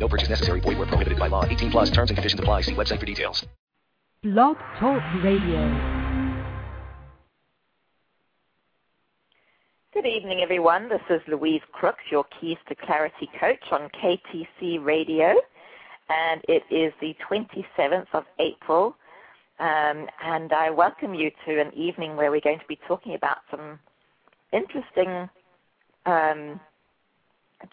No 0.00 0.08
purchase 0.08 0.30
necessary. 0.30 0.60
Void 0.60 0.78
where 0.78 0.86
prohibited 0.86 1.18
by 1.18 1.28
law. 1.28 1.44
18 1.44 1.70
plus 1.70 1.90
terms 1.90 2.10
and 2.10 2.16
conditions 2.16 2.40
apply. 2.40 2.62
See 2.62 2.72
website 2.72 2.98
for 2.98 3.06
details. 3.06 3.46
Blog 4.22 4.56
Talk 4.78 5.02
Radio. 5.22 6.08
Good 9.92 10.06
evening, 10.06 10.40
everyone. 10.42 10.88
This 10.88 11.02
is 11.10 11.20
Louise 11.28 11.60
Crooks, 11.72 12.04
your 12.10 12.24
Keys 12.40 12.56
to 12.68 12.74
Clarity 12.74 13.28
coach 13.38 13.62
on 13.70 13.90
KTC 13.90 14.82
Radio. 14.82 15.34
And 16.08 16.40
it 16.48 16.62
is 16.70 16.92
the 17.00 17.14
27th 17.28 18.06
of 18.14 18.24
April. 18.38 18.96
Um, 19.58 20.06
and 20.24 20.52
I 20.52 20.70
welcome 20.70 21.12
you 21.12 21.30
to 21.46 21.60
an 21.60 21.72
evening 21.74 22.16
where 22.16 22.30
we're 22.30 22.40
going 22.40 22.58
to 22.58 22.66
be 22.66 22.78
talking 22.88 23.14
about 23.14 23.38
some 23.50 23.78
interesting 24.52 25.28
um, 26.06 26.58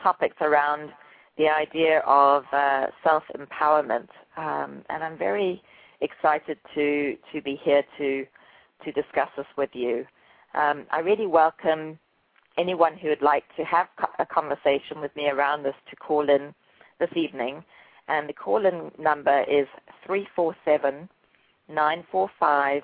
topics 0.04 0.36
around 0.42 0.92
the 1.38 1.48
idea 1.50 2.00
of 2.06 2.44
uh, 2.52 2.88
self-empowerment, 3.04 4.08
um, 4.38 4.84
and 4.90 5.04
I'm 5.04 5.18
very 5.18 5.62
excited 6.02 6.58
to 6.76 7.16
to 7.34 7.42
be 7.42 7.60
here 7.64 7.84
to 7.98 8.26
to 8.84 8.92
discuss 8.92 9.30
this 9.36 9.46
with 9.58 9.70
you. 9.74 10.06
Um, 10.54 10.86
I 10.92 11.00
really 11.00 11.28
welcome 11.28 12.00
anyone 12.58 12.98
who 12.98 13.10
would 13.10 13.22
like 13.22 13.44
to 13.58 13.64
have 13.64 13.88
a 14.20 14.26
conversation 14.26 15.02
with 15.02 15.16
me 15.16 15.30
around 15.30 15.64
this 15.64 15.76
to 15.90 15.96
call 15.96 16.30
in 16.30 16.54
this 17.00 17.10
evening, 17.16 17.64
and 18.08 18.28
the 18.28 18.34
call-in 18.34 18.92
number 18.98 19.44
is 19.44 19.68
three 20.06 20.28
four 20.36 20.56
seven 20.66 21.10
nine 21.70 22.04
four 22.12 22.30
five 22.40 22.82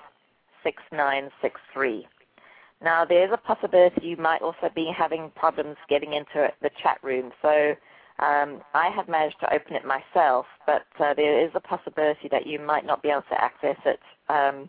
six 0.62 0.82
nine 0.92 1.30
six 1.42 1.60
three. 1.72 2.06
Now, 2.82 3.04
there's 3.04 3.30
a 3.32 3.36
possibility 3.36 4.06
you 4.06 4.16
might 4.16 4.42
also 4.42 4.68
be 4.74 4.92
having 4.94 5.30
problems 5.34 5.76
getting 5.88 6.12
into 6.12 6.48
the 6.60 6.70
chat 6.82 6.98
room, 7.02 7.32
so 7.40 7.74
um, 8.20 8.62
I 8.74 8.90
have 8.94 9.08
managed 9.08 9.40
to 9.40 9.52
open 9.52 9.74
it 9.74 9.84
myself, 9.84 10.46
but 10.66 10.86
uh, 11.00 11.14
there 11.14 11.44
is 11.44 11.50
a 11.54 11.60
possibility 11.60 12.28
that 12.30 12.46
you 12.46 12.60
might 12.60 12.86
not 12.86 13.02
be 13.02 13.08
able 13.10 13.22
to 13.22 13.42
access 13.42 13.76
it 13.84 14.00
um, 14.28 14.68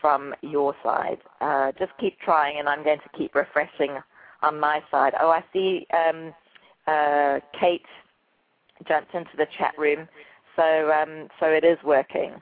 from 0.00 0.34
your 0.42 0.74
side. 0.82 1.18
Uh, 1.40 1.72
just 1.78 1.92
keep 2.00 2.18
trying, 2.20 2.58
and 2.58 2.68
I'm 2.68 2.82
going 2.82 2.98
to 3.00 3.18
keep 3.18 3.34
refreshing 3.34 3.98
on 4.42 4.58
my 4.58 4.80
side. 4.90 5.12
Oh, 5.20 5.30
I 5.30 5.44
see 5.52 5.86
um, 5.92 6.32
uh, 6.86 7.40
Kate 7.58 7.84
jumped 8.88 9.14
into 9.14 9.36
the 9.36 9.46
chat 9.58 9.74
room, 9.78 10.08
so 10.54 10.90
um, 10.92 11.28
so 11.38 11.46
it 11.46 11.64
is 11.64 11.78
working. 11.84 12.34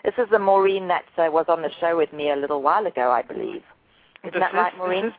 This 0.05 0.15
is 0.19 0.29
the 0.31 0.39
Maureen 0.39 0.89
that 0.89 1.05
uh, 1.17 1.31
was 1.31 1.47
on 1.49 1.63
the 1.63 1.71
show 1.81 1.97
with 1.97 2.13
me 2.13 2.31
a 2.31 2.37
little 2.37 2.61
while 2.61 2.87
ago, 2.87 3.11
I 3.13 3.23
believe. 3.23 3.63
Isn't 4.25 4.33
This 4.35 4.41
that 4.41 4.51
is- 4.51 4.55
right, 4.55 4.73
this 4.73 4.79
Maureen? 4.79 5.05
is- 5.07 5.13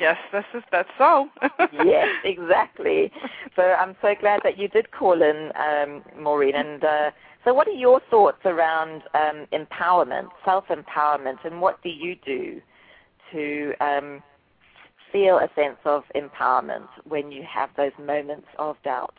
yes, 0.00 0.16
this 0.32 0.44
is 0.54 0.62
that's 0.70 0.88
so. 0.98 1.28
yes, 1.84 2.08
exactly. 2.24 3.10
So 3.54 3.62
I'm 3.62 3.96
so 4.02 4.14
glad 4.20 4.40
that 4.44 4.58
you 4.58 4.68
did 4.68 4.90
call 4.90 5.22
in, 5.22 5.52
um, 5.56 6.02
Maureen. 6.18 6.54
And 6.54 6.84
uh, 6.84 7.10
so, 7.44 7.54
what 7.54 7.68
are 7.68 7.72
your 7.72 8.00
thoughts 8.10 8.40
around 8.44 9.02
um, 9.14 9.46
empowerment, 9.52 10.28
self-empowerment, 10.44 11.44
and 11.44 11.60
what 11.60 11.82
do 11.82 11.88
you 11.88 12.16
do 12.24 12.60
to 13.32 13.72
um, 13.80 14.22
feel 15.12 15.38
a 15.38 15.48
sense 15.54 15.78
of 15.84 16.02
empowerment 16.14 16.88
when 17.04 17.30
you 17.30 17.42
have 17.42 17.70
those 17.76 17.92
moments 18.04 18.48
of 18.58 18.76
doubt? 18.82 19.14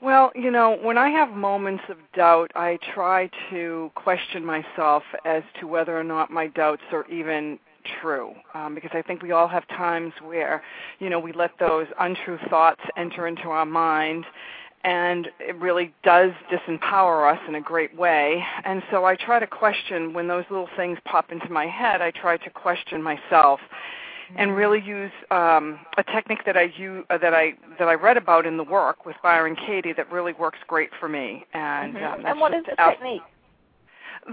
Well, 0.00 0.32
you 0.34 0.50
know, 0.50 0.76
when 0.82 0.98
I 0.98 1.08
have 1.10 1.30
moments 1.30 1.84
of 1.88 1.96
doubt, 2.14 2.50
I 2.54 2.78
try 2.94 3.30
to 3.50 3.90
question 3.94 4.44
myself 4.44 5.02
as 5.24 5.42
to 5.60 5.66
whether 5.66 5.98
or 5.98 6.04
not 6.04 6.30
my 6.30 6.48
doubts 6.48 6.82
are 6.92 7.06
even 7.08 7.58
true. 8.00 8.34
Um, 8.54 8.74
because 8.74 8.90
I 8.94 9.02
think 9.02 9.22
we 9.22 9.32
all 9.32 9.48
have 9.48 9.66
times 9.68 10.12
where, 10.22 10.62
you 10.98 11.10
know, 11.10 11.18
we 11.18 11.32
let 11.32 11.52
those 11.58 11.86
untrue 11.98 12.38
thoughts 12.48 12.80
enter 12.96 13.26
into 13.26 13.48
our 13.48 13.66
mind 13.66 14.24
and 14.84 15.28
it 15.40 15.56
really 15.56 15.94
does 16.02 16.32
disempower 16.52 17.32
us 17.32 17.40
in 17.48 17.54
a 17.54 17.60
great 17.60 17.96
way. 17.96 18.44
And 18.64 18.82
so 18.90 19.06
I 19.06 19.16
try 19.16 19.38
to 19.38 19.46
question 19.46 20.12
when 20.12 20.28
those 20.28 20.44
little 20.50 20.68
things 20.76 20.98
pop 21.06 21.32
into 21.32 21.48
my 21.48 21.66
head, 21.66 22.02
I 22.02 22.10
try 22.10 22.36
to 22.36 22.50
question 22.50 23.02
myself 23.02 23.60
and 24.36 24.56
really 24.56 24.80
use 24.80 25.12
um, 25.30 25.78
a 25.96 26.02
technique 26.02 26.44
that 26.44 26.56
I 26.56 26.72
use, 26.76 27.04
uh, 27.10 27.18
that 27.18 27.34
I 27.34 27.54
that 27.78 27.88
I 27.88 27.94
read 27.94 28.16
about 28.16 28.46
in 28.46 28.56
the 28.56 28.64
work 28.64 29.06
with 29.06 29.16
Byron 29.22 29.54
Katie 29.54 29.92
that 29.92 30.10
really 30.10 30.32
works 30.32 30.58
great 30.66 30.90
for 30.98 31.08
me. 31.08 31.44
And 31.52 31.94
Mhm. 31.94 32.12
um, 32.12 32.22
that's 32.22 32.32
and 32.32 32.40
what 32.40 32.54
is 32.54 32.64
the 32.64 32.80
ask- 32.80 32.98
technique? 32.98 33.22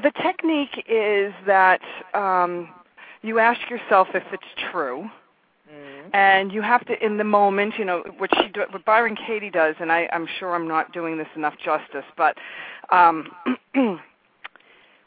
The 0.04 0.12
technique 0.12 0.86
is 0.88 1.34
that 1.46 1.82
um, 2.14 2.70
you 3.22 3.40
ask 3.40 3.70
yourself 3.70 4.10
if 4.14 4.24
it's 4.32 4.72
true, 4.72 5.10
Mm. 5.72 6.10
and 6.14 6.52
you 6.52 6.62
have 6.62 6.84
to 6.86 7.06
in 7.06 7.18
the 7.18 7.24
moment, 7.24 7.76
you 7.78 7.86
know, 7.86 8.04
what 8.18 8.30
she 8.36 8.50
do, 8.50 8.66
what 8.72 8.84
Byron 8.84 9.16
Katie 9.16 9.50
does, 9.50 9.76
and 9.80 9.92
I, 9.92 10.10
I'm 10.12 10.28
sure 10.40 10.54
I'm 10.54 10.68
not 10.68 10.92
doing 10.92 11.18
this 11.18 11.28
enough 11.36 11.54
justice, 11.64 12.04
but 12.18 12.38
um, 12.90 13.32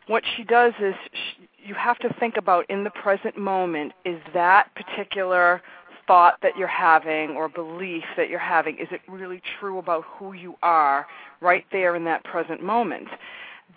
what 0.07 0.23
she 0.37 0.45
does 0.45 0.73
is 0.81 0.95
she, 1.13 1.49
you 1.69 1.75
have 1.75 1.99
to 1.99 2.15
think 2.19 2.37
about 2.37 2.69
in 2.71 2.85
the 2.85 2.91
present 2.91 3.37
moment 3.37 3.93
is 4.05 4.21
that 4.33 4.69
particular 4.75 5.61
thought 6.07 6.39
that 6.43 6.57
you're 6.57 6.67
having 6.69 7.31
or 7.31 7.49
belief 7.49 8.05
that 8.17 8.29
you're 8.29 8.39
having 8.39 8.77
is 8.79 8.89
it 8.91 9.01
really 9.09 9.41
true 9.59 9.79
about 9.79 10.05
who 10.05 10.35
you 10.35 10.55
are 10.63 11.07
right 11.41 11.65
there 11.73 11.97
in 11.97 12.05
that 12.05 12.23
present 12.25 12.63
moment 12.63 13.09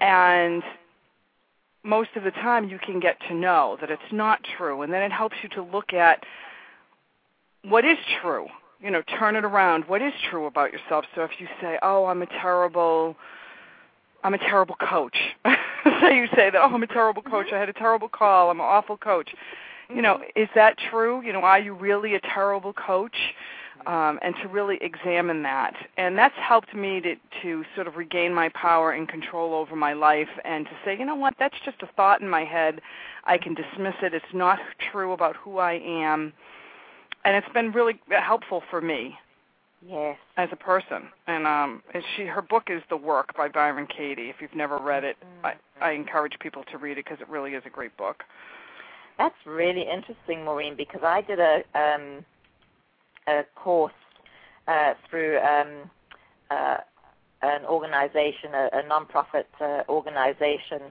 and 0.02 0.62
most 1.88 2.10
of 2.16 2.24
the 2.24 2.32
time 2.32 2.70
you 2.70 2.78
can 2.78 3.00
get 3.00 3.18
to 3.30 3.34
know 3.34 3.78
that 3.80 3.90
it's 3.90 4.12
not 4.12 4.40
true 4.58 4.82
and 4.82 4.92
then 4.92 5.02
it 5.02 5.12
helps 5.12 5.38
you 5.42 5.50
to 5.50 5.62
look 5.62 5.94
at 5.94 6.24
what 7.64 7.86
is 7.86 7.98
true. 8.22 8.48
You 8.80 8.92
know 8.92 9.02
turn 9.18 9.36
it 9.36 9.44
around. 9.44 9.86
What 9.88 10.02
is 10.04 10.14
true 10.30 10.46
about 10.46 10.72
yourself? 10.72 11.06
So 11.16 11.24
if 11.24 11.32
you 11.40 11.48
say 11.62 11.80
oh 11.82 12.06
i'm 12.06 12.22
a 12.22 12.28
terrible 12.28 13.16
i'm 14.24 14.34
a 14.34 14.38
terrible 14.38 14.76
coach 14.76 15.18
so 15.46 16.10
you 16.10 16.28
say 16.36 16.50
that 16.52 16.56
oh 16.56 16.74
i'm 16.74 16.84
a 16.84 16.88
terrible 16.88 17.24
coach. 17.24 17.48
Mm-hmm. 17.48 17.56
I 17.56 17.60
had 17.60 17.70
a 17.70 17.74
terrible 17.74 18.10
call. 18.10 18.52
I'm 18.52 18.60
an 18.60 18.66
awful 18.66 18.98
coach. 18.98 19.34
You 19.90 20.02
know, 20.02 20.16
mm-hmm. 20.16 20.42
is 20.42 20.50
that 20.54 20.76
true? 20.92 21.22
You 21.22 21.34
know, 21.34 21.40
are 21.40 21.60
you 21.60 21.74
really 21.74 22.16
a 22.16 22.20
terrible 22.20 22.74
coach? 22.74 23.16
Um, 23.86 24.20
and 24.22 24.36
to 24.42 24.50
really 24.50 24.78
examine 24.82 25.44
that, 25.44 25.74
and 25.98 26.18
that's 26.18 26.36
helped 26.36 26.74
me 26.74 27.00
to 27.02 27.16
to 27.42 27.64
sort 27.76 27.88
of 27.88 27.96
regain 27.96 28.34
my 28.34 28.50
power 28.50 28.92
and 28.92 29.08
control 29.08 29.54
over 29.54 29.76
my 29.76 29.94
life, 29.94 30.28
and 30.44 30.66
to 30.66 30.72
say, 30.84 30.98
you 30.98 31.06
know 31.06 31.16
what, 31.16 31.36
that's 31.40 31.56
just 31.64 31.82
a 31.82 31.88
thought 31.96 32.22
in 32.22 32.28
my 32.28 32.44
head. 32.44 32.82
I 33.24 33.38
can 33.38 33.54
dismiss 33.54 33.94
it. 34.02 34.14
It's 34.14 34.26
not 34.34 34.60
true 34.92 35.14
about 35.14 35.36
who 35.38 35.58
I 35.60 35.74
am, 35.74 36.34
and 37.24 37.36
it's 37.36 37.54
been 37.54 37.72
really 37.72 38.00
helpful 38.10 38.64
for 38.70 38.82
me. 38.82 39.16
Yes. 39.88 40.18
As 40.38 40.50
a 40.52 40.56
person, 40.56 41.04
and 41.28 41.46
um, 41.46 41.84
and 41.94 42.04
she 42.16 42.26
her 42.26 42.42
book 42.42 42.64
is 42.70 42.82
The 42.90 42.98
Work 42.98 43.38
by 43.38 43.48
Byron 43.48 43.88
Katie. 43.88 44.30
If 44.30 44.38
you've 44.42 44.56
never 44.56 44.80
read 44.80 45.04
it, 45.04 45.18
mm-hmm. 45.24 45.46
I, 45.46 45.90
I 45.90 45.92
encourage 45.92 46.34
people 46.40 46.64
to 46.72 46.78
read 46.78 46.98
it 46.98 47.06
because 47.06 47.22
it 47.22 47.30
really 47.30 47.52
is 47.52 47.64
a 47.66 47.70
great 47.70 47.96
book. 47.96 48.24
That's 49.18 49.36
really 49.46 49.82
interesting, 49.84 50.44
Maureen, 50.44 50.76
because 50.76 51.02
I 51.04 51.22
did 51.22 51.40
a 51.40 51.62
um, 51.76 52.26
a 53.28 53.44
course 53.56 53.94
uh, 54.68 54.94
through 55.10 55.40
um, 55.40 55.90
uh, 56.50 56.78
an 57.42 57.66
organization, 57.66 58.54
a, 58.54 58.70
a 58.74 58.88
non-profit 58.88 59.48
uh, 59.62 59.84
organization 59.90 60.82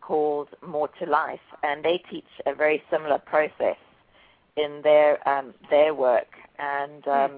called 0.00 0.48
More 0.66 0.88
to 1.00 1.06
Life, 1.06 1.40
and 1.62 1.84
they 1.84 2.02
teach 2.10 2.28
a 2.46 2.54
very 2.54 2.82
similar 2.90 3.18
process 3.18 3.76
in 4.56 4.80
their 4.82 5.26
um, 5.28 5.52
their 5.68 5.94
work, 5.94 6.28
and 6.58 7.02
hmm. 7.04 7.10
um, 7.10 7.32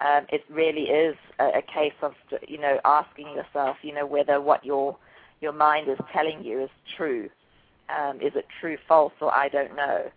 um, 0.00 0.26
it 0.28 0.44
really 0.50 0.84
is 0.84 1.16
a, 1.38 1.58
a 1.58 1.62
case 1.62 1.94
of 2.02 2.14
you 2.46 2.58
know 2.58 2.80
asking 2.84 3.28
yourself, 3.28 3.76
you 3.82 3.94
know, 3.94 4.06
whether 4.06 4.40
what 4.40 4.64
your 4.64 4.96
your 5.40 5.52
mind 5.52 5.88
is 5.88 5.98
telling 6.12 6.44
you 6.44 6.62
is 6.64 6.70
true. 6.96 7.30
Um, 7.88 8.20
is 8.20 8.32
it 8.34 8.46
true, 8.60 8.76
false, 8.86 9.14
or 9.20 9.34
I 9.34 9.48
don't 9.48 9.74
know? 9.74 10.10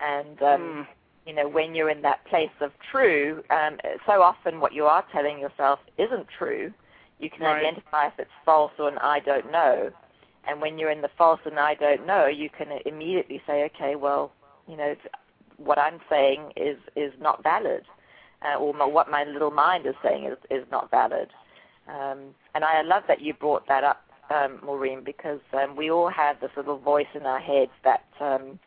And 0.00 0.42
um, 0.42 0.60
mm 0.60 0.86
you 1.26 1.34
know, 1.34 1.48
when 1.48 1.74
you're 1.74 1.90
in 1.90 2.02
that 2.02 2.24
place 2.26 2.50
of 2.60 2.72
true, 2.90 3.42
um, 3.50 3.78
so 4.06 4.22
often 4.22 4.60
what 4.60 4.72
you 4.72 4.84
are 4.84 5.04
telling 5.12 5.38
yourself 5.38 5.78
isn't 5.98 6.26
true. 6.38 6.72
You 7.18 7.30
can 7.30 7.42
right. 7.42 7.64
identify 7.64 8.08
if 8.08 8.14
it's 8.18 8.30
false 8.44 8.72
or 8.78 8.88
an 8.88 8.98
I 8.98 9.20
don't 9.20 9.50
know. 9.50 9.90
And 10.46 10.60
when 10.60 10.78
you're 10.78 10.90
in 10.90 11.00
the 11.00 11.10
false 11.16 11.40
and 11.46 11.58
I 11.58 11.74
don't 11.74 12.06
know, 12.06 12.26
you 12.26 12.50
can 12.50 12.68
immediately 12.84 13.40
say, 13.46 13.64
okay, 13.74 13.96
well, 13.96 14.32
you 14.68 14.76
know, 14.76 14.94
what 15.56 15.78
I'm 15.78 16.00
saying 16.10 16.52
is 16.56 16.76
is 16.96 17.12
not 17.20 17.42
valid, 17.42 17.84
uh, 18.42 18.58
or 18.58 18.74
my, 18.74 18.84
what 18.84 19.10
my 19.10 19.24
little 19.24 19.50
mind 19.50 19.86
is 19.86 19.94
saying 20.02 20.24
is 20.24 20.36
is 20.50 20.66
not 20.70 20.90
valid. 20.90 21.30
Um, 21.88 22.34
and 22.54 22.64
I 22.64 22.82
love 22.82 23.04
that 23.08 23.20
you 23.20 23.34
brought 23.34 23.66
that 23.68 23.84
up, 23.84 24.02
um, 24.34 24.58
Maureen, 24.64 25.02
because 25.04 25.40
um, 25.52 25.76
we 25.76 25.90
all 25.90 26.08
have 26.08 26.40
this 26.40 26.50
little 26.56 26.78
voice 26.78 27.06
in 27.14 27.26
our 27.26 27.40
heads 27.40 27.72
that 27.84 28.04
um, 28.20 28.58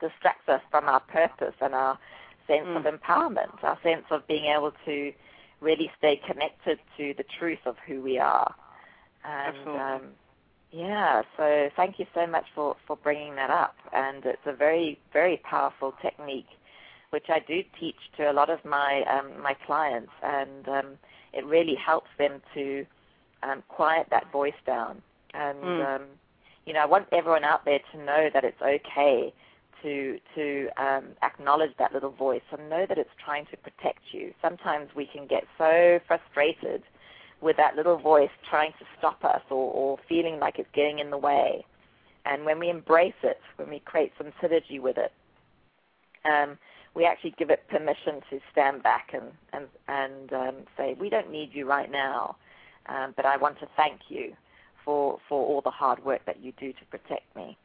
distracts 0.00 0.48
us 0.48 0.60
from 0.70 0.88
our 0.88 1.00
purpose 1.00 1.54
and 1.60 1.74
our 1.74 1.98
sense 2.46 2.66
mm. 2.66 2.76
of 2.76 2.84
empowerment, 2.84 3.62
our 3.62 3.78
sense 3.82 4.04
of 4.10 4.26
being 4.26 4.46
able 4.46 4.72
to 4.84 5.12
really 5.60 5.90
stay 5.98 6.20
connected 6.26 6.78
to 6.96 7.14
the 7.16 7.24
truth 7.38 7.58
of 7.66 7.76
who 7.86 8.00
we 8.00 8.18
are. 8.18 8.54
And, 9.24 9.56
Absolutely. 9.56 9.80
Um, 9.80 10.02
yeah, 10.70 11.22
so 11.36 11.70
thank 11.76 11.98
you 11.98 12.06
so 12.14 12.26
much 12.26 12.44
for, 12.54 12.76
for 12.86 12.96
bringing 12.96 13.36
that 13.36 13.50
up. 13.50 13.74
And 13.92 14.24
it's 14.24 14.46
a 14.46 14.52
very, 14.52 14.98
very 15.12 15.38
powerful 15.38 15.94
technique, 16.02 16.48
which 17.10 17.26
I 17.28 17.38
do 17.38 17.62
teach 17.80 17.96
to 18.18 18.30
a 18.30 18.34
lot 18.34 18.50
of 18.50 18.62
my 18.64 19.02
um, 19.08 19.42
my 19.42 19.54
clients, 19.66 20.12
and 20.22 20.68
um, 20.68 20.86
it 21.32 21.46
really 21.46 21.74
helps 21.74 22.10
them 22.18 22.42
to 22.52 22.84
um, 23.42 23.62
quiet 23.68 24.08
that 24.10 24.30
voice 24.30 24.60
down. 24.66 25.00
And 25.32 25.58
mm. 25.58 25.96
um, 25.96 26.02
you 26.66 26.74
know, 26.74 26.80
I 26.80 26.86
want 26.86 27.06
everyone 27.12 27.44
out 27.44 27.64
there 27.64 27.80
to 27.92 27.98
know 28.04 28.28
that 28.34 28.44
it's 28.44 28.60
okay 28.60 29.32
to 29.82 30.18
to 30.34 30.68
um, 30.76 31.04
acknowledge 31.22 31.70
that 31.78 31.92
little 31.92 32.10
voice 32.10 32.42
and 32.52 32.68
know 32.68 32.86
that 32.88 32.98
it's 32.98 33.10
trying 33.24 33.46
to 33.46 33.56
protect 33.56 34.00
you. 34.12 34.32
Sometimes 34.42 34.88
we 34.96 35.06
can 35.06 35.26
get 35.26 35.44
so 35.56 35.98
frustrated 36.06 36.82
with 37.40 37.56
that 37.56 37.76
little 37.76 37.98
voice 37.98 38.30
trying 38.50 38.72
to 38.78 38.84
stop 38.98 39.24
us 39.24 39.42
or, 39.50 39.72
or 39.72 39.98
feeling 40.08 40.38
like 40.40 40.58
it's 40.58 40.68
getting 40.74 40.98
in 40.98 41.10
the 41.10 41.18
way. 41.18 41.64
And 42.26 42.44
when 42.44 42.58
we 42.58 42.68
embrace 42.68 43.14
it, 43.22 43.40
when 43.56 43.70
we 43.70 43.80
create 43.80 44.12
some 44.18 44.32
synergy 44.42 44.80
with 44.80 44.98
it, 44.98 45.12
um, 46.24 46.58
we 46.94 47.04
actually 47.04 47.34
give 47.38 47.50
it 47.50 47.62
permission 47.68 48.20
to 48.30 48.40
stand 48.50 48.82
back 48.82 49.10
and 49.12 49.30
and, 49.52 49.66
and 49.86 50.32
um, 50.32 50.56
say, 50.76 50.96
we 50.98 51.08
don't 51.08 51.30
need 51.30 51.50
you 51.52 51.66
right 51.66 51.90
now, 51.90 52.36
um, 52.88 53.14
but 53.16 53.24
I 53.24 53.36
want 53.36 53.58
to 53.60 53.68
thank 53.76 54.00
you 54.08 54.32
for 54.84 55.18
for 55.28 55.46
all 55.46 55.60
the 55.60 55.70
hard 55.70 56.04
work 56.04 56.22
that 56.26 56.42
you 56.42 56.52
do 56.58 56.72
to 56.72 56.84
protect 56.90 57.34
me. 57.36 57.56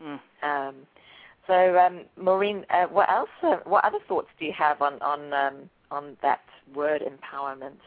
Mm. 0.00 0.20
Um, 0.42 0.74
so, 1.46 1.78
um, 1.78 2.00
Maureen, 2.16 2.64
uh, 2.70 2.84
what 2.84 3.10
else? 3.10 3.30
Uh, 3.42 3.56
what 3.64 3.84
other 3.84 3.98
thoughts 4.06 4.28
do 4.38 4.44
you 4.44 4.52
have 4.56 4.82
on 4.82 5.00
on 5.00 5.32
um, 5.32 5.70
on 5.90 6.16
that 6.22 6.40
word 6.74 7.02
empowerment? 7.02 7.78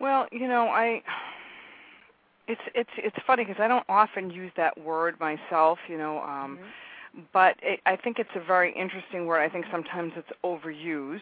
Well, 0.00 0.26
you 0.32 0.48
know, 0.48 0.68
I 0.68 1.02
it's 2.48 2.60
it's 2.74 2.90
it's 2.96 3.16
funny 3.26 3.44
because 3.44 3.60
I 3.60 3.68
don't 3.68 3.84
often 3.88 4.30
use 4.30 4.50
that 4.56 4.78
word 4.80 5.20
myself. 5.20 5.78
You 5.88 5.98
know, 5.98 6.20
um, 6.20 6.58
mm-hmm. 6.58 7.20
but 7.32 7.56
it, 7.62 7.80
I 7.84 7.96
think 7.96 8.18
it's 8.18 8.30
a 8.34 8.44
very 8.44 8.72
interesting 8.74 9.26
word. 9.26 9.40
I 9.40 9.50
think 9.50 9.66
sometimes 9.70 10.12
it's 10.16 10.30
overused 10.42 11.20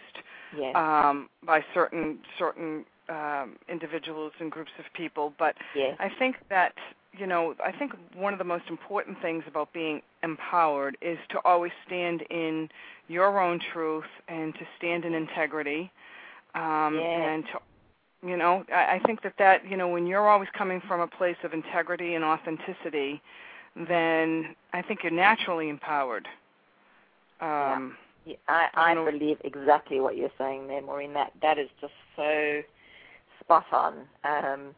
yes. 0.57 0.75
um, 0.77 1.29
by 1.45 1.65
certain 1.75 2.21
certain 2.39 2.85
um, 3.09 3.57
individuals 3.69 4.33
and 4.39 4.53
groups 4.53 4.71
of 4.79 4.85
people. 4.95 5.35
But 5.39 5.57
yes. 5.75 5.97
I 5.99 6.09
think 6.17 6.37
that 6.49 6.75
you 7.13 7.27
know, 7.27 7.55
I 7.65 7.73
think 7.73 7.93
one 8.15 8.33
of 8.33 8.39
the 8.39 8.45
most 8.45 8.65
important 8.69 9.21
things 9.23 9.45
about 9.47 9.73
being 9.73 10.03
empowered 10.23 10.97
is 11.01 11.19
to 11.31 11.39
always 11.45 11.73
stand 11.87 12.23
in 12.31 12.69
your 13.09 13.41
own 13.41 13.61
truth 13.73 14.05
and 14.29 14.55
to 14.55 14.61
stand 14.77 15.05
in 15.05 15.15
integrity. 15.15 15.91
Um, 16.55 16.97
And 16.99 17.45
to, 17.47 18.29
you 18.29 18.37
know, 18.37 18.65
I, 18.73 18.97
I 18.97 19.01
think 19.07 19.23
that 19.23 19.35
that, 19.39 19.69
you 19.69 19.77
know, 19.77 19.89
when 19.89 20.07
you're 20.07 20.29
always 20.29 20.49
coming 20.57 20.81
from 20.87 21.01
a 21.01 21.07
place 21.07 21.37
of 21.45 21.53
integrity 21.53 22.15
and 22.15 22.25
authenticity, 22.25 23.23
then 23.77 24.55
I 24.73 24.83
think 24.83 25.03
you're 25.03 25.13
naturally 25.13 25.69
empowered. 25.69 26.27
Um, 27.41 27.97
yeah. 28.25 28.37
I, 28.49 28.69
I, 28.75 28.93
I 28.93 29.11
believe 29.11 29.39
exactly 29.45 30.01
what 30.01 30.17
you're 30.17 30.33
saying 30.37 30.67
there, 30.67 30.83
Maureen. 30.83 31.15
That 31.15 31.33
that 31.41 31.59
is 31.59 31.69
just 31.81 31.93
so 32.17 32.63
spot 33.41 33.67
on. 33.73 33.95
Um, 34.25 34.75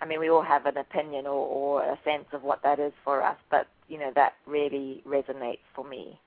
I 0.00 0.06
mean, 0.06 0.20
we 0.20 0.30
all 0.30 0.42
have 0.42 0.66
an 0.66 0.76
opinion 0.76 1.26
or, 1.26 1.46
or 1.46 1.82
a 1.82 1.98
sense 2.04 2.26
of 2.32 2.42
what 2.42 2.62
that 2.62 2.78
is 2.78 2.92
for 3.04 3.22
us, 3.22 3.36
but 3.50 3.66
you 3.88 3.98
know 3.98 4.12
that 4.14 4.34
really 4.46 5.02
resonates 5.06 5.58
for 5.74 5.84
me 5.84 6.18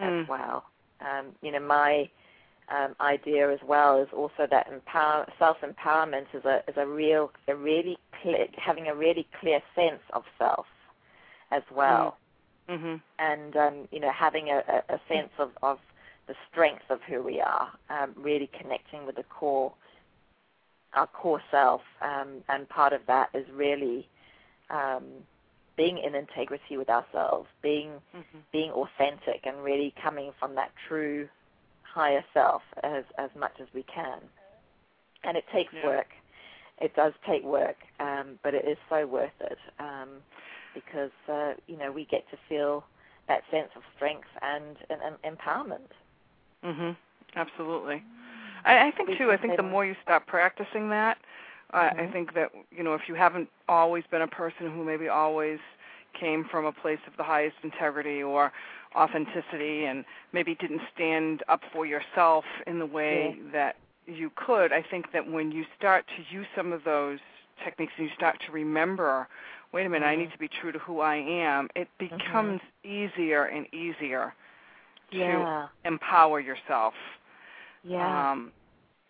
mm. 0.00 0.22
as 0.22 0.28
well. 0.28 0.64
Um, 1.00 1.26
you 1.42 1.52
know, 1.52 1.60
my 1.60 2.08
um, 2.70 2.94
idea 3.00 3.52
as 3.52 3.60
well 3.66 4.00
is 4.00 4.08
also 4.12 4.46
that 4.50 4.68
empower, 4.72 5.26
self-empowerment 5.38 6.26
is 6.34 6.44
a 6.44 6.62
is 6.68 6.76
a 6.76 6.86
real 6.86 7.30
a 7.48 7.54
really 7.54 7.98
clear, 8.22 8.46
having 8.56 8.88
a 8.88 8.94
really 8.94 9.26
clear 9.40 9.60
sense 9.74 10.02
of 10.12 10.24
self 10.38 10.66
as 11.50 11.62
well, 11.74 12.16
mm. 12.68 12.76
mm-hmm. 12.76 12.96
and 13.18 13.56
um, 13.56 13.88
you 13.90 14.00
know 14.00 14.12
having 14.12 14.48
a, 14.48 14.62
a 14.88 15.00
sense 15.08 15.30
of, 15.38 15.50
of 15.62 15.78
the 16.28 16.34
strength 16.50 16.84
of 16.90 17.00
who 17.08 17.22
we 17.22 17.40
are, 17.40 17.68
um, 17.90 18.12
really 18.16 18.50
connecting 18.60 19.06
with 19.06 19.16
the 19.16 19.22
core 19.24 19.72
our 20.98 21.06
core 21.06 21.42
self, 21.50 21.82
um, 22.02 22.42
and 22.48 22.68
part 22.68 22.92
of 22.92 23.00
that 23.06 23.30
is 23.32 23.46
really 23.54 24.08
um, 24.70 25.04
being 25.76 25.98
in 25.98 26.14
integrity 26.14 26.76
with 26.76 26.88
ourselves, 26.88 27.48
being 27.62 27.90
mm-hmm. 28.14 28.38
being 28.52 28.70
authentic, 28.72 29.46
and 29.46 29.62
really 29.62 29.94
coming 30.02 30.32
from 30.40 30.54
that 30.56 30.72
true 30.88 31.28
higher 31.82 32.24
self 32.34 32.62
as 32.82 33.04
as 33.16 33.30
much 33.38 33.54
as 33.60 33.68
we 33.72 33.84
can. 33.84 34.18
And 35.24 35.36
it 35.36 35.44
takes 35.52 35.72
yeah. 35.72 35.86
work. 35.86 36.08
It 36.80 36.94
does 36.94 37.12
take 37.28 37.44
work, 37.44 37.76
um, 38.00 38.38
but 38.42 38.54
it 38.54 38.64
is 38.66 38.78
so 38.88 39.06
worth 39.06 39.38
it 39.40 39.58
um, 39.78 40.08
because 40.74 41.14
uh, 41.28 41.52
you 41.66 41.76
know 41.76 41.92
we 41.92 42.04
get 42.06 42.28
to 42.30 42.36
feel 42.48 42.84
that 43.28 43.42
sense 43.50 43.68
of 43.76 43.82
strength 43.94 44.28
and, 44.42 44.76
and, 44.90 45.00
and 45.02 45.38
empowerment. 45.38 45.92
Mhm. 46.64 46.96
Absolutely. 47.36 48.02
I, 48.64 48.88
I 48.88 48.90
think 48.92 49.16
too. 49.18 49.30
I 49.30 49.36
think 49.36 49.56
the 49.56 49.62
more 49.62 49.84
you 49.84 49.94
start 50.02 50.26
practicing 50.26 50.88
that, 50.90 51.18
uh, 51.72 51.78
mm-hmm. 51.90 52.00
I 52.00 52.06
think 52.12 52.34
that 52.34 52.50
you 52.70 52.82
know 52.82 52.94
if 52.94 53.02
you 53.08 53.14
haven't 53.14 53.48
always 53.68 54.04
been 54.10 54.22
a 54.22 54.28
person 54.28 54.70
who 54.70 54.84
maybe 54.84 55.08
always 55.08 55.58
came 56.18 56.44
from 56.50 56.64
a 56.64 56.72
place 56.72 56.98
of 57.06 57.16
the 57.16 57.22
highest 57.22 57.56
integrity 57.62 58.22
or 58.22 58.52
authenticity 58.96 59.84
and 59.84 60.04
maybe 60.32 60.54
didn't 60.54 60.80
stand 60.94 61.42
up 61.48 61.60
for 61.72 61.86
yourself 61.86 62.44
in 62.66 62.78
the 62.78 62.86
way 62.86 63.36
yeah. 63.36 63.52
that 63.52 63.76
you 64.06 64.30
could, 64.34 64.72
I 64.72 64.82
think 64.82 65.12
that 65.12 65.30
when 65.30 65.52
you 65.52 65.64
start 65.78 66.06
to 66.16 66.34
use 66.34 66.46
some 66.56 66.72
of 66.72 66.82
those 66.84 67.18
techniques 67.62 67.92
and 67.98 68.08
you 68.08 68.14
start 68.14 68.38
to 68.46 68.52
remember, 68.52 69.28
wait 69.72 69.84
a 69.86 69.88
minute, 69.88 70.06
mm-hmm. 70.06 70.20
I 70.20 70.22
need 70.24 70.32
to 70.32 70.38
be 70.38 70.48
true 70.48 70.72
to 70.72 70.78
who 70.78 71.00
I 71.00 71.16
am, 71.16 71.68
it 71.76 71.88
Mm-hmm. 72.00 72.16
becomes 72.16 72.60
easier 72.84 73.44
and 73.44 73.66
easier 73.74 74.34
Yeah. 75.12 75.66
to 75.84 75.88
empower 75.88 76.40
yourself. 76.40 76.94
Yeah. 77.84 78.32
Um, 78.32 78.52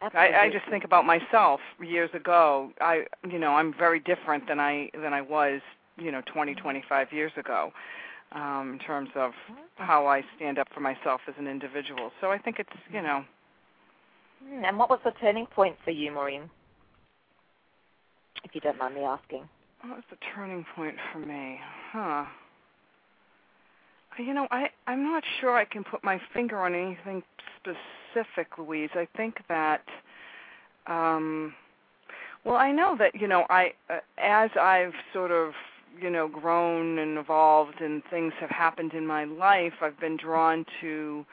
Absolutely. 0.00 0.34
I, 0.36 0.42
I 0.44 0.50
just 0.50 0.68
think 0.70 0.84
about 0.84 1.04
myself 1.04 1.60
years 1.82 2.10
ago. 2.14 2.70
I, 2.80 3.04
you 3.28 3.38
know, 3.38 3.52
I'm 3.54 3.74
very 3.76 3.98
different 4.00 4.46
than 4.46 4.60
I 4.60 4.90
than 4.94 5.12
I 5.12 5.22
was, 5.22 5.60
you 5.96 6.12
know, 6.12 6.22
20, 6.32 6.54
25 6.54 7.12
years 7.12 7.32
ago. 7.36 7.72
um, 8.32 8.72
in 8.74 8.78
terms 8.78 9.10
of 9.14 9.32
how 9.76 10.06
I 10.06 10.22
stand 10.36 10.58
up 10.58 10.68
for 10.74 10.80
myself 10.80 11.20
as 11.28 11.34
an 11.38 11.46
individual. 11.46 12.10
So 12.20 12.30
I 12.30 12.38
think 12.38 12.58
it's 12.58 12.68
you 12.92 13.02
know. 13.02 13.24
Hmm, 14.44 14.64
and 14.64 14.78
what 14.78 14.90
was 14.90 15.00
the 15.04 15.12
turning 15.20 15.46
point 15.46 15.76
for 15.84 15.90
you, 15.90 16.12
Maureen? 16.12 16.50
If 18.44 18.54
you 18.54 18.60
don't 18.60 18.78
mind 18.78 18.94
me 18.94 19.02
asking. 19.02 19.48
What 19.82 19.96
was 19.96 20.04
the 20.10 20.16
turning 20.34 20.64
point 20.74 20.96
for 21.12 21.18
me? 21.18 21.58
Huh. 21.92 22.24
You 24.18 24.34
know, 24.34 24.48
I 24.50 24.68
I'm 24.86 25.04
not 25.04 25.22
sure 25.40 25.56
I 25.56 25.64
can 25.64 25.84
put 25.84 26.02
my 26.04 26.20
finger 26.34 26.58
on 26.58 26.74
anything 26.74 27.22
specific, 27.56 28.58
Louise. 28.58 28.90
I 28.94 29.06
think 29.16 29.36
that 29.48 29.82
um 30.86 31.54
well, 32.44 32.56
I 32.56 32.70
know 32.72 32.96
that, 32.98 33.14
you 33.14 33.28
know, 33.28 33.46
I 33.50 33.72
uh, 33.90 33.98
as 34.18 34.50
I've 34.60 34.94
sort 35.12 35.30
of 35.30 35.52
you 36.00 36.10
know 36.10 36.28
grown 36.28 36.98
and 36.98 37.18
evolved 37.18 37.80
and 37.80 38.02
things 38.10 38.32
have 38.40 38.50
happened 38.50 38.92
in 38.94 39.06
my 39.06 39.24
life 39.24 39.72
i've 39.80 39.98
been 39.98 40.16
drawn 40.16 40.64
to 40.80 41.24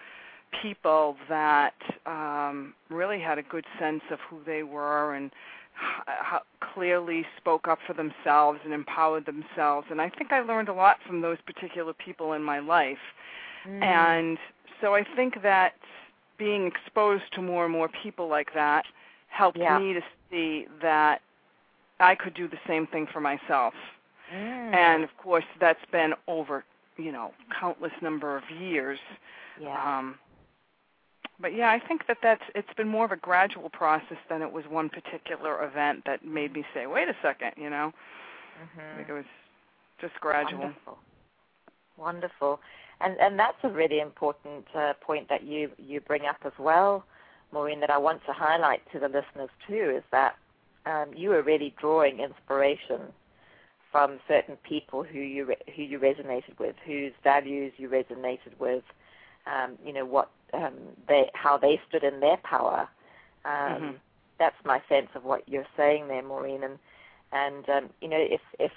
people 0.61 1.15
that 1.29 1.73
um 2.05 2.73
really 2.89 3.19
had 3.19 3.37
a 3.37 3.43
good 3.43 3.65
sense 3.79 4.01
of 4.11 4.19
who 4.29 4.39
they 4.45 4.63
were 4.63 5.13
and 5.15 5.31
how 5.75 6.41
clearly 6.73 7.25
spoke 7.37 7.67
up 7.67 7.79
for 7.85 7.93
themselves 7.93 8.59
and 8.63 8.73
empowered 8.73 9.25
themselves 9.25 9.87
and 9.89 10.01
i 10.01 10.09
think 10.09 10.31
i 10.31 10.41
learned 10.41 10.69
a 10.69 10.73
lot 10.73 10.97
from 11.05 11.21
those 11.21 11.37
particular 11.45 11.93
people 11.93 12.33
in 12.33 12.43
my 12.43 12.59
life 12.59 12.97
mm. 13.67 13.81
and 13.83 14.37
so 14.81 14.93
i 14.93 15.03
think 15.15 15.41
that 15.41 15.73
being 16.37 16.67
exposed 16.67 17.23
to 17.33 17.41
more 17.41 17.65
and 17.65 17.73
more 17.73 17.89
people 18.03 18.27
like 18.27 18.53
that 18.53 18.85
helped 19.29 19.57
yeah. 19.57 19.77
me 19.77 19.93
to 19.93 20.01
see 20.29 20.65
that 20.81 21.21
i 21.99 22.15
could 22.15 22.33
do 22.33 22.47
the 22.47 22.59
same 22.67 22.87
thing 22.87 23.07
for 23.11 23.19
myself 23.19 23.73
Mm. 24.33 24.73
And 24.73 25.03
of 25.03 25.15
course, 25.17 25.45
that's 25.59 25.83
been 25.91 26.13
over, 26.27 26.63
you 26.97 27.11
know, 27.11 27.31
countless 27.59 27.91
number 28.01 28.37
of 28.37 28.43
years. 28.49 28.99
Yeah. 29.59 29.99
Um, 29.99 30.15
but 31.39 31.53
yeah, 31.55 31.69
I 31.69 31.79
think 31.85 32.07
that 32.07 32.17
that's 32.23 32.43
it's 32.53 32.73
been 32.77 32.87
more 32.87 33.05
of 33.05 33.11
a 33.11 33.17
gradual 33.17 33.69
process 33.69 34.17
than 34.29 34.41
it 34.41 34.51
was 34.51 34.63
one 34.69 34.89
particular 34.89 35.63
event 35.65 36.03
that 36.05 36.25
made 36.25 36.53
me 36.53 36.63
say, 36.73 36.87
"Wait 36.87 37.07
a 37.09 37.15
second, 37.21 37.51
you 37.57 37.69
know." 37.69 37.91
Mm-hmm. 38.61 38.93
I 38.93 38.95
think 38.95 39.09
it 39.09 39.13
was 39.13 39.25
just 39.99 40.13
gradual. 40.21 40.59
Wonderful. 40.59 40.97
Wonderful. 41.97 42.59
And 43.01 43.17
and 43.19 43.37
that's 43.37 43.57
a 43.63 43.69
really 43.69 43.99
important 43.99 44.65
uh, 44.73 44.93
point 45.01 45.27
that 45.29 45.43
you 45.43 45.71
you 45.77 45.99
bring 45.99 46.25
up 46.25 46.37
as 46.45 46.53
well, 46.57 47.05
Maureen. 47.51 47.81
That 47.81 47.89
I 47.89 47.97
want 47.97 48.21
to 48.25 48.33
highlight 48.33 48.81
to 48.93 48.99
the 48.99 49.07
listeners 49.07 49.49
too 49.67 49.93
is 49.97 50.03
that 50.11 50.35
um, 50.85 51.13
you 51.15 51.33
are 51.33 51.41
really 51.41 51.73
drawing 51.79 52.19
inspiration 52.19 53.01
from 53.91 54.19
certain 54.27 54.57
people 54.57 55.03
who 55.03 55.19
you 55.19 55.45
re- 55.45 55.73
who 55.75 55.83
you 55.83 55.99
resonated 55.99 56.57
with, 56.59 56.75
whose 56.85 57.13
values 57.23 57.73
you 57.77 57.89
resonated 57.89 58.57
with, 58.59 58.83
um, 59.47 59.77
you 59.85 59.93
know 59.93 60.05
what 60.05 60.29
um, 60.55 60.73
they 61.07 61.29
how 61.33 61.57
they 61.57 61.79
stood 61.87 62.03
in 62.03 62.19
their 62.19 62.37
power. 62.37 62.87
Um, 63.45 63.51
mm-hmm. 63.51 63.91
That's 64.39 64.55
my 64.65 64.81
sense 64.89 65.09
of 65.15 65.23
what 65.23 65.47
you're 65.47 65.67
saying 65.77 66.07
there, 66.07 66.23
Maureen. 66.23 66.63
And 66.63 66.79
and 67.31 67.69
um, 67.69 67.89
you 68.01 68.07
know 68.07 68.19
if 68.19 68.41
if 68.59 68.71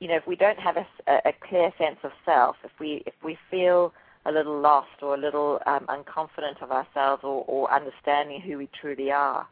you 0.00 0.08
know 0.08 0.16
if 0.16 0.26
we 0.26 0.36
don't 0.36 0.58
have 0.58 0.76
a, 0.76 0.86
a 1.24 1.32
clear 1.48 1.72
sense 1.78 1.98
of 2.02 2.12
self, 2.24 2.56
if 2.64 2.72
we 2.78 3.02
if 3.06 3.14
we 3.24 3.38
feel 3.50 3.92
a 4.24 4.32
little 4.32 4.60
lost 4.60 5.02
or 5.02 5.14
a 5.14 5.18
little 5.18 5.58
um, 5.66 5.86
unconfident 5.88 6.62
of 6.62 6.70
ourselves 6.70 7.24
or, 7.24 7.44
or 7.48 7.72
understanding 7.72 8.40
who 8.40 8.56
we 8.56 8.68
truly 8.80 9.10
are, 9.10 9.46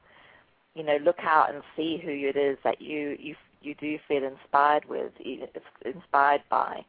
you 0.74 0.84
know, 0.84 0.96
look 0.98 1.18
out 1.22 1.52
and 1.52 1.62
see 1.76 2.00
who 2.02 2.10
it 2.10 2.36
is 2.36 2.56
that 2.62 2.80
you 2.80 3.16
you 3.18 3.34
you 3.62 3.74
do 3.74 3.98
feel 4.08 4.24
inspired 4.24 4.84
with, 4.88 5.12
inspired 5.84 6.42
by. 6.48 6.84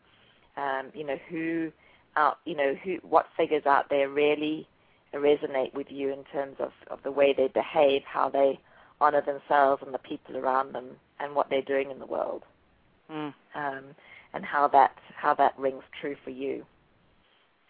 Um, 0.58 0.88
you 0.94 1.06
know 1.06 1.18
who, 1.30 1.72
out, 2.16 2.40
you 2.46 2.56
know 2.56 2.76
who, 2.84 2.98
what 3.04 3.28
figures 3.38 3.66
out 3.66 3.90
there 3.90 4.10
really 4.10 4.68
resonate 5.14 5.74
with 5.74 5.88
you 5.90 6.10
in 6.12 6.24
terms 6.26 6.56
of, 6.60 6.72
of 6.90 7.00
the 7.04 7.12
way 7.12 7.34
they 7.34 7.48
behave, 7.48 8.02
how 8.06 8.30
they 8.30 8.60
honor 9.00 9.22
themselves 9.22 9.82
and 9.84 9.94
the 9.94 10.00
people 10.00 10.38
around 10.38 10.74
them, 10.74 10.86
and 11.20 11.36
what 11.36 11.50
they're 11.50 11.62
doing 11.62 11.92
in 11.92 12.00
the 12.00 12.06
world, 12.06 12.44
mm. 13.12 13.34
um, 13.56 13.84
and 14.34 14.46
how 14.46 14.68
that 14.68 14.96
how 15.16 15.34
that 15.34 15.58
rings 15.58 15.84
true 16.00 16.16
for 16.24 16.30
you. 16.30 16.66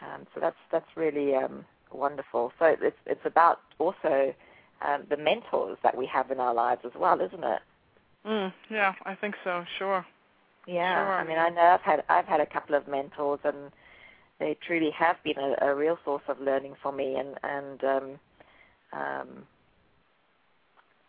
Um, 0.01 0.25
so 0.33 0.39
that's 0.39 0.57
that's 0.71 0.97
really 0.97 1.35
um, 1.35 1.65
wonderful. 1.91 2.51
So 2.59 2.75
it's 2.81 2.97
it's 3.05 3.25
about 3.25 3.59
also 3.79 4.33
um, 4.81 5.03
the 5.09 5.17
mentors 5.17 5.77
that 5.83 5.97
we 5.97 6.05
have 6.07 6.31
in 6.31 6.39
our 6.39 6.53
lives 6.53 6.81
as 6.85 6.93
well, 6.95 7.21
isn't 7.21 7.43
it? 7.43 7.61
Mm, 8.25 8.53
yeah, 8.69 8.93
I 9.05 9.15
think 9.15 9.35
so. 9.43 9.63
Sure. 9.77 10.05
Yeah, 10.67 10.95
sure. 10.95 11.13
I 11.13 11.27
mean, 11.27 11.37
I 11.37 11.49
know 11.49 11.61
I've 11.61 11.81
had 11.81 12.03
I've 12.09 12.27
had 12.27 12.39
a 12.39 12.45
couple 12.45 12.75
of 12.75 12.87
mentors, 12.87 13.39
and 13.43 13.71
they 14.41 14.57
truly 14.65 14.89
have 14.97 15.17
been 15.23 15.37
a, 15.37 15.67
a 15.67 15.75
real 15.75 15.97
source 16.03 16.23
of 16.27 16.41
learning 16.41 16.73
for 16.81 16.91
me, 16.91 17.15
and 17.15 17.37
and 17.43 17.83
um, 17.83 18.19
um, 18.91 19.27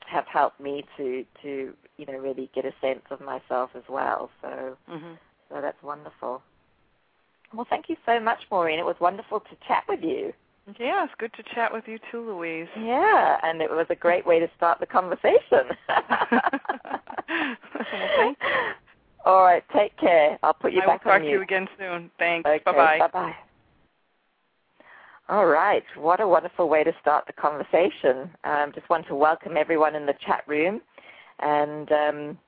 have 0.06 0.26
helped 0.26 0.60
me 0.60 0.84
to 0.98 1.24
to 1.42 1.72
you 1.96 2.06
know 2.06 2.18
really 2.18 2.50
get 2.54 2.66
a 2.66 2.74
sense 2.80 3.02
of 3.10 3.20
myself 3.20 3.70
as 3.74 3.82
well. 3.88 4.30
So 4.42 4.76
mm-hmm. 4.88 5.14
so 5.48 5.60
that's 5.60 5.82
wonderful. 5.82 6.42
Well, 7.54 7.66
thank 7.68 7.88
you 7.88 7.96
so 8.06 8.20
much, 8.20 8.40
Maureen. 8.50 8.78
It 8.78 8.84
was 8.84 8.96
wonderful 9.00 9.40
to 9.40 9.56
chat 9.66 9.84
with 9.88 10.02
you. 10.02 10.32
Yeah, 10.78 11.04
it's 11.04 11.12
good 11.18 11.32
to 11.34 11.42
chat 11.54 11.72
with 11.72 11.84
you 11.86 11.98
too, 12.10 12.20
Louise. 12.20 12.68
Yeah, 12.78 13.38
and 13.42 13.60
it 13.60 13.70
was 13.70 13.86
a 13.90 13.96
great 13.96 14.26
way 14.26 14.38
to 14.38 14.48
start 14.56 14.78
the 14.78 14.86
conversation. 14.86 15.64
well, 15.88 18.34
All 19.24 19.42
right, 19.42 19.62
take 19.74 19.96
care. 19.98 20.38
I'll 20.42 20.54
put 20.54 20.72
you 20.72 20.82
I 20.82 20.86
back 20.86 21.04
will 21.04 21.12
talk 21.12 21.22
to 21.22 21.28
you 21.28 21.42
again 21.42 21.68
soon. 21.78 22.10
Thanks. 22.18 22.48
Okay, 22.48 22.62
bye-bye. 22.64 22.98
Bye-bye. 22.98 23.34
All 25.28 25.46
right, 25.46 25.84
what 25.96 26.20
a 26.20 26.26
wonderful 26.26 26.68
way 26.68 26.82
to 26.82 26.92
start 27.00 27.26
the 27.26 27.32
conversation. 27.32 28.30
Um, 28.44 28.72
just 28.74 28.88
want 28.90 29.06
to 29.06 29.14
welcome 29.14 29.56
everyone 29.56 29.94
in 29.94 30.04
the 30.04 30.14
chat 30.26 30.42
room 30.48 30.80
and 31.38 31.90
um, 31.92 32.38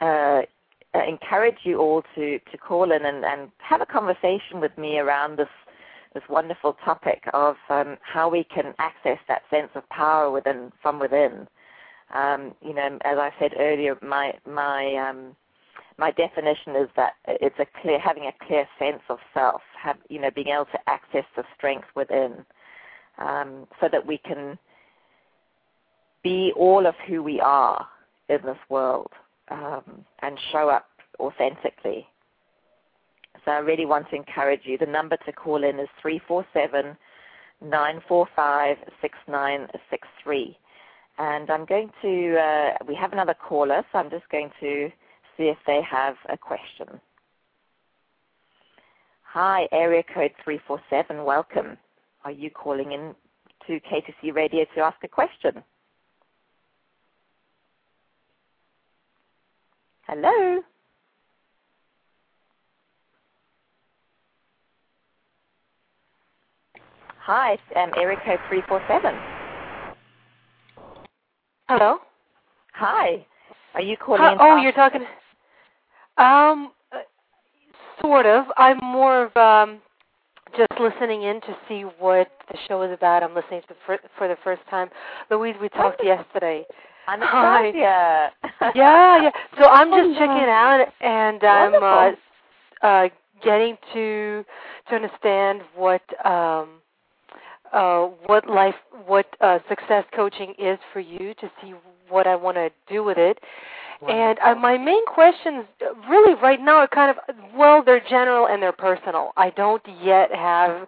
uh, 0.00 0.42
encourage 1.08 1.56
you 1.64 1.78
all 1.78 2.02
to, 2.14 2.38
to 2.38 2.58
call 2.58 2.92
in 2.92 3.04
and, 3.04 3.24
and 3.24 3.50
have 3.58 3.80
a 3.80 3.86
conversation 3.86 4.60
with 4.60 4.76
me 4.76 4.98
around 4.98 5.38
this 5.38 5.48
this 6.12 6.24
wonderful 6.28 6.76
topic 6.84 7.22
of 7.34 7.54
um, 7.68 7.96
how 8.02 8.28
we 8.28 8.42
can 8.42 8.74
access 8.80 9.18
that 9.28 9.42
sense 9.48 9.70
of 9.76 9.88
power 9.90 10.28
within 10.28 10.72
from 10.82 10.98
within. 10.98 11.46
Um, 12.12 12.52
you 12.60 12.74
know, 12.74 12.98
as 13.04 13.16
I 13.16 13.30
said 13.38 13.52
earlier, 13.58 13.96
my 14.02 14.34
my 14.44 14.96
um, 14.96 15.36
my 15.98 16.10
definition 16.12 16.76
is 16.76 16.88
that 16.96 17.14
it's 17.26 17.58
a 17.58 17.66
clear 17.82 17.98
having 17.98 18.24
a 18.24 18.46
clear 18.46 18.66
sense 18.78 19.02
of 19.08 19.18
self, 19.34 19.60
have, 19.80 19.96
you 20.08 20.20
know, 20.20 20.30
being 20.34 20.48
able 20.48 20.66
to 20.66 20.78
access 20.86 21.24
the 21.36 21.44
strength 21.56 21.88
within, 21.94 22.44
um, 23.18 23.66
so 23.80 23.88
that 23.90 24.06
we 24.06 24.18
can 24.18 24.58
be 26.22 26.52
all 26.56 26.86
of 26.86 26.94
who 27.06 27.22
we 27.22 27.40
are 27.40 27.86
in 28.28 28.38
this 28.44 28.58
world 28.68 29.12
um, 29.50 30.04
and 30.22 30.38
show 30.52 30.68
up 30.68 30.86
authentically. 31.18 32.06
So 33.44 33.52
I 33.52 33.58
really 33.58 33.86
want 33.86 34.08
to 34.10 34.16
encourage 34.16 34.60
you. 34.64 34.78
The 34.78 34.86
number 34.86 35.16
to 35.24 35.32
call 35.32 35.64
in 35.64 35.78
is 35.78 35.88
three 36.00 36.20
four 36.28 36.46
seven 36.52 36.96
nine 37.62 38.00
four 38.06 38.26
five 38.36 38.76
six 39.00 39.18
nine 39.28 39.66
six 39.90 40.06
three. 40.22 40.56
And 41.18 41.50
I'm 41.50 41.66
going 41.66 41.90
to, 42.00 42.36
uh, 42.38 42.84
we 42.88 42.94
have 42.94 43.12
another 43.12 43.34
caller, 43.34 43.84
so 43.92 43.98
I'm 43.98 44.10
just 44.10 44.28
going 44.30 44.50
to 44.60 44.90
see 45.40 45.48
if 45.48 45.56
they 45.66 45.80
have 45.90 46.16
a 46.28 46.36
question. 46.36 47.00
Hi, 49.22 49.66
area 49.72 50.02
code 50.14 50.32
347, 50.44 51.24
welcome. 51.24 51.78
Are 52.24 52.30
you 52.30 52.50
calling 52.50 52.92
in 52.92 53.14
to 53.66 53.80
KTC 53.88 54.34
Radio 54.34 54.66
to 54.74 54.82
ask 54.82 54.98
a 55.02 55.08
question? 55.08 55.62
Hello? 60.06 60.60
Hi, 67.22 67.52
um, 67.76 67.90
area 67.96 68.18
code 68.26 68.40
347. 68.50 69.14
Hello. 71.68 71.98
Hi. 72.74 73.24
Are 73.74 73.80
you 73.82 73.96
calling 73.96 74.22
Hi, 74.22 74.32
in? 74.32 74.38
oh, 74.40 74.56
you're 74.56 74.72
talking. 74.72 75.02
Um, 76.20 76.72
sort 78.02 78.26
of. 78.26 78.44
I'm 78.56 78.78
more 78.82 79.24
of 79.24 79.36
um, 79.36 79.80
just 80.56 80.72
listening 80.78 81.22
in 81.22 81.40
to 81.42 81.56
see 81.68 81.82
what 81.98 82.28
the 82.50 82.58
show 82.68 82.82
is 82.82 82.92
about. 82.92 83.22
I'm 83.22 83.34
listening 83.34 83.62
to 83.68 83.74
for, 83.86 83.98
for 84.18 84.28
the 84.28 84.36
first 84.44 84.62
time. 84.68 84.88
Louise, 85.30 85.56
we 85.60 85.68
talked 85.70 86.04
yesterday. 86.04 86.64
Anastasia. 87.08 88.30
yeah, 88.74 89.22
yeah. 89.22 89.30
So 89.58 89.66
I'm 89.66 89.90
just 89.90 90.18
checking 90.18 90.48
out, 90.48 90.86
and 91.00 91.42
I'm 91.42 91.82
uh, 91.82 92.86
uh, 92.86 93.08
getting 93.42 93.76
to 93.94 94.44
to 94.88 94.94
understand 94.94 95.62
what 95.74 96.02
um, 96.26 96.80
uh, 97.72 98.08
what 98.26 98.48
life, 98.48 98.74
what 99.06 99.26
uh, 99.40 99.58
success 99.68 100.04
coaching 100.14 100.54
is 100.58 100.78
for 100.92 101.00
you, 101.00 101.34
to 101.40 101.50
see 101.62 101.72
what 102.08 102.26
I 102.26 102.36
want 102.36 102.56
to 102.56 102.70
do 102.92 103.04
with 103.04 103.18
it, 103.18 103.38
And 104.08 104.38
uh, 104.38 104.54
my 104.54 104.78
main 104.78 105.04
questions, 105.06 105.64
really, 106.08 106.34
right 106.40 106.60
now, 106.60 106.76
are 106.76 106.88
kind 106.88 107.10
of 107.16 107.36
well, 107.54 107.82
they're 107.84 108.00
general 108.08 108.46
and 108.48 108.62
they're 108.62 108.72
personal. 108.72 109.32
I 109.36 109.50
don't 109.50 109.82
yet 110.02 110.34
have 110.34 110.86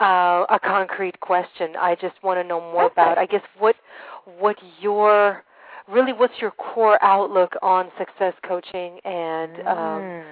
uh, 0.00 0.44
a 0.50 0.60
concrete 0.62 1.18
question. 1.20 1.74
I 1.80 1.96
just 1.96 2.14
want 2.22 2.38
to 2.40 2.44
know 2.46 2.60
more 2.60 2.84
okay. 2.84 2.92
about, 2.92 3.18
I 3.18 3.26
guess, 3.26 3.42
what 3.58 3.76
what 4.38 4.56
your 4.80 5.42
really 5.88 6.12
what's 6.12 6.34
your 6.40 6.52
core 6.52 7.02
outlook 7.02 7.54
on 7.62 7.90
success 7.98 8.34
coaching 8.46 9.00
and 9.04 9.52
um, 9.66 10.02
Mm. 10.02 10.22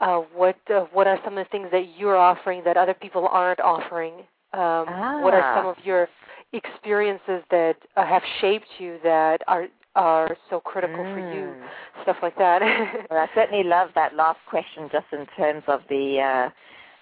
uh, 0.00 0.18
what 0.34 0.56
uh, 0.68 0.80
what 0.92 1.06
are 1.06 1.18
some 1.24 1.38
of 1.38 1.46
the 1.46 1.50
things 1.50 1.68
that 1.70 1.96
you're 1.96 2.16
offering 2.16 2.62
that 2.64 2.76
other 2.76 2.94
people 2.94 3.28
aren't 3.28 3.60
offering? 3.60 4.14
Um, 4.52 4.86
What 5.22 5.32
are 5.32 5.42
Ah. 5.42 5.54
some 5.56 5.66
of 5.66 5.76
your 5.84 6.08
experiences 6.52 7.42
that 7.50 7.76
uh, 7.96 8.04
have 8.04 8.22
shaped 8.40 8.68
you 8.78 8.98
that 9.02 9.42
are 9.46 9.68
are 9.94 10.36
so 10.50 10.60
critical 10.60 11.04
for 11.04 11.18
you? 11.18 11.54
Mm. 11.54 11.68
Stuff 12.02 12.16
like 12.22 12.36
that. 12.38 12.62
Well, 13.10 13.20
I 13.20 13.28
certainly 13.34 13.64
love 13.64 13.90
that 13.94 14.14
last 14.14 14.38
question, 14.48 14.88
just 14.90 15.06
in 15.12 15.26
terms 15.36 15.64
of 15.68 15.80
the 15.88 16.20
uh, 16.20 16.50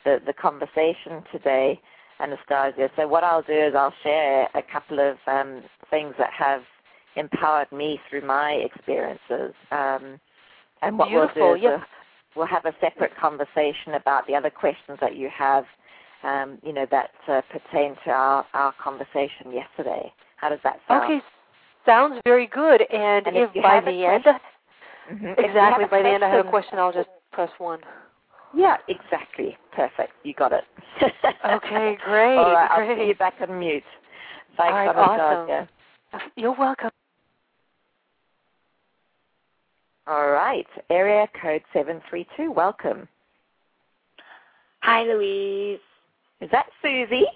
the, 0.05 0.21
the 0.25 0.33
conversation 0.33 1.23
today, 1.31 1.81
Anastasia. 2.21 2.91
So 2.97 3.07
what 3.07 3.25
I'll 3.25 3.43
do 3.43 3.53
is 3.53 3.75
I'll 3.77 3.95
share 4.03 4.49
a 4.55 4.63
couple 4.63 4.99
of 4.99 5.17
um, 5.27 5.63
things 5.91 6.15
that 6.19 6.31
have 6.33 6.63
empowered 7.17 7.71
me 7.73 8.01
through 8.09 8.27
my 8.27 8.53
experiences. 8.53 9.55
Um, 9.71 10.21
and 10.83 10.99
what 10.99 11.09
Beautiful, 11.09 11.43
we'll 11.43 11.55
do 11.55 11.59
is 11.59 11.63
we'll, 11.63 11.81
we'll 12.37 12.47
have 12.47 12.65
a 12.65 12.75
separate 12.81 13.13
conversation 13.21 13.95
about 13.95 14.27
the 14.27 14.35
other 14.35 14.51
questions 14.51 14.99
that 15.01 15.17
you 15.17 15.29
have, 15.37 15.65
um, 16.23 16.59
you 16.63 16.73
know, 16.73 16.87
that 16.91 17.11
uh, 17.29 17.43
pertain 17.51 17.95
to 18.05 18.11
our, 18.11 18.47
our 18.55 18.75
conversation 18.83 19.53
yesterday. 19.53 20.13
How 20.37 20.49
does 20.49 20.61
that 20.65 20.81
sound? 20.89 21.05
okay, 21.05 21.27
sounds 21.87 22.21
very 22.25 22.47
good. 22.47 22.83
And, 22.93 23.27
And 23.27 23.37
if, 23.37 23.51
if 23.55 23.63
by 23.63 23.81
the 23.81 24.05
end, 24.07 24.25
Mhm. 25.11 25.39
Exactly 25.39 25.87
by 25.87 26.03
the 26.03 26.09
end 26.09 26.25
I 26.25 26.29
have 26.29 26.47
a 26.47 26.49
question- 26.49 26.77
question, 26.77 26.79
I'll 26.79 26.93
just 26.93 27.09
press 27.33 27.51
one. 27.59 27.81
Yeah, 28.55 28.77
exactly. 28.89 29.57
Perfect. 29.73 30.13
You 30.25 30.35
got 30.35 30.53
it. 30.53 30.65
Okay, 31.45 31.97
great, 32.05 32.37
All 32.37 32.53
right, 32.53 32.71
I'll 32.71 32.85
great. 32.87 32.99
see 32.99 33.07
you 33.09 33.15
back 33.15 33.35
on 33.41 33.59
mute. 33.59 33.83
Thanks, 34.57 34.73
All 34.73 34.95
right, 34.95 35.21
Anastasia. 35.21 35.69
You're 36.37 36.53
welcome. 36.57 36.91
All 40.07 40.31
right, 40.31 40.67
area 40.91 41.29
code 41.41 41.63
732. 41.73 42.51
Welcome. 42.53 43.09
Hi, 44.83 45.03
Louise. 45.03 45.79
Is 46.41 46.51
that 46.51 46.67
Susie? 46.83 47.27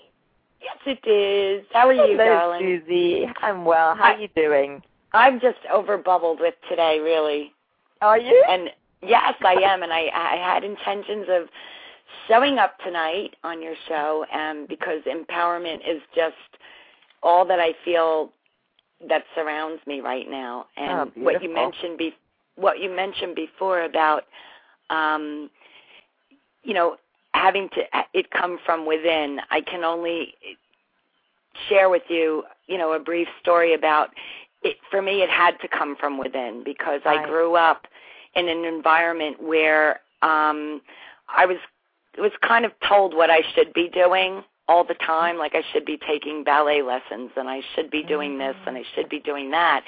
Yes, 0.65 0.99
it 1.05 1.09
is. 1.09 1.67
How 1.73 1.89
are 1.89 1.93
you, 1.93 2.17
Hello, 2.17 2.25
darling? 2.25 2.83
Susie. 2.87 3.27
I'm 3.43 3.65
well. 3.65 3.95
How 3.95 4.05
I- 4.05 4.15
are 4.15 4.19
you 4.19 4.29
doing? 4.35 4.83
I'm 5.13 5.39
just 5.39 5.59
over 5.73 5.97
bubbled 5.97 6.41
with 6.41 6.55
today, 6.69 6.99
really. 6.99 7.53
Are 8.01 8.19
you? 8.19 8.45
And 8.49 8.71
yes, 9.03 9.35
I 9.45 9.55
am. 9.55 9.83
And 9.83 9.93
I, 9.93 10.09
I 10.13 10.37
had 10.37 10.65
intentions 10.65 11.27
of 11.29 11.49
showing 12.27 12.59
up 12.59 12.79
tonight 12.81 13.37
on 13.45 13.63
your 13.63 13.75
show, 13.87 14.27
um, 14.33 14.67
because 14.69 15.03
empowerment 15.03 15.81
is 15.89 16.03
just 16.17 16.35
all 17.23 17.45
that 17.47 17.61
I 17.61 17.75
feel 17.85 18.33
that 19.09 19.25
surrounds 19.35 19.81
me 19.87 20.01
right 20.01 20.29
now. 20.29 20.67
And 20.77 20.93
Oh, 20.93 21.13
what 21.15 21.43
you 21.43 21.53
mentioned 21.53 21.99
be 21.99 22.15
what 22.57 22.81
you 22.81 22.91
mentioned 22.91 23.35
before 23.37 23.83
about, 23.83 24.25
um, 24.91 25.51
you 26.63 26.75
know, 26.75 26.97
having 27.35 27.69
to 27.71 27.83
it 28.15 28.31
come 28.31 28.59
from 28.65 28.87
within. 28.87 29.41
I 29.51 29.61
can 29.61 29.85
only 29.85 30.35
share 31.69 31.91
with 31.91 32.03
you, 32.09 32.45
you 32.67 32.79
know, 32.79 32.93
a 32.93 33.01
brief 33.01 33.29
story 33.41 33.75
about 33.75 34.11
it. 34.63 34.77
For 34.91 35.03
me, 35.03 35.23
it 35.23 35.29
had 35.29 35.59
to 35.61 35.69
come 35.69 35.97
from 35.97 36.17
within 36.17 36.63
because 36.65 37.01
I 37.05 37.27
grew 37.27 37.57
up 37.57 37.87
in 38.35 38.49
an 38.49 38.65
environment 38.65 39.43
where 39.43 40.01
um, 40.23 40.81
I 41.29 41.47
was 41.47 41.59
was 42.17 42.33
kind 42.43 42.65
of 42.65 42.73
told 42.89 43.15
what 43.15 43.29
I 43.29 43.41
should 43.55 43.73
be 43.75 43.89
doing 43.89 44.45
all 44.69 44.85
the 44.85 44.95
time 44.95 45.37
like 45.37 45.55
I 45.55 45.63
should 45.73 45.85
be 45.85 45.99
taking 45.99 46.45
ballet 46.45 46.81
lessons 46.81 47.33
and 47.37 47.49
I 47.49 47.61
should 47.75 47.91
be 47.91 48.05
doing 48.05 48.39
this 48.39 48.55
and 48.67 48.77
I 48.77 48.85
should 48.95 49.09
be 49.09 49.19
doing 49.19 49.51
that 49.51 49.83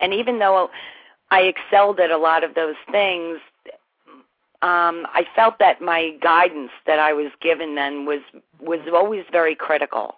and 0.00 0.14
even 0.14 0.38
though 0.38 0.70
I 1.30 1.40
excelled 1.40 1.98
at 1.98 2.10
a 2.10 2.16
lot 2.16 2.44
of 2.44 2.54
those 2.54 2.76
things 2.90 3.40
um 4.62 5.06
I 5.12 5.26
felt 5.34 5.58
that 5.58 5.80
my 5.80 6.16
guidance 6.22 6.70
that 6.86 6.98
I 6.98 7.12
was 7.12 7.30
given 7.40 7.74
then 7.74 8.06
was 8.06 8.20
was 8.60 8.80
always 8.92 9.24
very 9.30 9.54
critical 9.54 10.16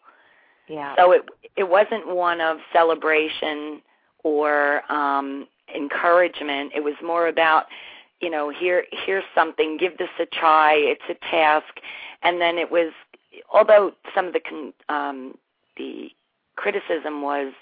yeah. 0.68 0.94
so 0.96 1.12
it 1.12 1.22
it 1.56 1.68
wasn't 1.68 2.08
one 2.08 2.40
of 2.40 2.58
celebration 2.72 3.82
or 4.22 4.80
um 4.90 5.46
encouragement. 5.74 6.72
It 6.74 6.84
was 6.84 6.94
more 7.04 7.28
about, 7.28 7.66
you 8.20 8.30
know, 8.30 8.50
here 8.50 8.84
here's 8.90 9.24
something, 9.34 9.76
give 9.76 9.98
this 9.98 10.08
a 10.18 10.26
try. 10.26 10.74
It's 10.74 11.02
a 11.08 11.14
task. 11.30 11.80
And 12.22 12.40
then 12.40 12.58
it 12.58 12.70
was 12.70 12.92
although 13.52 13.92
some 14.14 14.26
of 14.26 14.32
the 14.32 14.40
con, 14.40 14.72
um 14.88 15.34
the 15.76 16.10
criticism 16.56 17.22
was 17.22 17.52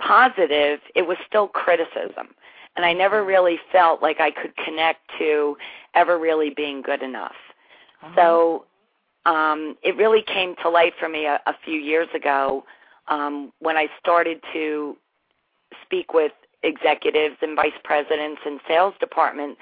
positive, 0.00 0.80
it 0.94 1.06
was 1.06 1.18
still 1.26 1.48
criticism. 1.48 2.34
And 2.80 2.86
I 2.86 2.94
never 2.94 3.22
really 3.22 3.58
felt 3.70 4.00
like 4.00 4.20
I 4.20 4.30
could 4.30 4.56
connect 4.56 5.00
to 5.18 5.54
ever 5.94 6.18
really 6.18 6.48
being 6.48 6.80
good 6.80 7.02
enough. 7.02 7.34
So 8.14 8.64
um, 9.26 9.76
it 9.82 9.98
really 9.98 10.22
came 10.22 10.56
to 10.62 10.70
light 10.70 10.94
for 10.98 11.06
me 11.06 11.26
a, 11.26 11.38
a 11.44 11.52
few 11.62 11.78
years 11.78 12.08
ago 12.14 12.64
um, 13.08 13.52
when 13.58 13.76
I 13.76 13.88
started 13.98 14.40
to 14.54 14.96
speak 15.84 16.14
with 16.14 16.32
executives 16.62 17.36
and 17.42 17.54
vice 17.54 17.76
presidents 17.84 18.40
and 18.46 18.60
sales 18.66 18.94
department 18.98 19.58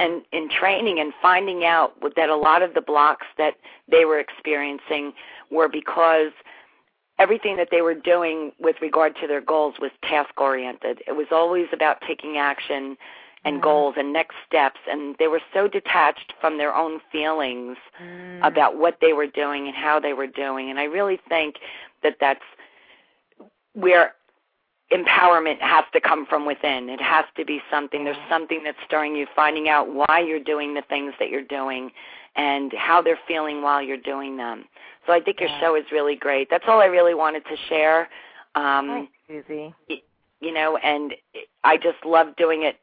and 0.00 0.22
in 0.32 0.48
training 0.50 0.98
and 0.98 1.12
finding 1.22 1.64
out 1.64 1.92
that 2.16 2.30
a 2.30 2.36
lot 2.36 2.62
of 2.62 2.74
the 2.74 2.80
blocks 2.80 3.28
that 3.38 3.54
they 3.88 4.04
were 4.04 4.18
experiencing 4.18 5.12
were 5.52 5.68
because 5.68 6.32
everything 7.20 7.56
that 7.56 7.68
they 7.70 7.82
were 7.82 7.94
doing 7.94 8.50
with 8.58 8.76
regard 8.80 9.14
to 9.20 9.26
their 9.26 9.40
goals 9.42 9.74
was 9.80 9.90
task 10.02 10.40
oriented. 10.40 11.02
It 11.06 11.12
was 11.12 11.26
always 11.30 11.66
about 11.72 11.98
taking 12.06 12.38
action 12.38 12.96
and 13.44 13.62
goals 13.62 13.94
and 13.96 14.12
next 14.12 14.36
steps 14.46 14.80
and 14.90 15.16
they 15.18 15.26
were 15.26 15.40
so 15.54 15.66
detached 15.66 16.34
from 16.40 16.58
their 16.58 16.74
own 16.74 17.00
feelings 17.10 17.76
Mm. 18.02 18.46
about 18.46 18.76
what 18.76 18.98
they 19.00 19.14
were 19.14 19.26
doing 19.26 19.66
and 19.66 19.74
how 19.74 19.98
they 19.98 20.12
were 20.12 20.26
doing 20.26 20.68
and 20.68 20.78
I 20.78 20.84
really 20.84 21.18
think 21.28 21.56
that 22.02 22.16
that's 22.20 22.44
where 23.72 24.14
empowerment 24.92 25.60
has 25.60 25.84
to 25.92 26.00
come 26.00 26.26
from 26.26 26.44
within. 26.44 26.90
It 26.90 27.00
has 27.00 27.24
to 27.36 27.44
be 27.44 27.62
something 27.70 28.04
there's 28.04 28.28
something 28.28 28.62
that's 28.64 28.78
stirring 28.84 29.14
you 29.16 29.26
finding 29.34 29.68
out 29.68 29.92
why 29.92 30.24
you're 30.26 30.40
doing 30.54 30.74
the 30.74 30.82
things 30.82 31.14
that 31.18 31.30
you're 31.30 31.42
doing 31.42 31.92
and 32.36 32.72
how 32.74 33.00
they're 33.00 33.18
feeling 33.26 33.62
while 33.62 33.82
you're 33.82 33.96
doing 33.96 34.36
them. 34.36 34.64
So 35.10 35.14
I 35.16 35.20
think 35.20 35.40
your 35.40 35.48
Yeah. 35.48 35.60
show 35.60 35.74
is 35.74 35.90
really 35.90 36.14
great. 36.14 36.48
That's 36.50 36.68
all 36.68 36.80
I 36.80 36.84
really 36.86 37.14
wanted 37.14 37.44
to 37.46 37.56
share. 37.68 38.08
Um 38.54 38.88
Hi, 38.88 39.08
Susie. 39.26 39.74
you 40.40 40.52
know, 40.54 40.76
and 40.76 41.14
I 41.64 41.76
just 41.76 42.04
love 42.04 42.36
doing 42.36 42.62
it 42.62 42.76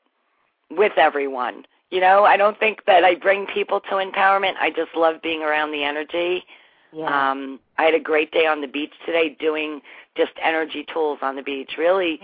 with 0.70 0.98
everyone. 0.98 1.66
You 1.90 2.02
know, 2.02 2.26
I 2.26 2.36
don't 2.36 2.60
think 2.60 2.84
that 2.86 3.04
I 3.06 3.16
bring 3.16 3.48
people 3.48 3.80
to 3.80 3.96
empowerment. 3.96 4.56
I 4.60 4.70
just 4.70 4.94
love 4.94 5.22
being 5.24 5.42
around 5.42 5.72
the 5.72 5.84
energy. 5.86 6.44
Yeah. 6.92 7.32
Um, 7.32 7.60
I 7.78 7.84
had 7.84 7.94
a 7.96 8.00
great 8.00 8.32
day 8.32 8.46
on 8.46 8.60
the 8.60 8.68
beach 8.68 8.94
today 9.06 9.30
doing 9.40 9.82
just 10.16 10.34
energy 10.44 10.86
tools 10.94 11.20
on 11.22 11.36
the 11.38 11.42
beach. 11.42 11.78
Really, 11.78 12.20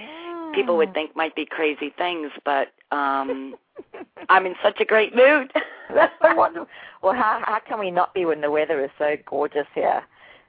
people 0.53 0.77
would 0.77 0.93
think 0.93 1.15
might 1.15 1.35
be 1.35 1.45
crazy 1.45 1.93
things, 1.97 2.31
but 2.45 2.69
um, 2.91 3.55
I'm 4.29 4.45
in 4.45 4.55
such 4.63 4.79
a 4.79 4.85
great 4.85 5.15
mood. 5.15 5.51
That's 5.93 6.13
so 6.21 6.35
wonderful. 6.35 6.67
Well, 7.01 7.13
how 7.13 7.41
how 7.43 7.59
can 7.67 7.79
we 7.79 7.91
not 7.91 8.13
be 8.13 8.25
when 8.25 8.41
the 8.41 8.51
weather 8.51 8.83
is 8.83 8.91
so 8.97 9.15
gorgeous 9.25 9.67
here? 9.75 10.03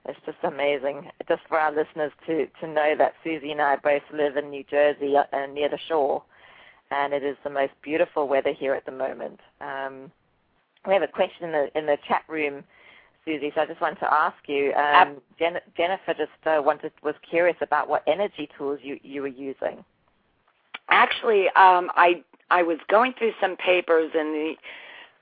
It's 0.07 0.19
just 0.27 0.39
amazing. 0.43 1.11
Just 1.29 1.43
for 1.49 1.59
our 1.59 1.73
listeners 1.75 2.13
to 2.27 2.47
to 2.61 2.67
know 2.67 2.95
that 2.97 3.15
Susie 3.25 3.53
and 3.53 3.61
I 3.61 3.77
both 3.77 4.03
live 4.13 4.37
in 4.37 4.51
New 4.51 4.65
Jersey 4.65 5.17
uh, 5.17 5.25
and 5.33 5.55
near 5.55 5.69
the 5.69 5.79
shore, 5.89 6.23
and 6.91 7.13
it 7.13 7.23
is 7.23 7.37
the 7.45 7.51
most 7.51 7.73
beautiful 7.83 8.29
weather 8.29 8.53
here 8.53 8.75
at 8.75 8.87
the 8.87 8.93
moment. 8.93 9.41
Um, 9.61 10.13
we 10.87 10.93
have 10.93 11.03
a 11.03 11.09
question 11.09 11.47
in 11.47 11.53
the 11.53 11.79
in 11.79 11.87
the 11.87 11.97
chat 12.07 12.23
room, 12.29 12.65
Susie. 13.25 13.51
So 13.55 13.63
I 13.63 13.67
just 13.67 13.81
wanted 13.81 14.01
to 14.01 14.13
ask 14.13 14.37
you. 14.47 14.73
Um, 14.75 15.17
Jen, 15.39 15.59
Jennifer 15.77 16.15
just 16.15 16.47
uh, 16.47 16.61
wanted 16.63 16.93
was 17.03 17.15
curious 17.29 17.57
about 17.61 17.89
what 17.89 18.03
energy 18.07 18.49
tools 18.57 18.81
you 18.83 18.99
you 19.03 19.23
were 19.23 19.29
using. 19.29 19.85
Actually, 20.89 21.47
um, 21.49 21.91
I 21.97 22.23
I 22.51 22.63
was 22.63 22.79
going 22.89 23.15
through 23.19 23.33
some 23.41 23.57
papers 23.57 24.11
in 24.15 24.57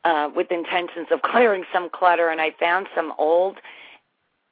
the 0.05 0.09
uh, 0.09 0.31
with 0.35 0.51
intentions 0.51 1.09
of 1.11 1.23
clearing 1.31 1.65
some 1.73 1.89
clutter, 1.91 2.29
and 2.29 2.41
I 2.41 2.55
found 2.59 2.89
some 2.95 3.13
old, 3.19 3.59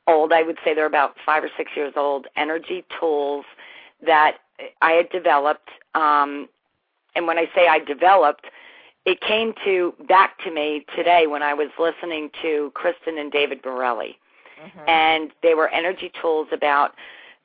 old. 0.06 0.32
I 0.32 0.42
would 0.42 0.58
say 0.64 0.74
they're 0.74 0.86
about 0.86 1.16
five 1.24 1.44
or 1.44 1.50
six 1.56 1.72
years 1.76 1.94
old 1.96 2.26
energy 2.36 2.84
tools 2.98 3.44
that 4.04 4.38
I 4.82 4.92
had 4.92 5.10
developed. 5.10 5.68
Um, 5.94 6.48
and 7.16 7.26
when 7.26 7.38
I 7.38 7.46
say 7.54 7.66
I 7.66 7.80
developed, 7.80 8.46
it 9.04 9.20
came 9.20 9.52
to 9.64 9.94
back 10.08 10.38
to 10.44 10.50
me 10.52 10.86
today 10.94 11.26
when 11.26 11.42
I 11.42 11.54
was 11.54 11.68
listening 11.78 12.30
to 12.42 12.70
Kristen 12.74 13.18
and 13.18 13.32
David 13.32 13.62
Borelli 13.62 14.16
Mm-hmm. 14.60 14.88
and 14.88 15.30
they 15.42 15.54
were 15.54 15.68
energy 15.68 16.12
tools 16.20 16.48
about 16.52 16.94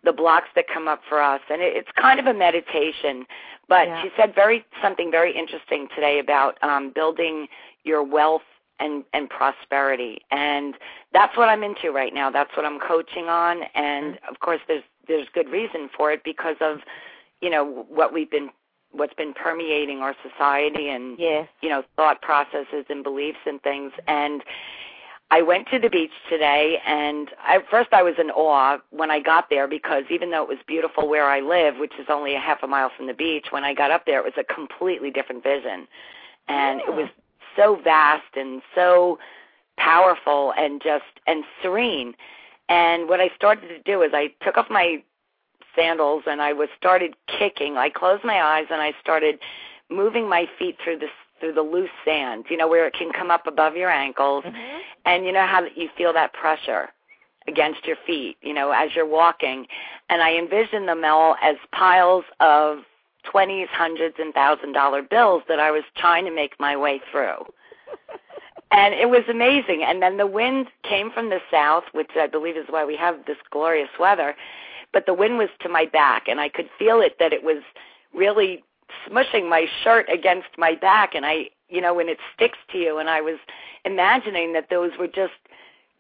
the 0.06 0.13
blocks 0.13 0.48
that 0.56 0.65
come 0.74 0.88
up 0.88 1.02
for 1.10 1.22
us, 1.22 1.41
and 1.50 1.62
it, 1.62 1.76
it's 1.76 1.89
kind 2.00 2.20
of 2.20 2.28
a 2.28 2.34
meditation. 2.34 3.26
But 3.68 3.88
Yeah. 3.88 4.02
she 4.04 4.10
said 4.18 4.34
very 4.36 4.63
something 4.82 5.12
very 5.12 5.36
interesting 5.36 5.88
today 5.96 6.20
about 6.20 6.58
um, 6.63 6.91
building 6.94 7.48
your 7.84 8.04
wealth 8.04 8.44
and 8.80 9.04
and 9.13 9.30
prosperity, 9.30 10.20
and 10.32 10.76
that's 11.13 11.36
what 11.38 11.50
I'm 11.50 11.63
into 11.63 11.91
right 11.91 12.13
now. 12.13 12.30
That's 12.30 12.56
what 12.56 12.65
I'm 12.65 12.80
coaching 12.80 13.26
on, 13.28 13.63
and 13.74 14.20
of 14.30 14.39
course, 14.39 14.62
there's 14.68 14.84
there's 15.08 15.28
good 15.34 15.50
reason 15.50 15.89
for 15.96 16.12
it 16.12 16.22
because 16.24 16.58
of 16.62 16.80
you 17.41 17.50
know 17.50 17.86
what 17.89 18.13
we've 18.13 18.30
been 18.30 18.50
what's 18.91 19.13
been 19.15 19.34
permeating 19.34 20.00
our 20.00 20.15
society 20.24 20.89
and 20.89 21.18
Yes. 21.20 21.48
you 21.62 21.70
know 21.70 21.84
thought 21.96 22.22
processes 22.22 22.86
and 22.89 23.04
beliefs 23.04 23.39
and 23.46 23.62
things 23.62 23.91
and 24.08 24.44
I 25.31 25.41
went 25.41 25.67
to 25.69 25.79
the 25.79 25.89
beach 25.89 26.11
today 26.29 26.77
and 26.85 27.29
I, 27.43 27.55
at 27.55 27.69
first 27.69 27.89
I 27.91 28.03
was 28.03 28.13
in 28.19 28.29
awe 28.29 28.77
when 28.91 29.09
I 29.09 29.19
got 29.19 29.49
there 29.49 29.67
because 29.67 30.03
even 30.09 30.31
though 30.31 30.43
it 30.43 30.49
was 30.49 30.59
beautiful 30.67 31.09
where 31.09 31.25
I 31.25 31.39
live, 31.39 31.75
which 31.77 31.93
is 31.99 32.05
only 32.09 32.35
a 32.35 32.39
half 32.39 32.61
a 32.63 32.67
mile 32.67 32.91
from 32.95 33.07
the 33.07 33.13
beach, 33.13 33.47
when 33.49 33.63
I 33.63 33.73
got 33.73 33.91
up 33.91 34.05
there 34.05 34.19
it 34.19 34.23
was 34.23 34.33
a 34.38 34.53
completely 34.53 35.09
different 35.09 35.43
vision. 35.43 35.88
And 36.47 36.79
it 36.81 36.93
was 36.93 37.09
so 37.55 37.79
vast 37.83 38.35
and 38.35 38.61
so 38.75 39.17
powerful 39.77 40.53
and 40.57 40.81
just 40.81 41.03
and 41.25 41.43
serene. 41.61 42.13
And 42.69 43.09
what 43.09 43.19
I 43.19 43.29
started 43.35 43.67
to 43.69 43.79
do 43.79 44.01
is 44.03 44.11
I 44.13 44.33
took 44.43 44.57
off 44.57 44.69
my 44.69 45.03
sandals 45.75 46.23
and 46.27 46.41
I 46.41 46.53
was 46.53 46.69
started 46.77 47.15
kicking. 47.27 47.77
I 47.77 47.89
closed 47.89 48.23
my 48.23 48.41
eyes 48.41 48.65
and 48.71 48.81
I 48.81 48.93
started 49.01 49.39
moving 49.89 50.29
my 50.29 50.47
feet 50.57 50.77
through 50.83 50.99
the 50.99 51.07
through 51.39 51.54
the 51.54 51.62
loose 51.62 51.89
sand, 52.04 52.45
you 52.50 52.58
know, 52.58 52.67
where 52.67 52.88
it 52.88 52.93
can 52.93 53.12
come 53.12 53.32
up 53.32 53.48
above 53.48 53.76
your 53.76 53.89
ankles, 53.89 54.43
mm-hmm. 54.43 54.78
and 55.06 55.26
you 55.26 55.32
know 55.32 55.45
how 55.45 55.63
you 55.76 55.89
feel 55.98 56.13
that 56.13 56.34
pressure 56.34 56.89
against 57.48 57.86
your 57.86 57.98
feet, 58.08 58.38
you 58.41 58.54
know, 58.54 58.71
as 58.71 58.89
you're 58.95 59.08
walking. 59.08 59.67
And 60.10 60.21
I 60.21 60.36
envisioned 60.36 60.88
them 60.88 61.04
all 61.06 61.36
as 61.41 61.56
piles 61.71 62.26
of 62.39 62.80
twenties, 63.30 63.67
hundreds, 63.71 64.15
and 64.19 64.34
thousand 64.34 64.74
dollar 64.74 65.02
bills 65.02 65.43
that 65.48 65.60
I 65.60 65.71
was 65.71 65.84
trying 65.98 66.26
to 66.26 66.32
make 66.32 66.60
my 66.60 66.76
way 66.76 67.02
through. 67.12 67.45
and 68.71 68.93
it 68.93 69.10
was 69.10 69.24
amazing. 69.30 69.84
And 69.84 70.02
then 70.02 70.17
the 70.17 70.28
wind 70.28 70.67
came 70.84 71.12
from 71.12 71.30
the 71.30 71.39
south, 71.52 71.84
which 71.93 72.12
I 72.15 72.28
believe 72.28 72.58
is 72.58 72.65
why 72.69 72.86
we 72.86 72.95
have 72.98 73.26
this 73.26 73.38
glorious 73.52 73.89
weather. 74.00 74.36
But 74.93 75.06
the 75.06 75.13
wind 75.13 75.38
was 75.38 75.50
to 75.62 75.69
my 75.69 75.86
back, 75.86 76.28
and 76.28 76.39
I 76.39 76.50
could 76.50 76.69
feel 76.80 77.02
it 77.02 77.17
that 77.19 77.34
it 77.34 77.43
was 77.43 77.63
really 78.13 78.63
smushing 79.10 79.50
my 79.50 79.65
shirt 79.84 80.08
against 80.12 80.48
my 80.58 80.76
back. 80.76 81.15
And 81.15 81.26
I, 81.26 81.50
you 81.69 81.82
know, 81.82 81.93
when 81.93 82.10
it 82.10 82.17
sticks 82.36 82.58
to 82.71 82.78
you, 82.78 82.98
and 83.00 83.10
I 83.10 83.21
was 83.21 83.38
imagining 83.86 84.54
that 84.54 84.69
those 84.69 84.91
were 85.00 85.08
just 85.08 85.34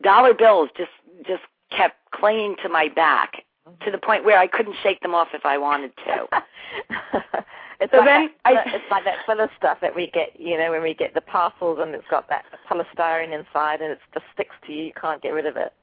dollar 0.03 0.33
bills, 0.33 0.69
just 0.77 0.91
just 1.27 1.43
kept 1.71 1.97
clinging 2.11 2.55
to 2.63 2.69
my 2.69 2.87
back 2.89 3.43
to 3.83 3.91
the 3.91 3.97
point 3.97 4.23
where 4.25 4.37
I 4.37 4.47
couldn't 4.47 4.75
shake 4.83 5.01
them 5.01 5.15
off 5.15 5.29
if 5.33 5.45
I 5.45 5.57
wanted 5.57 5.91
to. 6.05 6.27
it's 7.79 7.91
So 7.91 7.97
like 7.97 8.05
then 8.05 8.05
that, 8.05 8.31
I- 8.45 8.75
it's 8.75 8.85
like 8.91 9.03
that 9.05 9.25
filler 9.25 9.49
stuff 9.57 9.79
that 9.81 9.95
we 9.95 10.07
get, 10.11 10.39
you 10.39 10.57
know, 10.57 10.71
when 10.71 10.83
we 10.83 10.93
get 10.93 11.13
the 11.13 11.21
parcels 11.21 11.79
and 11.81 11.95
it's 11.95 12.07
got 12.09 12.29
that 12.29 12.45
polystyrene 12.69 13.33
inside 13.37 13.81
and 13.81 13.91
it 13.93 13.99
just 14.13 14.25
sticks 14.33 14.55
to 14.67 14.73
you. 14.73 14.85
You 14.85 14.93
can't 14.93 15.21
get 15.21 15.29
rid 15.33 15.45
of 15.47 15.57
it. 15.57 15.73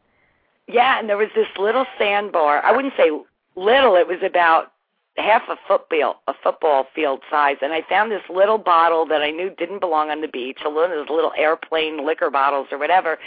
Yeah, 0.68 0.98
and 1.00 1.08
there 1.08 1.16
was 1.16 1.28
this 1.34 1.48
little 1.58 1.86
sandbar. 1.98 2.64
I 2.64 2.70
wouldn't 2.70 2.94
say 2.96 3.10
little. 3.56 3.96
It 3.96 4.06
was 4.06 4.18
about 4.24 4.71
half 5.16 5.42
a 5.48 5.56
football 5.68 6.22
a 6.26 6.34
football 6.42 6.86
field 6.94 7.20
size. 7.30 7.56
And 7.62 7.72
I 7.72 7.82
found 7.88 8.10
this 8.10 8.22
little 8.30 8.58
bottle 8.58 9.06
that 9.06 9.22
I 9.22 9.30
knew 9.30 9.50
didn't 9.50 9.80
belong 9.80 10.10
on 10.10 10.20
the 10.20 10.28
beach. 10.28 10.60
A 10.64 10.68
little 10.68 10.88
those 10.88 11.10
little 11.10 11.32
airplane 11.36 12.04
liquor 12.06 12.30
bottles 12.30 12.68
or 12.70 12.78
whatever. 12.78 13.18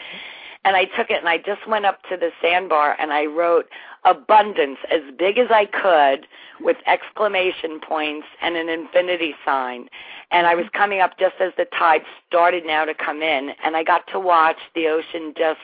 And 0.63 0.75
I 0.75 0.85
took 0.85 1.11
it 1.11 1.19
and 1.19 1.29
I 1.29 1.37
just 1.37 1.67
went 1.67 1.85
up 1.85 2.01
to 2.09 2.17
the 2.17 2.31
sandbar 2.41 2.95
and 2.99 3.13
I 3.13 3.25
wrote 3.25 3.69
abundance 4.03 4.79
as 4.91 5.01
big 5.17 5.37
as 5.37 5.47
I 5.51 5.65
could 5.65 6.27
with 6.59 6.77
exclamation 6.87 7.79
points 7.79 8.25
and 8.41 8.55
an 8.55 8.69
infinity 8.69 9.35
sign. 9.45 9.87
And 10.31 10.47
I 10.47 10.55
was 10.55 10.65
coming 10.73 11.01
up 11.01 11.19
just 11.19 11.35
as 11.39 11.53
the 11.55 11.65
tide 11.65 12.01
started 12.27 12.65
now 12.65 12.83
to 12.85 12.95
come 12.95 13.21
in 13.21 13.51
and 13.63 13.75
I 13.75 13.83
got 13.83 14.07
to 14.07 14.19
watch 14.19 14.57
the 14.73 14.87
ocean 14.87 15.35
just 15.37 15.59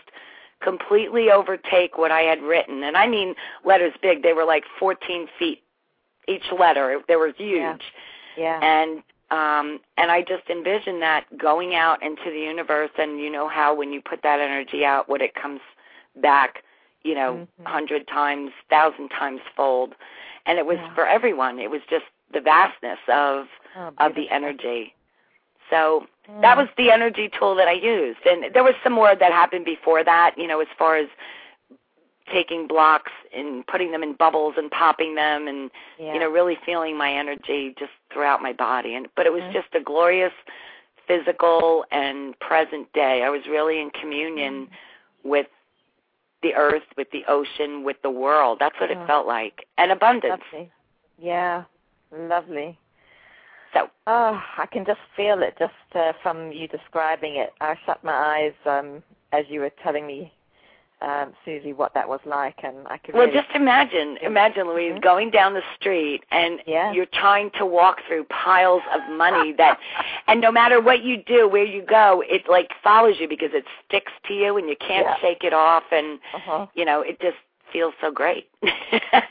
completely 0.61 1.31
overtake 1.31 1.97
what 1.97 2.11
I 2.11 2.21
had 2.21 2.43
written. 2.43 2.83
And 2.83 2.95
I 2.95 3.07
mean 3.07 3.33
letters 3.65 3.93
big. 4.03 4.21
They 4.21 4.33
were 4.33 4.45
like 4.45 4.65
14 4.79 5.27
feet 5.39 5.63
each 6.27 6.51
letter. 6.57 6.99
They 7.07 7.15
were 7.15 7.27
huge. 7.37 7.57
Yeah. 7.57 7.77
Yeah. 8.37 8.59
And 8.61 9.03
um 9.31 9.79
and 9.97 10.11
I 10.11 10.21
just 10.21 10.49
envisioned 10.49 11.01
that 11.01 11.25
going 11.37 11.75
out 11.75 12.01
into 12.03 12.29
the 12.29 12.39
universe 12.39 12.91
and 12.97 13.19
you 13.19 13.29
know 13.29 13.47
how 13.47 13.73
when 13.73 13.91
you 13.93 14.01
put 14.01 14.21
that 14.23 14.39
energy 14.39 14.83
out 14.85 15.07
what 15.09 15.21
it 15.21 15.33
comes 15.35 15.61
back, 16.21 16.63
you 17.03 17.15
know, 17.15 17.47
Mhm. 17.61 17.67
hundred 17.67 18.07
times, 18.07 18.51
thousand 18.69 19.09
times 19.09 19.41
fold. 19.55 19.95
And 20.45 20.57
it 20.57 20.65
was 20.65 20.77
Yeah. 20.79 20.93
for 20.95 21.05
everyone. 21.07 21.59
It 21.59 21.69
was 21.71 21.81
just 21.89 22.05
the 22.31 22.41
vastness 22.41 22.99
of 23.07 23.47
Oh, 23.77 23.93
of 23.99 24.15
the 24.15 24.29
energy. 24.29 24.93
So 25.69 26.05
that 26.41 26.57
was 26.57 26.67
the 26.75 26.91
energy 26.91 27.29
tool 27.29 27.55
that 27.55 27.67
I 27.69 27.71
used. 27.73 28.25
And 28.25 28.53
there 28.53 28.63
was 28.63 28.75
some 28.83 28.91
more 28.93 29.15
that 29.15 29.31
happened 29.31 29.63
before 29.65 30.03
that, 30.03 30.37
you 30.37 30.45
know, 30.47 30.59
as 30.59 30.67
far 30.77 30.97
as 30.97 31.07
taking 32.31 32.67
blocks 32.67 33.11
and 33.35 33.65
putting 33.67 33.91
them 33.91 34.03
in 34.03 34.13
bubbles 34.13 34.55
and 34.57 34.69
popping 34.71 35.15
them 35.15 35.47
and 35.47 35.69
yeah. 35.99 36.13
you 36.13 36.19
know, 36.19 36.29
really 36.29 36.57
feeling 36.65 36.97
my 36.97 37.11
energy 37.11 37.75
just 37.77 37.91
throughout 38.11 38.41
my 38.41 38.53
body. 38.53 38.95
And 38.95 39.07
but 39.15 39.25
it 39.25 39.33
was 39.33 39.43
Mhm. 39.43 39.53
just 39.53 39.67
a 39.73 39.79
glorious 39.81 40.33
physical 41.07 41.85
and 41.91 42.37
present 42.39 42.91
day. 42.93 43.23
I 43.23 43.29
was 43.29 43.41
really 43.47 43.79
in 43.81 43.89
communion 43.91 44.69
with 45.23 45.47
the 46.41 46.55
earth, 46.55 46.83
with 46.97 47.09
the 47.11 47.23
ocean, 47.27 47.83
with 47.83 48.01
the 48.01 48.09
world. 48.09 48.59
That's 48.59 48.79
what 48.79 48.89
Oh. 48.89 48.93
it 49.01 49.07
felt 49.07 49.27
like. 49.27 49.65
And 49.77 49.91
abundance. 49.91 50.41
Lovely. 50.51 50.71
Yeah, 51.17 51.63
lovely. 52.11 52.77
So 53.73 53.89
Oh, 54.07 54.41
I 54.57 54.65
can 54.65 54.83
just 54.85 54.99
feel 55.15 55.41
it 55.43 55.55
just 55.57 55.73
uh, 55.95 56.13
from 56.21 56.51
you 56.51 56.67
describing 56.67 57.35
it. 57.35 57.53
I 57.61 57.75
shut 57.85 58.03
my 58.03 58.13
eyes 58.13 58.53
um, 58.65 59.03
as 59.31 59.45
you 59.49 59.61
were 59.61 59.69
telling 59.83 60.05
me, 60.05 60.33
um, 61.01 61.33
Susie, 61.43 61.73
what 61.73 61.93
that 61.95 62.07
was 62.07 62.19
like, 62.25 62.55
and 62.63 62.87
I 62.87 62.97
could. 62.97 63.15
Well, 63.15 63.25
really, 63.27 63.39
just 63.41 63.55
imagine, 63.55 64.17
imagine 64.21 64.67
Louise 64.67 64.93
Mhm. 64.93 65.01
going 65.01 65.31
down 65.31 65.53
the 65.55 65.63
street 65.75 66.23
and 66.31 66.61
Yeah. 66.67 66.91
you're 66.91 67.07
trying 67.07 67.49
to 67.51 67.65
walk 67.65 68.01
through 68.07 68.25
piles 68.25 68.83
of 68.93 69.01
money 69.09 69.51
that, 69.53 69.79
and 70.27 70.39
no 70.41 70.51
matter 70.51 70.79
what 70.79 71.01
you 71.01 71.17
do, 71.17 71.47
where 71.47 71.63
you 71.65 71.81
go, 71.81 72.23
it 72.29 72.47
like 72.47 72.71
follows 72.83 73.19
you 73.19 73.27
because 73.27 73.53
it 73.53 73.65
sticks 73.87 74.11
to 74.27 74.33
you 74.33 74.57
and 74.57 74.69
you 74.69 74.75
can't 74.75 75.07
Yeah. 75.07 75.15
shake 75.17 75.43
it 75.43 75.53
off, 75.53 75.83
and 75.91 76.19
Uh-huh. 76.33 76.67
you 76.75 76.85
know 76.85 77.01
it 77.01 77.19
just 77.19 77.37
feels 77.71 77.93
so 78.01 78.11
great. 78.11 78.49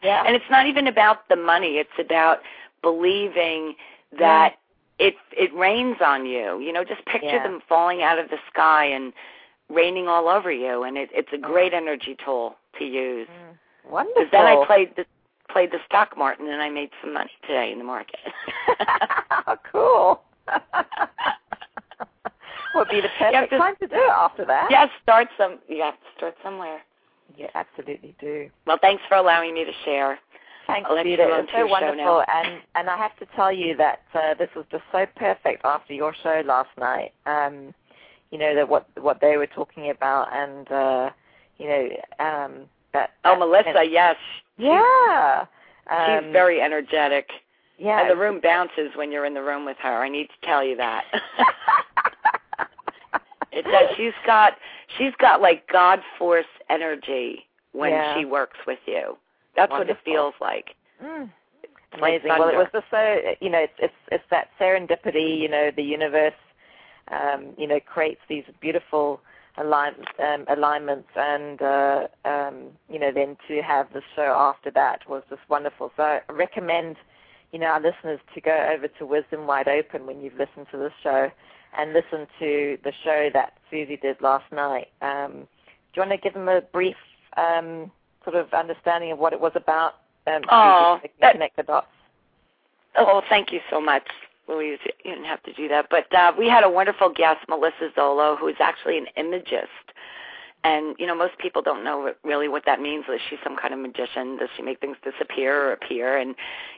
Yeah. 0.02 0.24
And 0.26 0.34
it's 0.34 0.50
not 0.50 0.66
even 0.66 0.86
about 0.86 1.28
the 1.28 1.36
money; 1.36 1.78
it's 1.78 1.98
about 1.98 2.40
believing 2.82 3.76
that 4.18 4.56
it 4.98 5.16
it 5.32 5.54
rains 5.54 5.96
on 6.00 6.26
you. 6.26 6.58
You 6.60 6.72
know, 6.72 6.84
just 6.84 7.04
picture 7.06 7.36
Yeah. 7.36 7.42
them 7.44 7.60
falling 7.68 8.02
out 8.02 8.18
of 8.18 8.28
the 8.28 8.38
sky 8.52 8.84
and 8.86 9.12
raining 9.70 10.08
all 10.08 10.28
over 10.28 10.50
you, 10.52 10.82
and 10.82 10.96
it, 10.98 11.08
it's 11.12 11.32
a 11.32 11.36
Oh. 11.36 11.40
great 11.52 11.72
energy 11.72 12.16
tool 12.24 12.56
to 12.78 12.84
use. 12.84 13.28
Mm. 13.28 13.90
Wonderful. 13.90 14.26
Then 14.30 14.46
I 14.46 14.64
played 14.66 14.94
the 14.96 15.04
played 15.48 15.72
the 15.72 15.78
stock 15.84 16.16
market 16.16 16.46
and 16.46 16.62
I 16.62 16.68
made 16.70 16.90
some 17.02 17.12
money 17.12 17.30
today 17.42 17.72
in 17.72 17.78
the 17.78 17.84
market. 17.84 18.20
cool. 19.72 20.22
Would 22.74 22.88
be 22.88 23.00
the 23.00 23.08
perfect 23.18 23.50
to- 23.50 23.58
time 23.58 23.74
to 23.80 23.88
do 23.88 23.96
it 23.96 24.10
after 24.10 24.44
that. 24.44 24.68
yeah, 24.70 24.86
start 25.02 25.26
some. 25.36 25.58
You 25.68 25.82
have 25.82 25.94
to 25.94 26.06
start 26.16 26.36
somewhere. 26.42 26.80
You 27.36 27.48
absolutely 27.54 28.14
do. 28.20 28.48
Well, 28.66 28.78
thanks 28.80 29.02
for 29.08 29.16
allowing 29.16 29.54
me 29.54 29.64
to 29.64 29.72
share. 29.84 30.18
Thanks, 30.68 30.88
I'll 30.88 30.96
you 30.98 31.02
Rita. 31.12 31.40
It's 31.42 31.50
so 31.52 31.66
wonderful, 31.66 32.22
and 32.32 32.60
and 32.76 32.88
I 32.88 32.96
have 32.96 33.16
to 33.18 33.26
tell 33.34 33.50
you 33.50 33.76
that 33.76 34.02
uh, 34.14 34.34
this 34.38 34.50
was 34.54 34.64
just 34.70 34.84
so 34.92 35.04
perfect 35.16 35.64
after 35.64 35.94
your 35.94 36.14
show 36.22 36.42
last 36.44 36.70
night. 36.78 37.12
Um, 37.26 37.74
you 38.30 38.38
know 38.38 38.54
that 38.54 38.68
what 38.68 38.86
what 39.00 39.20
they 39.20 39.36
were 39.36 39.46
talking 39.46 39.90
about, 39.90 40.28
and 40.32 40.70
uh, 40.70 41.10
you 41.58 41.68
know 41.68 41.88
um, 42.24 42.52
that. 42.92 43.10
Oh, 43.24 43.36
Melissa, 43.36 43.70
and- 43.78 43.90
yes, 43.92 44.16
yeah. 44.56 45.44
she's 45.88 46.26
Um, 46.26 46.32
very 46.32 46.60
energetic, 46.60 47.28
Yeah. 47.78 48.00
and 48.02 48.10
the 48.10 48.16
room 48.16 48.40
bounces 48.40 48.90
when 48.94 49.10
you're 49.12 49.24
in 49.24 49.34
the 49.34 49.42
room 49.42 49.64
with 49.64 49.76
her. 49.82 50.02
I 50.02 50.08
need 50.08 50.28
to 50.28 50.46
tell 50.46 50.64
you 50.64 50.76
that. 50.76 51.04
it 53.52 53.64
does. 53.64 53.96
She's 53.96 54.12
got 54.26 54.54
she's 54.98 55.12
got 55.18 55.40
like 55.40 55.66
God 55.72 56.00
force 56.18 56.46
energy 56.68 57.46
when 57.72 57.90
Yeah. 57.92 58.16
she 58.18 58.24
works 58.24 58.58
with 58.66 58.78
you. 58.86 59.16
That's 59.56 59.70
what 59.72 59.90
it 59.90 59.98
feels 60.04 60.34
like. 60.40 60.74
Mm. 61.02 61.30
It's 61.92 62.00
like 62.00 62.20
Amazing. 62.22 62.38
well, 62.38 62.48
it 62.48 62.56
was 62.56 62.68
just 62.72 62.86
so 62.90 63.20
you 63.40 63.50
know, 63.50 63.58
it's 63.58 63.72
it's 63.78 63.94
it's 64.12 64.24
that 64.30 64.48
serendipity. 64.60 65.38
You 65.40 65.48
know, 65.48 65.70
the 65.74 65.82
universe, 65.82 66.34
um, 67.10 67.54
you 67.56 67.66
know, 67.66 67.80
creates 67.80 68.20
these 68.28 68.44
beautiful 68.60 69.20
align, 69.58 69.94
um, 70.18 70.44
alignments, 70.48 71.08
and 71.16 71.60
uh, 71.60 72.06
um, 72.24 72.68
you 72.88 72.98
know, 72.98 73.12
then 73.12 73.36
to 73.48 73.60
have 73.62 73.92
the 73.92 74.02
show 74.14 74.34
after 74.36 74.70
that 74.70 75.08
was 75.08 75.22
just 75.28 75.42
wonderful. 75.48 75.92
So 75.96 76.02
I 76.02 76.20
recommend, 76.30 76.96
you 77.52 77.58
know, 77.58 77.66
our 77.66 77.80
listeners 77.80 78.20
to 78.34 78.40
go 78.40 78.70
over 78.72 78.88
to 78.88 79.06
Wisdom 79.06 79.46
Wide 79.46 79.68
Open 79.68 80.06
when 80.06 80.20
you've 80.20 80.38
listened 80.38 80.66
to 80.72 80.78
this 80.78 80.92
show, 81.02 81.30
and 81.76 81.92
listen 81.92 82.26
to 82.38 82.78
the 82.84 82.92
show 83.04 83.30
that 83.32 83.54
Susie 83.70 83.96
did 83.96 84.20
last 84.20 84.50
night. 84.52 84.88
Um, 85.02 85.46
do 85.92 86.00
you 86.00 86.08
want 86.08 86.10
to 86.12 86.18
give 86.18 86.34
them 86.34 86.48
a 86.48 86.60
brief 86.60 86.96
um, 87.36 87.90
sort 88.24 88.36
of 88.36 88.52
understanding 88.52 89.12
of 89.12 89.18
what 89.18 89.32
it 89.32 89.40
was 89.40 89.52
about. 89.54 89.94
Um, 90.26 90.42
oh, 90.50 91.00
that, 91.20 91.32
connect 91.32 91.56
the 91.56 91.62
dots. 91.62 91.86
Oh, 92.96 93.22
thank 93.28 93.52
you 93.52 93.60
so 93.70 93.80
much, 93.80 94.08
Louise. 94.50 94.78
You 95.04 95.12
didn't 95.12 95.26
have 95.26 95.42
to 95.44 95.52
do 95.52 95.68
that, 95.68 95.86
but 95.90 96.12
uh, 96.14 96.32
we 96.36 96.48
had 96.48 96.64
a 96.64 96.70
wonderful 96.70 97.10
guest, 97.14 97.38
Melissa 97.48 97.90
Zolo, 97.96 98.38
who 98.38 98.48
is 98.48 98.56
actually 98.60 98.98
an 98.98 99.06
imagist. 99.16 99.68
And 100.62 100.94
you 100.98 101.06
know, 101.06 101.14
most 101.14 101.38
people 101.38 101.62
don't 101.62 101.82
know 101.82 102.12
really 102.22 102.48
what 102.48 102.64
that 102.66 102.80
means. 102.80 103.04
Is 103.12 103.20
she 103.30 103.36
some 103.42 103.56
kind 103.56 103.72
of 103.72 103.80
magician? 103.80 104.36
Does 104.36 104.50
she 104.56 104.62
make 104.62 104.80
things 104.80 104.96
disappear 105.02 105.68
or 105.68 105.72
appear? 105.72 106.18
And 106.18 106.34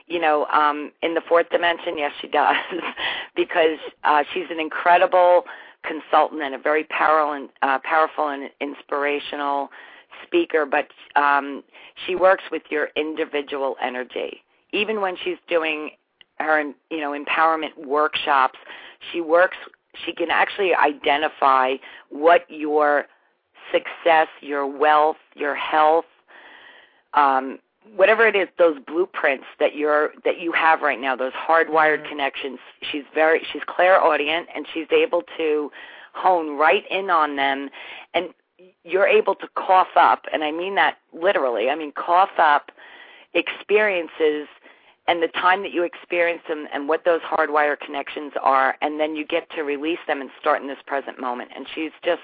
you 0.07 0.19
know, 0.21 0.45
um, 0.45 0.91
in 1.01 1.15
the 1.15 1.21
fourth 1.27 1.49
dimension, 1.49 1.97
yes, 1.97 2.11
she 2.21 2.27
does, 2.29 2.55
because 3.35 3.79
uh, 4.03 4.23
she's 4.33 4.45
an 4.49 4.59
incredible 4.59 5.43
consultant 5.83 6.41
and 6.41 6.55
a 6.55 6.57
very 6.57 6.85
powerful 6.85 7.33
and 7.33 7.49
uh, 7.61 7.79
powerful 7.83 8.29
and 8.29 8.49
inspirational 8.61 9.69
speaker. 10.25 10.65
But 10.65 10.87
um, 11.19 11.63
she 12.05 12.15
works 12.15 12.43
with 12.51 12.63
your 12.69 12.87
individual 12.95 13.75
energy. 13.81 14.43
Even 14.71 15.01
when 15.01 15.15
she's 15.23 15.37
doing 15.49 15.91
her, 16.39 16.61
you 16.89 16.99
know, 16.99 17.11
empowerment 17.11 17.77
workshops, 17.77 18.59
she 19.11 19.21
works. 19.21 19.57
She 20.05 20.13
can 20.13 20.31
actually 20.31 20.73
identify 20.73 21.75
what 22.09 22.45
your 22.49 23.05
success, 23.71 24.27
your 24.41 24.65
wealth, 24.65 25.17
your 25.35 25.55
health, 25.55 26.05
um, 27.13 27.59
whatever 27.95 28.27
it 28.27 28.35
is, 28.35 28.47
those 28.57 28.77
blueprints 28.87 29.45
that 29.59 29.75
you're 29.75 30.11
that 30.25 30.39
you 30.39 30.51
have 30.51 30.81
right 30.81 30.99
now, 30.99 31.15
those 31.15 31.33
hardwired 31.33 31.99
mm-hmm. 31.99 32.09
connections. 32.09 32.59
She's 32.91 33.03
very 33.13 33.45
she's 33.51 33.61
clairaudient 33.67 34.47
and 34.55 34.65
she's 34.73 34.87
able 34.91 35.23
to 35.37 35.71
hone 36.13 36.57
right 36.57 36.83
in 36.89 37.09
on 37.09 37.35
them 37.35 37.69
and 38.13 38.29
you're 38.83 39.07
able 39.07 39.35
to 39.35 39.47
cough 39.55 39.95
up 39.95 40.25
and 40.31 40.43
I 40.43 40.51
mean 40.51 40.75
that 40.75 40.97
literally. 41.11 41.69
I 41.69 41.75
mean 41.75 41.91
cough 41.91 42.37
up 42.37 42.71
experiences 43.33 44.47
and 45.07 45.21
the 45.21 45.27
time 45.27 45.61
that 45.63 45.73
you 45.73 45.83
experience 45.83 46.41
them 46.47 46.67
and 46.73 46.87
what 46.87 47.03
those 47.03 47.21
hardwired 47.21 47.79
connections 47.79 48.31
are 48.41 48.75
and 48.81 48.99
then 48.99 49.15
you 49.15 49.25
get 49.25 49.49
to 49.51 49.63
release 49.63 49.99
them 50.07 50.21
and 50.21 50.29
start 50.39 50.61
in 50.61 50.67
this 50.67 50.77
present 50.87 51.19
moment 51.19 51.51
and 51.55 51.67
she's 51.75 51.91
just 52.03 52.21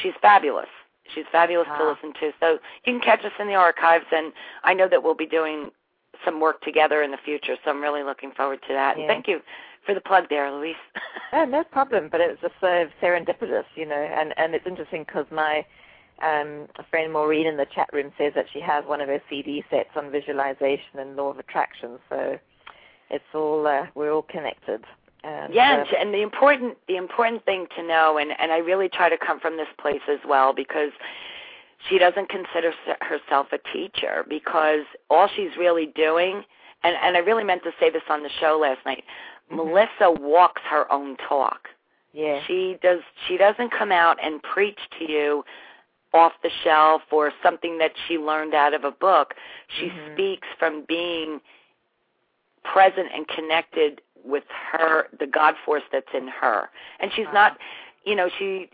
she's 0.00 0.12
fabulous. 0.20 0.68
She's 1.14 1.24
fabulous 1.30 1.68
wow. 1.68 1.78
to 1.78 1.88
listen 1.90 2.12
to. 2.20 2.32
So 2.40 2.58
you 2.84 2.92
can 2.94 3.00
catch 3.00 3.24
us 3.24 3.32
in 3.38 3.48
the 3.48 3.54
archives, 3.54 4.06
and 4.12 4.32
I 4.64 4.72
know 4.74 4.88
that 4.88 5.02
we'll 5.02 5.14
be 5.14 5.26
doing 5.26 5.70
some 6.24 6.40
work 6.40 6.60
together 6.62 7.02
in 7.02 7.10
the 7.10 7.18
future. 7.24 7.56
So 7.64 7.70
I'm 7.70 7.82
really 7.82 8.02
looking 8.02 8.32
forward 8.32 8.60
to 8.68 8.74
that. 8.74 8.96
Yeah. 8.96 9.02
And 9.02 9.08
thank 9.08 9.28
you 9.28 9.40
for 9.84 9.94
the 9.94 10.00
plug 10.00 10.24
there, 10.30 10.50
Louise. 10.52 10.76
oh, 11.32 11.44
no 11.44 11.64
problem. 11.64 12.08
But 12.10 12.20
it's 12.20 12.40
just 12.40 12.54
so 12.60 12.86
serendipitous, 13.02 13.64
you 13.74 13.86
know. 13.86 13.94
And 13.94 14.32
and 14.38 14.54
it's 14.54 14.66
interesting 14.66 15.04
because 15.06 15.26
my 15.30 15.64
um, 16.20 16.68
a 16.78 16.84
friend 16.90 17.12
Maureen 17.12 17.46
in 17.46 17.56
the 17.56 17.66
chat 17.74 17.88
room 17.92 18.12
says 18.18 18.32
that 18.34 18.46
she 18.52 18.60
has 18.60 18.84
one 18.86 19.00
of 19.00 19.08
her 19.08 19.20
CD 19.28 19.64
sets 19.70 19.90
on 19.96 20.10
visualization 20.10 20.98
and 20.98 21.16
law 21.16 21.30
of 21.30 21.38
attraction. 21.38 21.98
So 22.08 22.38
it's 23.10 23.24
all 23.34 23.66
uh, 23.66 23.86
we're 23.94 24.12
all 24.12 24.22
connected. 24.22 24.84
And, 25.24 25.54
yeah, 25.54 25.84
uh, 25.88 26.00
and 26.00 26.12
the 26.12 26.22
important 26.22 26.78
the 26.88 26.96
important 26.96 27.44
thing 27.44 27.66
to 27.76 27.82
know, 27.82 28.18
and 28.18 28.32
and 28.38 28.52
I 28.52 28.58
really 28.58 28.88
try 28.88 29.08
to 29.08 29.18
come 29.18 29.38
from 29.40 29.56
this 29.56 29.68
place 29.78 30.02
as 30.08 30.18
well 30.26 30.52
because 30.52 30.90
she 31.88 31.98
doesn't 31.98 32.28
consider 32.28 32.72
herself 33.00 33.48
a 33.52 33.58
teacher 33.72 34.24
because 34.28 34.80
all 35.10 35.28
she's 35.34 35.56
really 35.58 35.86
doing, 35.86 36.42
and 36.82 36.96
and 37.02 37.16
I 37.16 37.20
really 37.20 37.44
meant 37.44 37.62
to 37.64 37.72
say 37.78 37.90
this 37.90 38.02
on 38.08 38.22
the 38.22 38.30
show 38.40 38.58
last 38.60 38.84
night. 38.84 39.04
Mm-hmm. 39.50 39.56
Melissa 39.56 40.10
walks 40.10 40.62
her 40.68 40.90
own 40.90 41.16
talk. 41.28 41.68
Yeah. 42.12 42.40
She 42.46 42.76
does. 42.82 43.00
She 43.28 43.36
doesn't 43.36 43.70
come 43.70 43.92
out 43.92 44.18
and 44.22 44.42
preach 44.42 44.78
to 44.98 45.10
you 45.10 45.44
off 46.14 46.32
the 46.42 46.50
shelf 46.62 47.02
or 47.10 47.32
something 47.42 47.78
that 47.78 47.92
she 48.06 48.18
learned 48.18 48.54
out 48.54 48.74
of 48.74 48.84
a 48.84 48.90
book. 48.90 49.34
She 49.78 49.86
mm-hmm. 49.86 50.14
speaks 50.14 50.48
from 50.58 50.84
being 50.86 51.40
present 52.64 53.08
and 53.14 53.26
connected 53.28 54.00
with 54.24 54.44
her 54.72 55.06
the 55.18 55.26
god 55.26 55.54
force 55.64 55.82
that's 55.90 56.06
in 56.14 56.28
her 56.28 56.68
and 57.00 57.10
she's 57.14 57.26
uh-huh. 57.26 57.34
not 57.34 57.58
you 58.04 58.14
know 58.14 58.28
she 58.38 58.68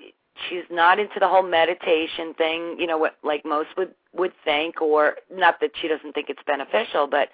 she's 0.49 0.65
not 0.71 0.99
into 0.99 1.19
the 1.19 1.29
whole 1.29 1.43
meditation 1.43 2.35
thing 2.35 2.77
you 2.79 2.87
know 2.87 2.99
what 2.99 3.17
like 3.23 3.45
most 3.45 3.69
would 3.77 3.95
would 4.13 4.33
think 4.45 4.81
or 4.81 5.17
not 5.33 5.61
that 5.61 5.71
she 5.81 5.89
doesn't 5.89 6.13
think 6.13 6.29
it's 6.29 6.43
beneficial 6.47 7.07
but 7.07 7.29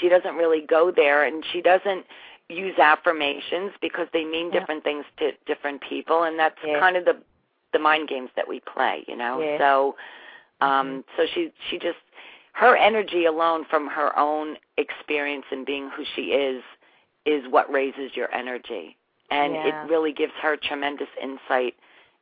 she 0.00 0.08
doesn't 0.08 0.36
really 0.36 0.64
go 0.66 0.90
there 0.94 1.24
and 1.24 1.44
she 1.52 1.60
doesn't 1.60 2.06
use 2.48 2.76
affirmations 2.78 3.72
because 3.80 4.08
they 4.12 4.24
mean 4.24 4.50
yeah. 4.52 4.58
different 4.58 4.82
things 4.82 5.04
to 5.18 5.32
different 5.46 5.80
people 5.86 6.24
and 6.24 6.38
that's 6.38 6.58
yeah. 6.66 6.80
kind 6.80 6.96
of 6.96 7.04
the 7.04 7.16
the 7.72 7.78
mind 7.78 8.08
games 8.08 8.30
that 8.36 8.48
we 8.48 8.60
play 8.60 9.04
you 9.06 9.16
know 9.16 9.40
yeah. 9.40 9.58
so 9.58 9.96
um 10.60 10.86
mm-hmm. 10.86 11.00
so 11.16 11.26
she 11.34 11.52
she 11.70 11.78
just 11.78 11.98
her 12.52 12.76
energy 12.76 13.24
alone 13.24 13.64
from 13.70 13.88
her 13.88 14.16
own 14.18 14.56
experience 14.76 15.44
and 15.50 15.64
being 15.64 15.90
who 15.96 16.04
she 16.14 16.32
is 16.32 16.62
is 17.26 17.44
what 17.50 17.70
raises 17.70 18.10
your 18.14 18.32
energy. 18.34 18.96
And 19.30 19.54
yeah. 19.54 19.84
it 19.84 19.90
really 19.90 20.12
gives 20.12 20.32
her 20.42 20.56
tremendous 20.56 21.08
insight 21.22 21.74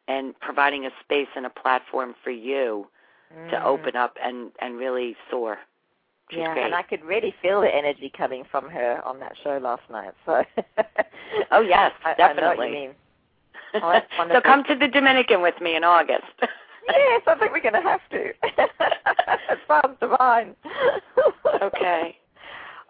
and 0.07 0.39
providing 0.41 0.87
a 0.87 0.91
space 1.03 1.29
and 1.37 1.47
a 1.47 1.51
platform 1.51 2.15
for 2.23 2.31
you 2.31 2.87
mm. 3.35 3.51
to 3.51 3.65
open 3.65 3.97
up 3.97 4.17
and, 4.23 4.51
and 4.61 4.77
really 4.77 5.17
soar. 5.31 5.59
She's 6.31 6.41
yeah, 6.41 6.53
great. 6.53 6.67
and 6.67 6.75
I 6.75 6.83
could 6.83 7.03
really 7.05 7.35
feel 7.41 7.63
the 7.63 7.75
energy 7.75 8.13
coming 8.15 8.45
from 8.51 8.69
her 8.69 9.03
on 9.07 9.19
that 9.21 9.33
show 9.43 9.59
last 9.63 9.83
night. 9.91 10.13
So, 10.27 10.45
oh 11.51 11.61
yes, 11.63 11.93
definitely. 12.19 12.21
I 12.21 12.33
know 12.35 12.57
what 12.57 12.67
you 12.67 12.73
mean. 12.75 12.91
Oh, 13.83 14.01
so 14.33 14.41
come 14.41 14.65
to 14.65 14.75
the 14.75 14.89
Dominican 14.89 15.43
with 15.43 15.61
me 15.61 15.77
in 15.77 15.85
August. 15.85 16.25
yes, 16.41 17.23
I 17.27 17.35
think 17.39 17.53
we're 17.53 17.61
going 17.61 17.75
to 17.75 17.83
have 17.83 18.01
to. 18.11 18.33
it 18.43 19.59
sounds 19.69 19.97
divine. 20.01 20.55
okay. 21.63 22.17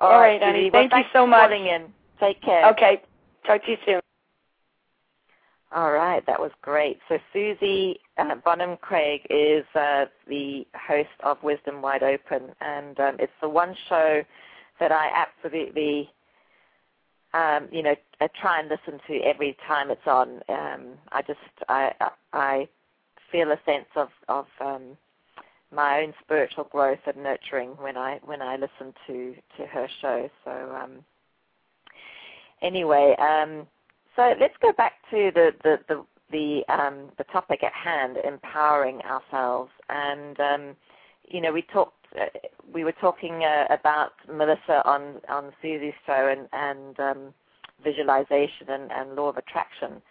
All, 0.00 0.12
All 0.12 0.20
right, 0.20 0.40
honey. 0.40 0.70
Well, 0.72 0.88
Thank 0.88 0.92
you 0.92 1.10
so 1.12 1.26
much. 1.26 1.50
In. 1.50 1.86
Take 2.20 2.40
care. 2.42 2.70
Okay. 2.70 3.02
Talk 3.46 3.64
to 3.64 3.70
you 3.72 3.76
soon. 3.84 4.00
All 5.74 5.92
right, 5.92 6.24
that 6.26 6.40
was 6.40 6.50
great. 6.62 6.98
So 7.08 7.18
Susie 7.32 8.00
uh, 8.16 8.36
Bonham 8.42 8.78
Craig 8.80 9.20
is 9.28 9.64
uh, 9.74 10.06
the 10.26 10.66
host 10.74 11.10
of 11.22 11.42
Wisdom 11.42 11.82
Wide 11.82 12.02
Open, 12.02 12.54
and 12.62 12.98
um, 12.98 13.16
it's 13.18 13.32
the 13.42 13.50
one 13.50 13.74
show 13.88 14.22
that 14.80 14.92
I 14.92 15.10
absolutely, 15.14 16.10
um, 17.34 17.68
you 17.70 17.82
know, 17.82 17.94
I 18.20 18.28
try 18.40 18.60
and 18.60 18.68
listen 18.68 19.00
to 19.06 19.20
every 19.20 19.56
time 19.66 19.90
it's 19.90 20.06
on. 20.06 20.40
Um, 20.48 20.94
I 21.12 21.22
just, 21.22 21.38
I, 21.68 21.92
I 22.32 22.68
feel 23.30 23.50
a 23.50 23.58
sense 23.64 23.88
of 23.96 24.08
of 24.28 24.46
um, 24.60 24.96
my 25.72 26.00
own 26.00 26.14
spiritual 26.22 26.64
growth 26.64 26.98
and 27.06 27.22
nurturing 27.22 27.70
when 27.78 27.96
I 27.96 28.20
when 28.24 28.42
I 28.42 28.56
listen 28.56 28.94
to 29.06 29.34
to 29.56 29.66
her 29.66 29.88
show. 30.00 30.30
So 30.44 30.50
um, 30.50 31.04
anyway, 32.62 33.14
um, 33.18 33.66
so 34.16 34.34
let's 34.40 34.56
go 34.62 34.72
back 34.72 34.94
to 35.10 35.30
the 35.34 35.50
the 35.62 35.78
the 35.88 36.04
the, 36.30 36.62
um, 36.68 37.10
the 37.16 37.24
topic 37.24 37.62
at 37.62 37.72
hand, 37.72 38.18
empowering 38.22 39.00
ourselves, 39.00 39.70
and 39.88 40.38
um, 40.40 40.76
you 41.26 41.40
know 41.40 41.52
we 41.52 41.62
talked. 41.62 41.94
Uh, 42.18 42.27
we 42.73 42.85
were 42.85 42.92
talking 42.92 43.44
uh, 43.44 43.66
about 43.71 44.12
Melissa 44.33 44.87
on 44.87 45.21
on 45.29 45.53
Susie's 45.61 45.94
show 46.07 46.29
and 46.29 46.49
and 46.53 47.01
um, 47.01 47.35
visualization 47.83 48.68
and, 48.68 48.90
and 48.92 49.14
law 49.14 49.29
of 49.29 49.37
attraction, 49.37 50.03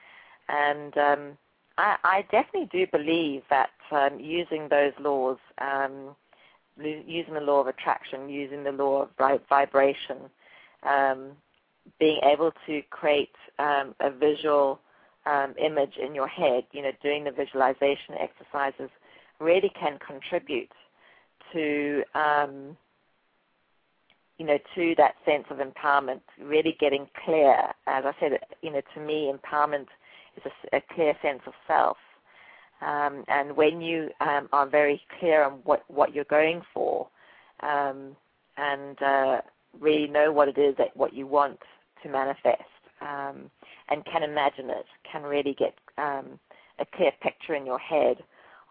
and 0.50 0.98
um, 0.98 1.38
I, 1.78 1.98
I 2.04 2.22
definitely 2.32 2.70
do 2.72 2.88
believe 2.88 3.44
that 3.50 3.70
um, 3.92 4.20
using 4.20 4.68
those 4.70 4.94
laws, 5.00 5.38
um, 5.60 6.16
using 6.80 7.34
the 7.34 7.42
law 7.42 7.62
of 7.62 7.68
attraction, 7.68 8.30
using 8.30 8.64
the 8.64 8.72
law 8.72 9.04
of 9.04 9.40
vibration, 9.50 10.18
um, 10.84 11.32
being 12.00 12.20
able 12.24 12.52
to 12.66 12.82
create 12.90 13.36
um, 13.60 13.96
a 14.00 14.10
visual 14.12 14.80
um, 15.26 15.54
image 15.58 15.98
in 15.98 16.16
your 16.16 16.28
head, 16.28 16.64
you 16.72 16.82
know, 16.82 16.92
doing 17.04 17.24
the 17.26 17.32
visualization 17.32 18.16
exercises 18.20 18.90
really 19.40 19.72
can 19.80 20.00
contribute 20.00 20.72
to, 21.54 22.04
um, 22.16 22.78
you 24.38 24.46
know, 24.46 24.58
to 24.76 24.94
that 24.98 25.16
sense 25.26 25.46
of 25.50 25.58
empowerment, 25.58 26.22
really 26.42 26.76
getting 26.80 27.08
clear. 27.26 27.54
As 27.88 28.04
I 28.06 28.14
said, 28.20 28.40
you 28.62 28.72
know, 28.72 28.82
to 28.94 29.00
me, 29.00 29.32
empowerment– 29.34 29.88
is 30.38 30.52
a, 30.72 30.78
a 30.78 30.82
clear 30.94 31.14
sense 31.22 31.42
of 31.46 31.54
self. 31.68 31.98
Um, 32.82 33.24
and 33.28 33.56
when 33.58 33.82
you 33.82 34.10
um, 34.22 34.50
are 34.54 34.68
very 34.68 35.02
clear 35.20 35.44
on 35.44 35.54
what, 35.64 35.84
what 35.88 36.14
you're 36.14 36.26
going 36.26 36.62
for 36.74 37.08
um, 37.62 38.16
and 38.58 39.02
uh, 39.02 39.42
really 39.80 40.08
know 40.08 40.32
what 40.32 40.48
it 40.48 40.58
is 40.58 40.76
that 40.78 40.96
what 40.96 41.14
you 41.14 41.26
want 41.26 41.60
to 42.04 42.10
manifest 42.10 42.62
um, 43.02 43.50
and 43.90 44.06
can 44.06 44.22
imagine 44.22 44.70
it, 44.70 44.86
can 45.12 45.24
really 45.24 45.56
get 45.58 45.74
um, 45.98 46.40
a 46.80 46.86
clear 46.96 47.12
picture 47.22 47.56
in 47.56 47.66
your 47.66 47.80
head 47.80 48.18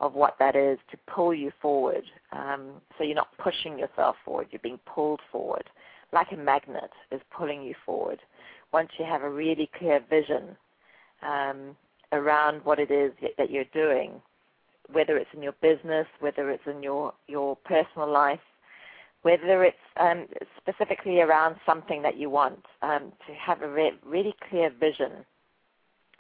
of 0.01 0.15
what 0.15 0.37
that 0.39 0.57
is 0.57 0.79
to 0.91 0.97
pull 1.07 1.35
you 1.35 1.51
forward. 1.61 2.05
Um, 2.33 2.73
so 2.97 3.05
you're 3.05 3.15
not 3.15 3.37
pushing 3.39 3.79
yourself 3.79 4.17
forward, 4.25 4.49
you're 4.51 4.61
being 4.63 4.81
pulled 4.87 5.21
forward, 5.33 5.65
like 6.13 6.29
a 6.33 6.37
magnet 6.37 6.91
is 7.11 7.21
pulling 7.37 7.63
you 7.63 7.75
forward. 7.85 8.19
Once 8.73 8.91
you 8.99 9.05
have 9.05 9.23
a 9.23 9.31
really 9.31 9.71
clear 9.79 10.01
vision 10.11 10.57
um, 11.23 11.77
around 12.13 12.61
what 12.65 12.79
it 12.79 12.91
is 12.91 13.13
that 13.39 13.51
you're 13.51 13.65
doing, 13.73 14.13
whether 14.93 15.17
it's 15.17 15.31
in 15.35 15.43
your 15.43 15.55
business, 15.63 16.07
whether 16.21 16.51
it's 16.51 16.67
in 16.67 16.83
your 16.83 17.13
your 17.27 17.57
personal 17.65 18.11
life, 18.11 18.41
whether 19.23 19.65
it's 19.65 19.77
um, 19.99 20.27
specifically 20.59 21.21
around 21.21 21.57
something 21.65 22.03
that 22.03 22.17
you 22.17 22.31
want, 22.31 22.65
um, 22.83 23.13
to 23.27 23.35
have 23.35 23.63
a 23.63 23.69
re- 23.69 23.99
really 24.05 24.35
clear 24.49 24.71
vision 24.79 25.25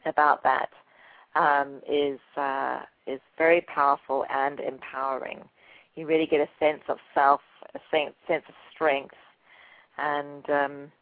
about 0.07 0.43
that 0.43 0.71
um, 1.35 1.81
is 1.89 2.19
uh, 2.37 2.81
is 3.07 3.21
very 3.39 3.61
powerful 3.63 4.25
and 4.31 4.61
empowering. 4.61 5.41
You 5.95 6.07
really 6.07 6.27
get 6.27 6.41
a 6.41 6.49
sense 6.59 6.83
of 6.89 6.99
self, 7.15 7.41
a 7.75 7.81
sense, 7.91 8.15
sense 8.29 8.45
of 8.49 8.55
strength, 8.75 9.15
and 9.99 10.49
um, 10.51 10.93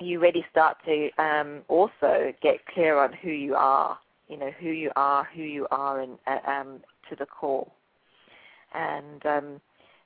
you 0.00 0.20
really 0.20 0.44
start 0.50 0.76
to 0.84 1.10
um, 1.18 1.62
also 1.68 2.32
get 2.42 2.66
clear 2.66 2.98
on 2.98 3.12
who 3.12 3.30
you 3.30 3.54
are. 3.54 3.98
You 4.28 4.38
know 4.38 4.50
who 4.60 4.68
you 4.68 4.90
are, 4.96 5.26
who 5.34 5.42
you 5.42 5.66
are, 5.70 6.00
and 6.00 6.18
uh, 6.26 6.50
um, 6.50 6.80
to 7.08 7.16
the 7.16 7.26
core. 7.26 7.70
And 8.74 9.24
um, 9.26 9.60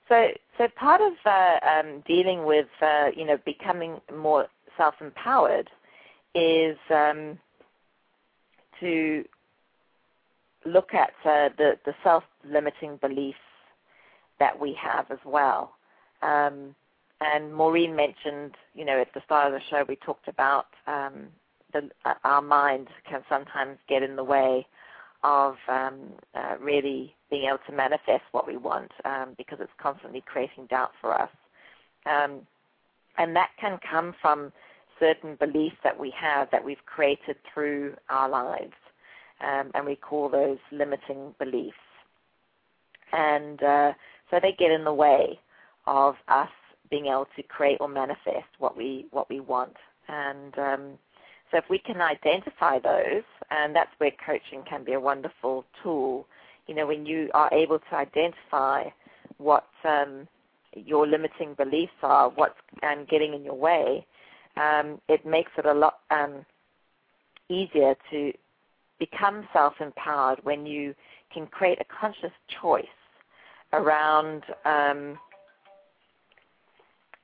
so, 0.09 0.29
so 0.59 0.69
part 0.77 1.01
of 1.01 1.13
uh, 1.25 1.59
um, 1.69 2.03
dealing 2.07 2.45
with 2.45 2.67
uh, 2.83 3.09
you 3.17 3.25
know 3.25 3.39
becoming 3.45 4.01
more 4.15 4.47
self-empowered 4.77 5.71
is 6.35 6.77
um, 6.91 7.39
to 8.81 9.25
look 10.67 10.95
at 10.95 11.11
uh, 11.25 11.51
the, 11.57 11.79
the 11.85 11.95
self-limiting 12.03 12.99
beliefs 13.01 13.39
that 14.39 14.59
we 14.59 14.77
have 14.81 15.11
as 15.11 15.19
well. 15.25 15.73
Um, 16.23 16.75
and 17.21 17.55
Maureen 17.55 17.97
mentioned, 17.97 18.55
you 18.75 18.85
know, 18.85 19.01
at 19.01 19.13
the 19.15 19.23
start 19.25 19.53
of 19.53 19.59
the 19.59 19.65
show, 19.71 19.85
we 19.89 19.97
talked 19.97 20.29
about 20.29 20.67
um, 20.87 21.29
the, 21.73 21.89
uh, 22.05 22.15
our 22.25 22.43
mind 22.43 22.89
can 23.09 23.23
sometimes 23.29 23.79
get 23.89 24.03
in 24.03 24.17
the 24.17 24.25
way 24.25 24.67
of 25.25 25.57
um, 25.69 26.13
uh, 26.35 26.57
really 26.61 27.15
being 27.31 27.49
able 27.49 27.59
to 27.67 27.73
manifest 27.75 28.23
what 28.33 28.47
we 28.47 28.57
want 28.57 28.91
um, 29.05 29.35
because 29.39 29.59
it's 29.61 29.73
constantly 29.81 30.23
creating 30.27 30.67
doubt 30.67 30.93
for 31.01 31.15
us. 31.15 31.31
Um, 32.05 32.41
and 33.19 33.35
that 33.35 33.51
can 33.59 33.79
come 33.91 34.15
from 34.21 34.53
certain 35.01 35.37
beliefs 35.37 35.77
that 35.83 35.99
we 35.99 36.13
have 36.17 36.49
that 36.51 36.65
we've 36.65 36.85
created 36.87 37.37
through 37.53 37.95
our 38.11 38.29
lives 38.29 38.75
um, 39.41 39.71
and 39.75 39.87
we 39.87 39.97
call 39.97 40.29
those 40.29 40.59
limiting 40.73 41.35
beliefs. 41.39 41.77
And 43.13 43.63
uh, 43.63 43.93
so 44.31 44.39
they 44.41 44.53
get 44.59 44.71
in 44.71 44.85
the 44.85 44.93
way 44.93 45.39
of 45.87 46.17
us 46.29 46.49
being 46.91 47.07
able 47.07 47.27
to 47.37 47.43
create 47.43 47.79
or 47.81 47.89
manifest 47.89 48.49
what 48.59 48.77
we 48.77 49.07
what 49.11 49.29
we 49.29 49.41
want. 49.41 49.77
And 50.09 50.59
um, 50.59 50.99
so 51.51 51.59
if 51.59 51.65
we 51.71 51.79
can 51.79 52.01
identify 52.01 52.79
those, 52.79 53.25
and 53.51 53.75
that's 53.75 53.91
where 53.99 54.13
coaching 54.25 54.63
can 54.69 54.85
be 54.85 54.93
a 54.93 55.01
wonderful 55.01 55.65
tool. 55.83 56.27
You 56.67 56.75
know, 56.75 56.87
when 56.87 57.07
you 57.07 57.31
are 57.35 57.53
able 57.53 57.79
to 57.79 57.95
identify 57.95 58.85
what 59.39 59.67
um, 59.85 60.27
your 60.75 61.07
limiting 61.07 61.55
beliefs 61.55 61.93
are, 62.03 62.31
what's 62.31 62.59
and 62.83 63.09
getting 63.09 63.35
in 63.35 63.45
your 63.45 63.55
way, 63.55 64.07
um, 64.57 65.01
it 65.09 65.25
makes 65.25 65.53
it 65.57 65.67
a 65.67 65.75
lot 65.75 66.01
um, 66.11 66.45
easier 67.49 67.95
to 68.11 68.33
become 68.99 69.47
self-empowered 69.53 70.41
when 70.43 70.67
you 70.67 70.95
can 71.33 71.47
create 71.47 71.79
a 71.81 71.85
conscious 71.85 72.33
choice 72.61 72.87
around 73.73 74.43
um, 74.65 75.19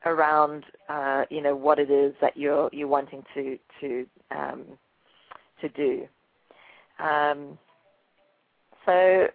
around 0.04 0.64
uh, 0.88 1.24
you 1.30 1.40
know 1.40 1.54
what 1.54 1.78
it 1.78 1.90
is 1.90 2.14
that 2.20 2.36
you're 2.36 2.68
you're 2.72 2.88
wanting 2.88 3.22
to 3.34 3.58
to 3.80 4.06
um, 4.30 4.64
to 5.60 5.68
do. 5.70 6.06
Um, 6.98 7.58
so 8.84 9.28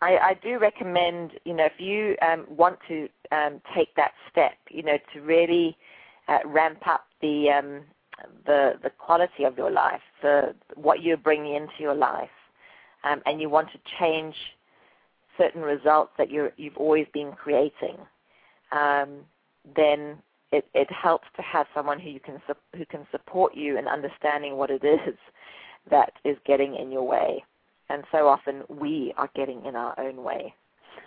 I, 0.00 0.16
I, 0.18 0.36
do 0.42 0.58
recommend 0.58 1.32
you 1.44 1.54
know 1.54 1.66
if 1.66 1.78
you 1.78 2.16
um, 2.22 2.46
want 2.48 2.78
to 2.88 3.08
um, 3.32 3.60
take 3.74 3.94
that 3.96 4.12
step, 4.30 4.54
you 4.70 4.82
know 4.82 4.96
to 5.12 5.20
really 5.20 5.76
uh, 6.28 6.38
ramp 6.46 6.86
up 6.86 7.06
the 7.20 7.50
um, 7.50 7.80
the 8.46 8.74
the 8.82 8.90
quality 8.90 9.44
of 9.44 9.56
your 9.56 9.70
life, 9.70 10.00
the 10.22 10.54
what 10.74 11.02
you're 11.02 11.16
bringing 11.16 11.54
into 11.54 11.74
your 11.80 11.94
life, 11.94 12.28
um, 13.04 13.20
and 13.26 13.40
you 13.40 13.48
want 13.48 13.68
to 13.72 13.78
change 13.98 14.34
certain 15.38 15.62
results 15.62 16.12
that 16.18 16.30
you 16.30 16.50
you've 16.56 16.76
always 16.76 17.06
been 17.12 17.32
creating, 17.32 17.96
um, 18.72 19.20
then 19.76 20.18
it, 20.52 20.66
it 20.74 20.90
helps 20.90 21.26
to 21.36 21.42
have 21.42 21.66
someone 21.74 21.98
who 21.98 22.10
you 22.10 22.20
can 22.20 22.40
who 22.76 22.86
can 22.86 23.06
support 23.10 23.54
you 23.54 23.78
in 23.78 23.88
understanding 23.88 24.56
what 24.56 24.70
it 24.70 24.84
is 25.08 25.16
that 25.90 26.12
is 26.24 26.36
getting 26.46 26.76
in 26.76 26.90
your 26.90 27.06
way. 27.06 27.44
And 27.90 28.04
so 28.10 28.28
often 28.28 28.62
we 28.68 29.12
are 29.18 29.28
getting 29.34 29.66
in 29.66 29.76
our 29.76 29.98
own 30.00 30.22
way. 30.22 30.54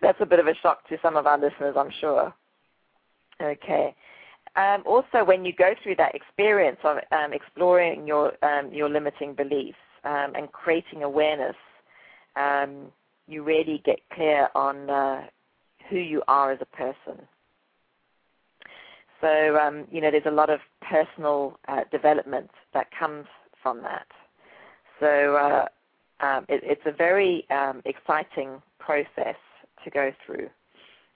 That's 0.00 0.18
a 0.20 0.26
bit 0.26 0.38
of 0.38 0.46
a 0.46 0.54
shock 0.62 0.88
to 0.88 0.96
some 1.02 1.16
of 1.16 1.26
our 1.26 1.38
listeners, 1.38 1.74
I'm 1.76 1.90
sure. 2.00 2.32
Okay 3.40 3.94
um, 4.56 4.82
also 4.86 5.24
when 5.24 5.44
you 5.44 5.52
go 5.52 5.74
through 5.82 5.96
that 5.96 6.14
experience 6.14 6.78
of 6.84 6.98
um, 7.10 7.32
exploring 7.32 8.06
your 8.06 8.32
um, 8.44 8.72
your 8.72 8.88
limiting 8.88 9.34
beliefs 9.34 9.78
um, 10.04 10.32
and 10.34 10.50
creating 10.52 11.02
awareness, 11.02 11.56
um, 12.36 12.92
you 13.26 13.42
really 13.42 13.82
get 13.84 13.98
clear 14.12 14.48
on 14.54 14.90
uh, 14.90 15.22
who 15.88 15.96
you 15.96 16.22
are 16.28 16.52
as 16.52 16.58
a 16.60 16.76
person. 16.76 17.26
So 19.20 19.56
um, 19.56 19.86
you 19.90 20.00
know, 20.00 20.10
there's 20.10 20.26
a 20.26 20.30
lot 20.30 20.50
of 20.50 20.60
personal 20.82 21.58
uh, 21.68 21.84
development 21.90 22.50
that 22.74 22.88
comes 22.98 23.26
from 23.62 23.80
that. 23.82 24.06
So 25.00 25.36
uh, 25.36 26.40
it, 26.48 26.60
it's 26.62 26.82
a 26.86 26.92
very 26.92 27.46
exciting 27.84 28.60
process 28.78 29.36
to 29.84 29.90
go 29.90 30.12
through 30.26 30.48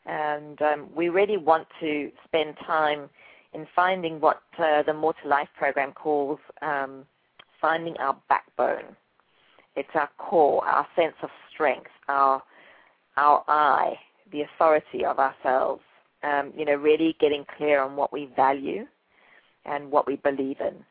and 0.06 0.62
um, 0.62 0.88
we 0.94 1.08
really 1.08 1.36
want 1.36 1.66
to 1.80 2.10
spend 2.24 2.56
time 2.66 3.10
in 3.56 3.66
finding 3.74 4.20
what 4.20 4.42
uh, 4.58 4.82
the 4.82 4.92
More 4.92 5.14
to 5.22 5.28
Life 5.28 5.48
program 5.58 5.92
calls 5.92 6.38
um, 6.60 7.06
finding 7.58 7.96
our 7.96 8.14
backbone. 8.28 8.94
It's 9.76 9.88
our 9.94 10.10
core, 10.18 10.62
our 10.64 10.86
sense 10.94 11.14
of 11.22 11.30
strength, 11.52 11.90
our 12.06 12.42
our 13.16 13.42
I, 13.48 13.94
the 14.30 14.42
authority 14.42 15.06
of 15.06 15.18
ourselves. 15.18 15.82
Um, 16.22 16.52
you 16.56 16.64
know, 16.66 16.74
really 16.74 17.16
getting 17.18 17.46
clear 17.56 17.80
on 17.80 17.96
what 17.96 18.12
we 18.12 18.28
value 18.36 18.86
and 19.64 19.90
what 19.90 20.06
we 20.06 20.16
believe 20.16 20.60
in. 20.60 20.84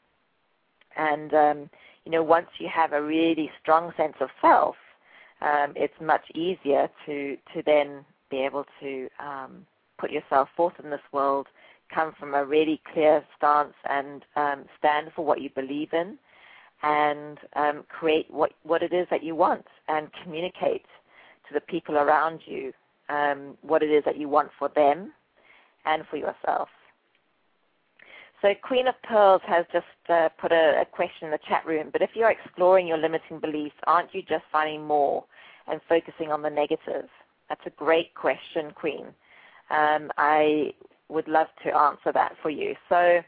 And 0.98 1.34
um, 1.34 1.70
you 2.04 2.12
know, 2.12 2.24
once 2.24 2.48
you 2.60 2.68
have 2.74 2.94
a 2.94 3.02
really 3.02 3.52
strong 3.62 3.94
sense 3.96 4.16
of 4.20 4.30
self, 4.42 4.76
um, 5.42 5.74
it's 5.76 5.94
much 6.02 6.26
easier 6.34 6.90
to 7.06 7.38
to 7.54 7.62
then 7.64 8.04
be 8.32 8.38
able 8.38 8.66
to 8.82 9.08
um, 9.20 9.68
put 10.00 10.10
yourself 10.10 10.50
forth 10.58 10.74
in 10.84 10.90
this 10.90 11.08
world 11.12 11.48
come 11.96 12.14
from 12.20 12.34
a 12.34 12.44
really 12.44 12.82
clear 12.94 13.24
stance 13.38 13.74
and 13.90 14.24
um, 14.36 14.66
stand 14.78 15.12
for 15.16 15.26
what 15.26 15.42
you 15.42 15.50
believe 15.56 15.94
in 15.94 16.18
and 16.84 17.40
um, 17.56 17.84
create 17.88 18.28
what, 18.30 18.52
what 18.64 18.84
it 18.84 18.94
is 18.94 19.08
that 19.10 19.24
you 19.24 19.34
want 19.36 19.66
and 19.88 20.10
communicate 20.24 20.86
to 21.48 21.54
the 21.54 21.62
people 21.62 21.96
around 21.96 22.42
you 22.46 22.74
um, 23.10 23.58
what 23.62 23.82
it 23.82 23.90
is 23.90 24.04
that 24.04 24.18
you 24.18 24.28
want 24.28 24.50
for 24.60 24.70
them 24.76 25.14
and 25.86 26.04
for 26.10 26.18
yourself. 26.18 26.68
So 28.42 28.54
Queen 28.62 28.88
of 28.88 28.96
Pearls 29.04 29.42
has 29.48 29.66
just 29.72 29.86
uh, 30.10 30.30
put 30.40 30.52
a, 30.52 30.82
a, 30.82 30.86
question 30.86 31.26
in 31.26 31.32
the 31.32 31.40
chat 31.48 31.66
room, 31.66 31.90
but 31.92 32.02
if 32.02 32.12
you're 32.14 32.30
exploring 32.30 32.86
your 32.86 32.98
limiting 32.98 33.40
beliefs, 33.40 33.76
aren't 33.88 34.14
you 34.14 34.22
just 34.22 34.44
finding 34.52 34.86
more 34.86 35.24
and 35.68 35.80
focusing 35.88 36.32
on 36.32 36.42
the 36.42 36.50
negative? 36.50 37.08
That's 37.50 37.66
a 37.66 37.70
great 37.72 38.14
question, 38.14 38.72
Queen. 38.76 39.06
Um, 39.72 40.12
I 40.18 40.74
would 41.10 41.28
love 41.28 41.48
to 41.64 41.76
answer 41.76 42.12
that 42.14 42.36
for 42.42 42.50
you. 42.50 42.76
So, 42.90 43.22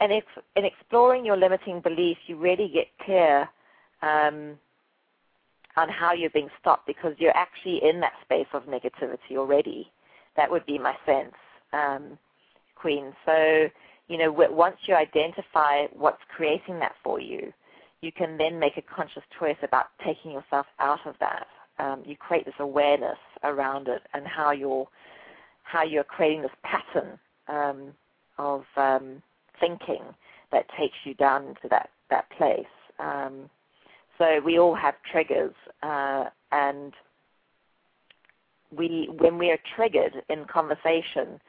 and 0.00 0.12
if 0.12 0.24
in 0.56 0.64
exploring 0.64 1.24
your 1.24 1.36
limiting 1.36 1.80
beliefs, 1.80 2.20
you 2.26 2.36
really 2.36 2.70
get 2.72 2.86
clear 3.04 3.48
um, 4.02 4.58
on 5.76 5.88
how 5.88 6.12
you're 6.12 6.30
being 6.30 6.50
stopped 6.60 6.86
because 6.86 7.14
you're 7.18 7.36
actually 7.36 7.80
in 7.82 8.00
that 8.00 8.12
space 8.24 8.46
of 8.52 8.64
negativity 8.64 9.36
already. 9.36 9.90
That 10.36 10.50
would 10.50 10.66
be 10.66 10.78
my 10.78 10.94
sense, 11.06 11.34
um, 11.72 12.18
Queen. 12.74 13.12
So, 13.24 13.68
you 14.08 14.18
know, 14.18 14.32
once 14.32 14.76
you 14.86 14.94
identify 14.94 15.86
what's 15.92 16.22
creating 16.34 16.78
that 16.80 16.94
for 17.02 17.20
you, 17.20 17.52
you 18.00 18.12
can 18.12 18.36
then 18.36 18.58
make 18.58 18.76
a 18.76 18.82
conscious 18.82 19.22
choice 19.38 19.56
about 19.62 19.86
taking 20.04 20.32
yourself 20.32 20.66
out 20.78 21.06
of 21.06 21.14
that. 21.20 21.46
Um, 21.78 22.02
you 22.04 22.16
create 22.16 22.44
this 22.44 22.54
awareness 22.58 23.18
around 23.42 23.88
it 23.88 24.02
and 24.12 24.26
how 24.26 24.52
you're 24.52 24.86
how 25.64 25.82
you're 25.82 26.04
creating 26.04 26.42
this 26.42 26.50
pattern 26.62 27.18
um, 27.48 27.92
of 28.38 28.62
um, 28.76 29.22
thinking 29.60 30.02
that 30.52 30.66
takes 30.78 30.96
you 31.04 31.14
down 31.14 31.48
into 31.48 31.68
that, 31.68 31.90
that 32.10 32.30
place. 32.30 32.64
Um, 32.98 33.50
so 34.18 34.40
we 34.44 34.58
all 34.58 34.74
have 34.76 34.94
triggers, 35.10 35.54
uh, 35.82 36.26
and 36.52 36.92
we, 38.70 39.08
when 39.18 39.38
we 39.38 39.50
are 39.50 39.58
triggered 39.74 40.22
in 40.28 40.44
conversation, 40.44 41.40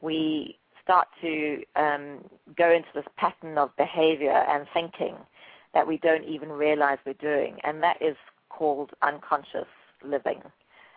we 0.00 0.56
start 0.82 1.08
to 1.20 1.62
um, 1.74 2.24
go 2.56 2.70
into 2.70 2.88
this 2.94 3.04
pattern 3.18 3.58
of 3.58 3.76
behavior 3.76 4.44
and 4.48 4.66
thinking 4.72 5.16
that 5.74 5.86
we 5.86 5.98
don't 5.98 6.24
even 6.24 6.48
realize 6.48 6.96
we're 7.04 7.12
doing, 7.14 7.56
and 7.64 7.82
that 7.82 8.00
is 8.00 8.16
called 8.48 8.90
unconscious 9.02 9.68
living. 10.02 10.40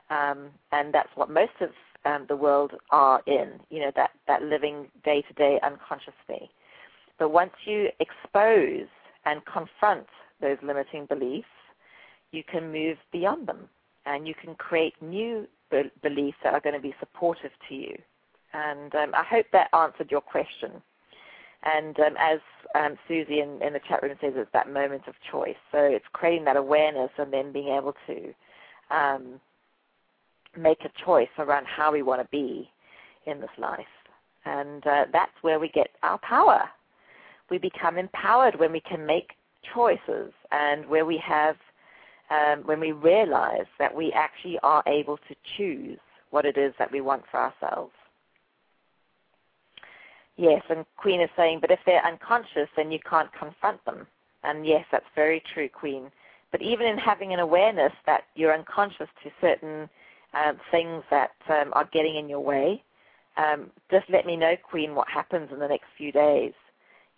Um, 0.10 0.50
and 0.72 0.94
that's 0.94 1.10
what 1.16 1.30
most 1.30 1.52
of 1.60 1.70
um, 2.06 2.26
the 2.28 2.36
world 2.36 2.72
are 2.92 3.22
in, 3.28 3.60
you 3.70 3.80
know, 3.80 3.92
that, 3.96 4.12
that 4.28 4.44
living 4.44 4.88
day 5.04 5.22
to 5.28 5.34
day 5.34 5.60
unconsciously. 5.64 6.50
But 7.18 7.30
once 7.30 7.52
you 7.66 7.90
expose 8.00 8.88
and 9.26 9.42
confront 9.46 10.08
those 10.42 10.58
limiting 10.64 11.06
beliefs, 11.06 11.48
you 12.32 12.44
can 12.44 12.72
move 12.72 12.98
beyond 13.12 13.48
them 13.48 13.70
and 14.06 14.28
you 14.28 14.34
can 14.34 14.56
create 14.56 14.94
new 15.02 15.48
be- 15.70 15.92
beliefs 16.02 16.38
that 16.44 16.54
are 16.54 16.62
going 16.62 16.76
to 16.76 16.82
be 16.82 16.96
supportive 17.00 17.52
to 17.68 17.76
you. 17.76 17.98
And 18.54 18.96
um, 18.96 19.12
I 19.14 19.24
hope 19.24 19.48
that 19.52 19.70
answered 19.74 20.10
your 20.10 20.22
question. 20.22 20.82
And 21.64 22.00
um, 22.00 22.16
as 22.18 22.40
um, 22.74 22.98
Susie 23.08 23.42
in, 23.42 23.62
in, 23.62 23.74
the 23.74 23.82
chat 23.88 24.02
room 24.02 24.16
says, 24.22 24.34
it's 24.36 24.50
that 24.54 24.72
moment 24.72 25.04
of 25.08 25.16
choice. 25.30 25.58
So 25.72 25.80
it's 25.80 26.06
creating 26.14 26.46
that 26.46 26.56
awareness 26.56 27.12
and 27.18 27.34
then 27.34 27.52
being 27.52 27.68
able 27.68 27.94
to 28.08 28.34
um, 28.96 29.42
make 30.58 30.84
a 30.86 31.06
choice 31.06 31.30
around 31.38 31.66
how 31.66 31.92
we 31.92 32.02
want 32.02 32.22
to 32.22 32.28
be 32.32 32.70
in 33.26 33.40
this 33.40 33.50
life. 33.58 33.86
And 34.46 34.86
uh, 34.86 35.06
that's 35.12 35.32
where 35.42 35.60
we 35.60 35.70
get 35.70 35.90
our 36.04 36.18
power. 36.20 36.64
We 37.50 37.58
become 37.58 37.98
empowered 37.98 38.60
when 38.60 38.72
we 38.72 38.82
can 38.82 39.06
make 39.06 39.32
choices 39.74 40.32
and 40.52 40.88
where 40.88 41.06
we 41.06 41.18
have, 41.18 41.56
um, 42.30 42.64
when 42.66 42.80
we 42.80 42.92
realize 42.92 43.66
that 43.80 43.94
we 43.94 44.12
actually 44.14 44.60
are 44.64 44.84
able 44.88 45.18
to 45.18 45.36
choose 45.58 46.00
what 46.32 46.46
it 46.46 46.58
is 46.58 46.74
that 46.80 46.92
we 46.92 47.02
want 47.02 47.24
for 47.30 47.40
ourselves. 47.40 47.92
Yes, 50.38 50.62
and 50.70 50.86
Queen 50.96 51.20
is 51.20 51.30
saying, 51.36 51.60
but 51.60 51.72
if 51.72 51.80
they're 51.86 52.06
unconscious, 52.06 52.70
then 52.78 52.92
you 52.92 53.00
can't 53.08 53.30
confront 53.38 53.84
them. 53.84 54.08
And 54.44 54.66
yes, 54.66 54.86
that's 54.92 55.06
very 55.14 55.44
true, 55.54 55.68
Queen. 55.68 56.10
But 56.52 56.62
even 56.62 56.88
in 56.88 56.98
having 56.98 57.34
an 57.34 57.40
awareness 57.40 57.92
that 58.06 58.24
you're 58.36 58.54
unconscious 58.54 59.10
to 59.24 59.32
certain 59.42 59.90
um, 60.34 60.60
things 60.72 61.04
that 61.10 61.32
um, 61.50 61.72
are 61.74 61.90
getting 61.92 62.16
in 62.16 62.30
your 62.30 62.40
way, 62.40 62.84
um, 63.38 63.72
just 63.90 64.06
let 64.10 64.26
me 64.26 64.36
know, 64.36 64.56
Queen, 64.70 64.96
what 64.96 65.08
happens 65.08 65.50
in 65.52 65.60
the 65.60 65.68
next 65.68 65.86
few 65.98 66.12
days. 66.12 66.54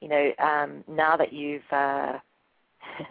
You 0.02 0.10
know, 0.10 0.32
um, 0.40 0.84
now 0.88 1.16
that 1.18 1.34
you've 1.34 1.72
uh, 1.72 2.14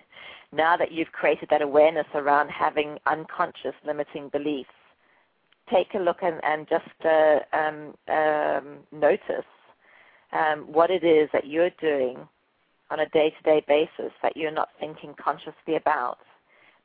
now 0.53 0.77
that 0.77 0.93
you've 0.93 1.13
created 1.13 1.49
that 1.51 1.63
awareness 1.63 2.07
around 2.15 2.49
having 2.49 2.99
unconscious 3.07 3.75
limiting 3.87 4.29
beliefs, 4.29 4.71
take 5.73 5.95
a 5.95 5.99
look 5.99 6.19
and, 6.23 6.41
and 6.43 6.69
just 6.69 6.85
uh, 7.05 7.39
um, 7.57 7.95
um, 8.09 8.79
notice 8.93 9.45
what 10.73 10.91
it 10.91 11.05
is 11.05 11.29
that 11.33 11.47
you're 11.47 11.71
doing 11.81 12.17
on 12.91 13.01
a 13.01 13.09
day-to-day 13.11 13.65
basis 13.69 14.13
that 14.23 14.37
you're 14.37 14.51
not 14.51 14.69
thinking 14.79 15.15
consciously 15.23 15.77
about 15.77 16.19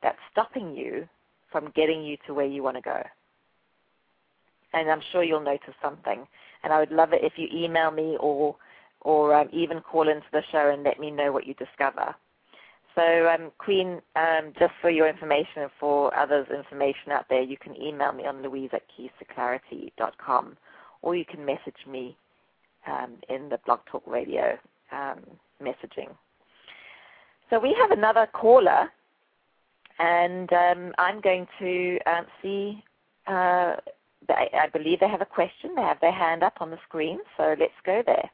that's 0.02 0.18
stopping 0.30 0.74
you 0.76 1.08
from 1.50 1.72
getting 1.74 2.04
you 2.04 2.16
to 2.26 2.34
where 2.34 2.46
you 2.46 2.62
want 2.62 2.76
to 2.76 2.82
go. 2.82 3.02
And 4.72 4.90
I'm 4.90 5.02
sure 5.12 5.22
you'll 5.22 5.40
notice 5.40 5.74
something. 5.82 6.26
And 6.62 6.72
I 6.72 6.80
would 6.80 6.90
love 6.90 7.12
it 7.12 7.22
if 7.22 7.34
you 7.36 7.48
email 7.52 7.90
me 7.90 8.16
or 8.20 8.56
or 9.02 9.34
um, 9.34 9.48
even 9.52 9.80
call 9.80 10.08
into 10.08 10.26
the 10.32 10.42
show 10.50 10.70
and 10.70 10.82
let 10.82 10.98
me 10.98 11.10
know 11.12 11.30
what 11.30 11.46
you 11.46 11.54
discover. 11.54 12.14
So, 12.96 13.28
um, 13.28 13.52
Queen, 13.58 14.00
um, 14.16 14.52
just 14.58 14.72
for 14.80 14.90
your 14.90 15.06
information 15.06 15.62
and 15.62 15.70
for 15.78 16.16
others' 16.16 16.48
information 16.48 17.12
out 17.12 17.26
there, 17.28 17.42
you 17.42 17.56
can 17.58 17.80
email 17.80 18.10
me 18.12 18.26
on 18.26 18.42
louise 18.42 18.70
at 18.72 18.82
keystoclarity.com 18.90 20.56
or 21.02 21.14
you 21.14 21.24
can 21.24 21.44
message 21.44 21.86
me 21.86 22.16
um, 22.86 23.16
in 23.28 23.48
the 23.48 23.58
Blog 23.66 23.80
Talk 23.90 24.02
Radio 24.06 24.58
um, 24.92 25.20
messaging. 25.62 26.08
So 27.50 27.60
we 27.60 27.76
have 27.78 27.90
another 27.90 28.26
caller, 28.32 28.90
and 29.98 30.52
um, 30.52 30.92
I'm 30.98 31.20
going 31.20 31.46
to 31.58 31.98
um, 32.06 32.26
see. 32.42 32.82
Uh, 33.26 33.76
I 34.28 34.68
believe 34.72 35.00
they 35.00 35.08
have 35.08 35.20
a 35.20 35.26
question. 35.26 35.74
They 35.76 35.82
have 35.82 36.00
their 36.00 36.12
hand 36.12 36.42
up 36.42 36.54
on 36.60 36.70
the 36.70 36.78
screen, 36.88 37.20
so 37.36 37.54
let's 37.58 37.72
go 37.84 38.02
there. 38.04 38.28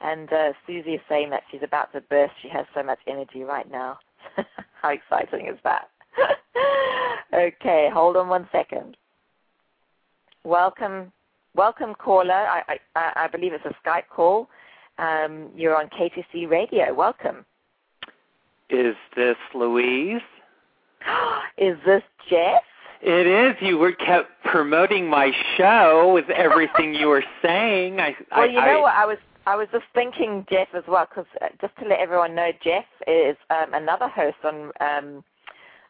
And 0.00 0.32
uh, 0.32 0.52
Susie 0.66 0.94
is 0.94 1.00
saying 1.08 1.30
that 1.30 1.42
she's 1.50 1.62
about 1.62 1.92
to 1.92 2.00
burst. 2.00 2.34
She 2.42 2.48
has 2.48 2.66
so 2.74 2.82
much 2.82 2.98
energy 3.08 3.42
right 3.42 3.68
now. 3.70 3.98
How 4.82 4.90
exciting 4.90 5.48
is 5.48 5.58
that? 5.64 5.88
okay, 7.34 7.88
hold 7.92 8.16
on 8.16 8.28
one 8.28 8.48
second. 8.52 8.96
Welcome, 10.44 11.12
welcome 11.54 11.94
caller. 11.94 12.32
I, 12.32 12.78
I, 12.96 13.12
I 13.16 13.28
believe 13.28 13.52
it's 13.52 13.64
a 13.64 13.74
Skype 13.86 14.08
call. 14.10 14.48
Um, 14.98 15.50
you're 15.56 15.76
on 15.76 15.88
KTC 15.88 16.48
Radio. 16.48 16.92
Welcome. 16.92 17.44
Is 18.70 18.96
this 19.16 19.36
Louise? 19.54 20.22
Is 21.62 21.78
this 21.86 22.02
Jeff? 22.28 22.62
It 23.00 23.26
is. 23.26 23.56
You 23.60 23.78
were 23.78 23.92
kept 23.92 24.30
promoting 24.44 25.08
my 25.08 25.32
show 25.56 26.12
with 26.12 26.30
everything 26.30 26.94
you 26.94 27.08
were 27.08 27.24
saying. 27.42 28.00
I, 28.00 28.14
well, 28.30 28.40
I, 28.40 28.44
you 28.44 28.54
know 28.54 28.60
I, 28.60 28.80
what? 28.80 28.94
I 28.94 29.06
was 29.06 29.18
I 29.46 29.56
was 29.56 29.68
just 29.72 29.84
thinking 29.94 30.46
Jeff 30.50 30.68
as 30.74 30.84
well, 30.86 31.06
because 31.08 31.26
uh, 31.40 31.48
just 31.60 31.76
to 31.78 31.88
let 31.88 31.98
everyone 31.98 32.34
know, 32.34 32.50
Jeff 32.62 32.84
is 33.06 33.36
um, 33.50 33.74
another 33.74 34.08
host 34.08 34.36
on 34.44 34.70
um, 34.80 35.24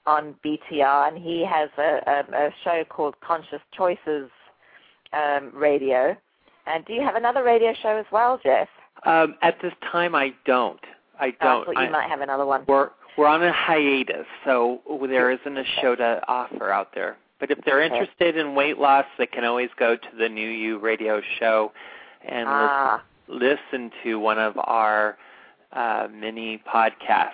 on 0.07 0.35
BTR, 0.45 1.09
and 1.09 1.19
he 1.19 1.45
has 1.45 1.69
a, 1.79 2.01
a, 2.07 2.47
a 2.47 2.51
show 2.65 2.85
called 2.89 3.15
Conscious 3.21 3.61
Choices 3.77 4.31
um, 5.13 5.53
Radio. 5.55 6.17
And 6.67 6.85
do 6.87 6.93
you 6.93 7.03
have 7.03 7.17
another 7.17 7.43
radio 7.43 7.75
show 7.83 7.97
as 7.97 8.07
well, 8.11 8.41
Jeff? 8.43 8.69
Um, 9.05 9.37
at 9.43 9.61
this 9.61 9.73
time, 9.91 10.15
I 10.15 10.33
don't. 10.47 10.81
I 11.21 11.31
don't. 11.31 11.37
Oh, 11.43 11.63
I 11.63 11.65
thought 11.65 11.83
you 11.83 11.89
I, 11.89 11.91
might 11.91 12.09
have 12.09 12.21
another 12.21 12.47
one. 12.47 12.65
We're 13.17 13.27
on 13.27 13.43
a 13.43 13.53
hiatus, 13.53 14.27
so 14.45 14.81
there 15.09 15.31
isn't 15.31 15.57
a 15.57 15.65
show 15.81 15.95
to 15.97 16.23
offer 16.29 16.71
out 16.71 16.95
there. 16.95 17.17
But 17.41 17.51
if 17.51 17.59
they're 17.65 17.83
Okay. 17.83 17.93
interested 17.95 18.37
in 18.37 18.55
weight 18.55 18.79
loss, 18.79 19.05
they 19.19 19.27
can 19.27 19.45
always 19.45 19.71
go 19.77 19.97
to 19.97 20.17
the 20.17 20.29
New 20.29 20.49
You 20.49 20.79
radio 20.79 21.21
show 21.39 21.73
and 22.25 22.49
ah, 22.49 23.03
lis- 23.27 23.59
listen 23.73 23.91
to 24.05 24.19
one 24.21 24.39
of 24.39 24.57
our 24.59 25.19
uh, 25.73 26.09
mini 26.13 26.63
podcasts. 26.73 27.31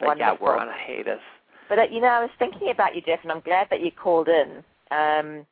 But 0.00 0.18
yeah, 0.18 0.36
we're 0.40 0.56
on 0.56 0.68
a 0.68 0.72
hiatus. 0.72 1.20
But 1.68 1.78
uh, 1.78 1.82
you 1.90 2.00
know, 2.00 2.08
I 2.08 2.20
was 2.20 2.30
thinking 2.38 2.70
about 2.70 2.94
you, 2.94 3.00
Jeff, 3.02 3.20
and 3.22 3.32
I'm 3.32 3.40
glad 3.40 3.68
that 3.70 3.80
you 3.80 3.90
called 3.92 4.28
in. 4.28 4.62
Um, 4.90 5.46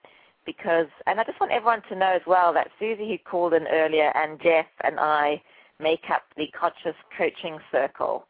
because, 0.47 0.87
and 1.07 1.19
I 1.19 1.25
just 1.25 1.41
want 1.41 1.53
everyone 1.53 1.83
to 1.89 1.97
know 1.97 2.13
as 2.15 2.21
well 2.27 2.53
that 2.53 2.69
Susie, 2.79 3.09
who 3.09 3.19
called 3.31 3.55
in 3.55 3.67
earlier, 3.67 4.13
and 4.15 4.39
Jeff 4.41 4.67
and 4.83 5.01
I 5.01 5.41
make 5.81 6.05
up 6.13 6.23
the 6.37 6.47
Conscious 6.49 6.97
Coaching 7.17 7.59
Circle. 7.73 8.27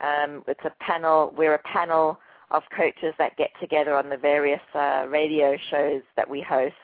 Um, 0.00 0.44
it's 0.46 0.64
a 0.64 0.72
panel. 0.80 1.34
We're 1.36 1.54
a 1.54 1.62
panel 1.62 2.18
of 2.50 2.62
coaches 2.74 3.14
that 3.18 3.36
get 3.36 3.50
together 3.60 3.94
on 3.94 4.08
the 4.08 4.16
various 4.16 4.60
uh, 4.74 5.06
radio 5.08 5.56
shows 5.70 6.02
that 6.16 6.28
we 6.28 6.40
host, 6.40 6.74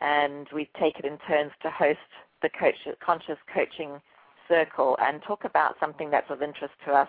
and 0.00 0.46
we 0.54 0.68
take 0.78 0.98
it 0.98 1.04
in 1.04 1.18
turns 1.26 1.52
to 1.62 1.70
host 1.70 1.98
the 2.42 2.50
coach, 2.58 2.74
Conscious 3.04 3.38
Coaching 3.52 4.00
Circle 4.48 4.96
and 5.00 5.22
talk 5.22 5.44
about 5.44 5.76
something 5.78 6.10
that's 6.10 6.30
of 6.30 6.42
interest 6.42 6.74
to 6.84 6.92
us 6.92 7.08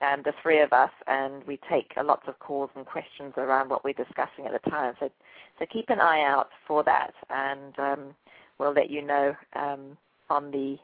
um, 0.00 0.22
the 0.24 0.32
three 0.42 0.60
of 0.60 0.72
us, 0.72 0.90
and 1.06 1.44
we 1.46 1.58
take 1.68 1.92
uh, 1.96 2.04
lots 2.04 2.22
of 2.28 2.38
calls 2.38 2.70
and 2.76 2.86
questions 2.86 3.34
around 3.36 3.68
what 3.68 3.84
we're 3.84 3.92
discussing 3.92 4.46
at 4.46 4.52
the 4.52 4.70
time. 4.70 4.94
So, 5.00 5.10
so 5.58 5.66
keep 5.72 5.90
an 5.90 6.00
eye 6.00 6.24
out 6.24 6.48
for 6.66 6.84
that, 6.84 7.12
and 7.30 7.78
um, 7.78 8.14
we'll 8.58 8.72
let 8.72 8.90
you 8.90 9.02
know 9.02 9.34
um, 9.56 9.96
on 10.30 10.50
the 10.50 10.78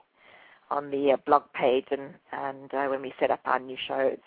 on 0.75 0.91
the 0.91 1.13
uh, 1.13 1.17
blog 1.27 1.43
page 1.55 1.87
and 1.91 2.07
and 2.33 2.73
uh, 2.75 2.87
when 2.87 3.01
we 3.03 3.13
set 3.21 3.31
up 3.31 3.41
our 3.45 3.59
new 3.61 3.77
shows. 3.89 4.19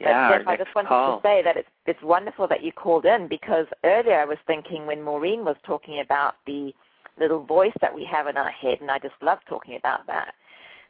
But, 0.00 0.08
Yeah, 0.08 0.38
Jeff, 0.38 0.48
I 0.48 0.56
just 0.56 0.74
wanted 0.74 0.88
call. 0.88 1.20
to 1.20 1.22
say 1.22 1.42
that 1.44 1.56
it's 1.56 1.68
it's 1.86 2.02
wonderful 2.02 2.48
that 2.48 2.62
you 2.64 2.72
called 2.72 3.04
in 3.04 3.28
because 3.28 3.66
earlier 3.84 4.18
I 4.20 4.24
was 4.24 4.38
thinking 4.46 4.86
when 4.86 5.02
Maureen 5.02 5.44
was 5.44 5.56
talking 5.64 6.00
about 6.00 6.34
the 6.46 6.72
little 7.18 7.44
voice 7.44 7.76
that 7.80 7.94
we 7.94 8.04
have 8.04 8.26
in 8.26 8.36
our 8.36 8.50
head, 8.50 8.78
and 8.80 8.90
I 8.90 8.98
just 8.98 9.14
love 9.22 9.38
talking 9.48 9.76
about 9.76 10.06
that. 10.08 10.34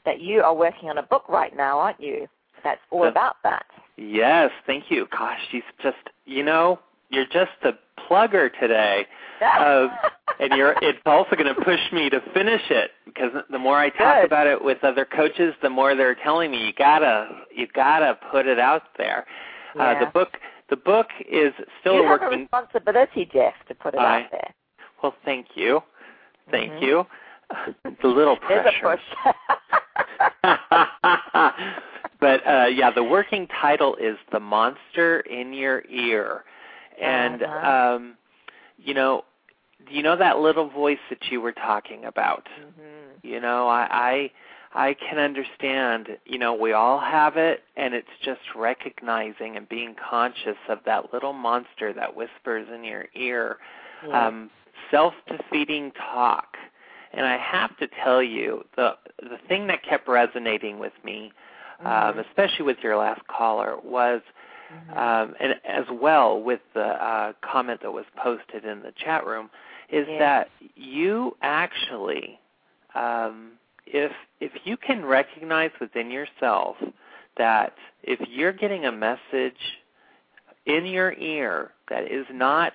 That 0.07 0.21
you 0.21 0.43
are 0.43 0.55
working 0.55 0.89
on 0.91 0.99
a 0.99 1.03
book 1.03 1.25
right 1.29 1.55
now, 1.57 1.79
aren't 1.79 2.01
you? 2.01 2.27
That's 2.63 2.81
all 2.91 3.05
Uh, 3.05 3.09
about 3.09 3.37
that. 3.43 3.67
Yes, 3.97 4.51
thank 4.67 4.91
you. 4.91 5.07
Gosh, 5.11 5.39
she's 5.51 5.69
just 5.83 6.05
you 6.25 6.43
know, 6.43 6.79
you're 7.11 7.27
just 7.41 7.53
a 7.65 7.73
plugger 8.09 8.49
today. 8.61 9.07
Uh, 9.43 9.89
and 10.41 10.53
you're 10.55 10.75
it's 10.83 10.99
also 11.07 11.37
going 11.37 11.53
to 11.55 11.61
push 11.63 11.81
me 11.93 12.11
to 12.11 12.21
finish 12.33 12.63
it 12.71 12.91
because 13.07 13.31
the 13.51 13.59
more 13.59 13.79
I 13.79 13.91
talk 13.91 14.17
Good. 14.23 14.27
about 14.27 14.47
it 14.47 14.63
with 14.63 14.83
other 14.85 15.05
coaches, 15.05 15.55
the 15.63 15.71
more 15.71 15.95
they're 15.95 16.15
telling 16.15 16.51
me 16.51 16.67
you 16.67 16.73
gotta 16.73 17.29
you 17.55 17.67
gotta 17.75 18.19
put 18.31 18.47
it 18.47 18.59
out 18.59 18.83
there. 18.99 19.27
Uh, 19.79 19.99
the 20.01 20.07
book 20.07 20.37
the 20.71 20.77
book 20.77 21.09
is 21.31 21.53
still 21.81 21.95
you 21.95 22.01
a 22.05 22.09
have 22.09 22.21
work 22.21 22.31
a 22.31 22.35
in 22.35 22.41
responsibility, 22.41 23.29
Jeff, 23.33 23.55
to 23.69 23.75
put 23.75 23.95
it 23.95 24.01
I- 24.01 24.23
out 24.23 24.31
there. 24.31 24.55
well. 25.03 25.15
Thank 25.25 25.49
you, 25.57 25.83
thank 26.51 26.73
Mhm. 26.73 26.83
you. 26.83 27.07
It's 27.85 28.03
a 28.03 28.07
little 28.07 28.37
There's 28.49 28.67
a 28.67 28.81
pressure. 28.81 28.99
push. 30.43 30.45
but 32.21 32.47
uh 32.47 32.67
yeah, 32.67 32.91
the 32.95 33.05
working 33.05 33.47
title 33.61 33.97
is 33.97 34.17
The 34.33 34.41
Monster 34.41 35.21
in 35.21 35.53
Your 35.53 35.83
Ear. 35.89 36.45
And 37.01 37.43
Uh-huh. 37.43 37.95
um 37.97 38.15
you 38.79 38.95
know, 38.95 39.25
you 39.89 40.03
know 40.03 40.17
that 40.17 40.39
little 40.39 40.69
voice 40.69 40.99
that 41.11 41.31
you 41.31 41.41
were 41.41 41.53
talking 41.53 42.05
about? 42.05 42.49
Mhm. 42.61 43.19
You 43.23 43.41
know, 43.41 43.69
I 43.69 43.89
I 43.91 44.31
I 44.89 44.95
can 44.95 45.19
understand, 45.19 46.19
you 46.27 46.39
know, 46.39 46.53
we 46.53 46.73
all 46.73 46.99
have 46.99 47.37
it, 47.37 47.63
and 47.77 47.95
it's 47.95 48.09
just 48.23 48.41
recognizing 48.57 49.57
and 49.57 49.69
being 49.69 49.95
conscious 49.95 50.57
of 50.69 50.83
that 50.85 51.13
little 51.13 51.33
monster 51.33 51.93
that 51.93 52.17
whispers 52.17 52.69
in 52.75 52.83
your 52.85 53.07
ear. 53.15 53.59
Yeah. 54.07 54.27
Um, 54.27 54.51
self-defeating 54.91 55.93
talk. 55.93 56.57
And 57.13 57.25
I 57.25 57.37
have 57.39 57.77
to 57.79 57.87
tell 58.03 58.23
you, 58.23 58.65
the 58.77 58.97
the 59.23 59.39
thing 59.49 59.69
that 59.69 59.83
kept 59.85 60.09
resonating 60.09 60.79
with 60.81 60.93
me, 61.05 61.33
um, 61.81 62.15
Mhm. 62.15 62.27
especially 62.29 62.65
with 62.65 62.83
your 62.83 62.97
last 62.97 63.25
caller, 63.29 63.77
was 63.85 64.21
Mhm. 64.91 64.97
um, 64.99 65.37
and 65.39 65.61
as 65.65 65.89
well 65.91 66.41
with 66.41 66.61
the 66.73 67.03
uh, 67.03 67.33
comment 67.41 67.81
that 67.83 67.93
was 67.93 68.07
posted 68.17 68.65
in 68.65 68.83
the 68.83 68.91
chat 68.93 69.25
room, 69.25 69.49
is 69.89 70.07
Yeah. 70.09 70.19
that 70.19 70.51
you 70.77 71.37
actually, 71.43 72.39
um, 72.95 73.53
if 73.87 74.13
if 74.41 74.53
you 74.65 74.77
can 74.77 75.05
recognize 75.05 75.71
within 75.81 76.11
yourself 76.11 76.77
that 77.37 77.75
if 78.03 78.21
you're 78.29 78.53
getting 78.53 78.87
a 78.87 78.93
message 78.93 79.81
in 80.67 80.87
your 80.87 81.13
ear 81.15 81.73
that 81.89 82.11
is 82.11 82.27
not 82.33 82.73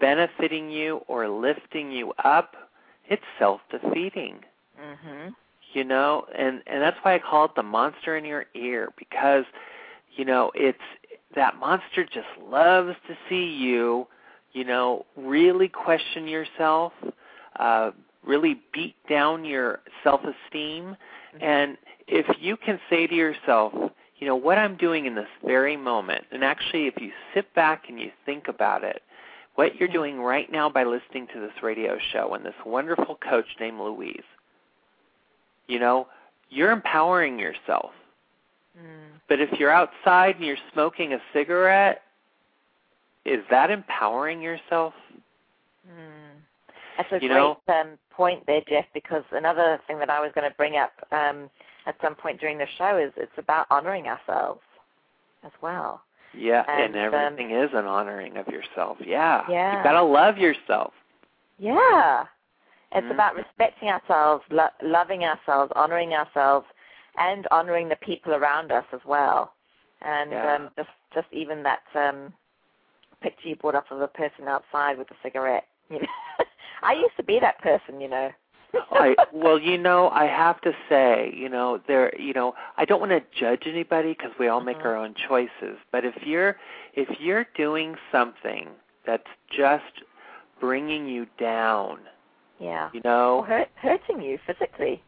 benefiting 0.00 0.70
you 0.70 0.98
or 1.08 1.28
lifting 1.28 1.90
you 1.90 2.12
up, 2.24 2.56
it's 3.08 3.22
self-defeating 3.38 4.44
Mhm. 4.78 5.34
you 5.72 5.84
know 5.84 6.26
and 6.36 6.62
and 6.66 6.82
that's 6.82 6.96
why 7.02 7.14
i 7.14 7.18
call 7.18 7.44
it 7.46 7.54
the 7.54 7.62
monster 7.62 8.16
in 8.16 8.24
your 8.24 8.46
ear 8.54 8.88
because 8.98 9.44
you 10.16 10.24
know 10.24 10.50
it's 10.54 10.78
that 11.34 11.56
monster 11.56 12.04
just 12.04 12.28
loves 12.48 12.96
to 13.06 13.16
see 13.28 13.44
you 13.44 14.06
you 14.58 14.64
know 14.64 15.04
really 15.16 15.68
question 15.68 16.26
yourself 16.26 16.92
uh 17.56 17.90
really 18.24 18.60
beat 18.72 18.96
down 19.08 19.44
your 19.44 19.80
self 20.02 20.20
esteem 20.22 20.96
and 21.40 21.76
if 22.06 22.26
you 22.40 22.56
can 22.56 22.80
say 22.90 23.06
to 23.06 23.14
yourself 23.14 23.72
you 24.18 24.26
know 24.26 24.36
what 24.36 24.58
i'm 24.58 24.76
doing 24.76 25.06
in 25.06 25.14
this 25.14 25.28
very 25.44 25.76
moment 25.76 26.24
and 26.32 26.42
actually 26.42 26.86
if 26.86 26.94
you 27.00 27.10
sit 27.34 27.52
back 27.54 27.84
and 27.88 28.00
you 28.00 28.10
think 28.26 28.48
about 28.48 28.82
it 28.82 29.02
what 29.54 29.76
you're 29.76 29.88
doing 29.88 30.20
right 30.20 30.50
now 30.52 30.68
by 30.68 30.84
listening 30.84 31.26
to 31.32 31.40
this 31.40 31.62
radio 31.62 31.96
show 32.12 32.34
and 32.34 32.44
this 32.44 32.54
wonderful 32.64 33.16
coach 33.16 33.46
named 33.60 33.78
louise 33.80 34.22
you 35.68 35.78
know, 35.78 36.08
you're 36.50 36.72
empowering 36.72 37.38
yourself. 37.38 37.92
Mm. 38.76 39.20
But 39.28 39.40
if 39.40 39.52
you're 39.60 39.70
outside 39.70 40.36
and 40.36 40.44
you're 40.44 40.56
smoking 40.72 41.12
a 41.12 41.18
cigarette, 41.32 42.02
is 43.28 43.44
that 43.50 43.70
empowering 43.70 44.40
yourself? 44.40 44.94
Mm. 45.88 46.40
That's 46.96 47.12
a 47.12 47.24
You 47.24 47.28
great 47.28 47.78
um, 47.80 47.98
point 48.10 48.44
there, 48.46 48.62
Jeff. 48.68 48.86
Because 48.92 49.22
another 49.32 49.80
thing 49.86 49.98
that 49.98 50.10
I 50.10 50.20
was 50.20 50.32
going 50.34 50.48
to 50.48 50.56
bring 50.56 50.76
up 50.76 50.92
um, 51.12 51.48
at 51.86 51.96
some 52.02 52.14
point 52.14 52.40
during 52.40 52.58
the 52.58 52.66
show 52.76 52.98
is 52.98 53.12
it's 53.16 53.38
about 53.38 53.66
honoring 53.70 54.06
ourselves 54.06 54.60
as 55.44 55.52
well. 55.62 56.02
Yeah, 56.34 56.64
and, 56.68 56.94
And, 56.94 57.14
um, 57.14 57.14
everything 57.14 57.50
is 57.52 57.70
an 57.72 57.86
honoring 57.86 58.36
of 58.36 58.46
yourself. 58.48 58.98
Yeah. 59.04 59.44
Yeah. 59.48 59.74
You've 59.74 59.84
got 59.84 59.92
to 59.92 60.02
love 60.02 60.36
yourself. 60.38 60.92
Yeah, 61.58 62.26
it's 62.92 63.06
Mhm. 63.06 63.10
about 63.12 63.34
respecting 63.34 63.88
ourselves, 63.88 64.44
lo- 64.50 64.68
loving 64.82 65.24
ourselves, 65.24 65.72
honoring 65.74 66.14
ourselves, 66.14 66.66
and 67.16 67.48
honoring 67.50 67.88
the 67.88 67.96
people 67.96 68.34
around 68.34 68.70
us 68.70 68.84
as 68.92 69.04
well. 69.04 69.54
And 70.02 70.30
Yeah. 70.30 70.54
um, 70.54 70.70
just 70.76 70.90
just 71.12 71.26
even 71.32 71.62
that 71.64 71.82
um, 71.94 72.32
picture 73.20 73.48
you 73.48 73.56
brought 73.56 73.74
up 73.74 73.90
of 73.90 74.00
a 74.00 74.08
person 74.08 74.48
outside 74.48 74.98
with 74.98 75.10
a 75.10 75.14
cigarette. 75.22 75.64
You 75.90 76.00
know, 76.00 76.06
I 76.82 76.92
used 76.94 77.16
to 77.16 77.22
be 77.22 77.38
that 77.40 77.58
person, 77.60 78.00
you 78.00 78.08
know. 78.08 78.30
I 78.92 79.14
well, 79.32 79.58
you 79.58 79.78
know, 79.78 80.10
I 80.10 80.26
have 80.26 80.60
to 80.62 80.72
say, 80.88 81.32
you 81.34 81.48
know, 81.48 81.80
there, 81.88 82.12
you 82.20 82.32
know, 82.34 82.54
I 82.76 82.84
don't 82.84 83.00
want 83.00 83.12
to 83.12 83.22
judge 83.38 83.62
anybody 83.66 84.12
because 84.12 84.32
we 84.38 84.48
all 84.48 84.60
make 84.60 84.78
Mhm. 84.78 84.84
our 84.86 84.96
own 84.96 85.14
choices. 85.28 85.78
But 85.90 86.04
if 86.04 86.14
you're 86.24 86.56
if 86.94 87.08
you're 87.20 87.46
doing 87.56 87.96
something 88.12 88.68
that's 89.06 89.26
just 89.50 90.02
bringing 90.60 91.08
you 91.08 91.26
down, 91.38 92.00
yeah. 92.58 92.90
you 92.92 93.00
know, 93.04 93.38
Or 93.38 93.46
hurt, 93.46 93.68
hurting 93.76 94.20
you 94.20 94.38
physically. 94.46 95.02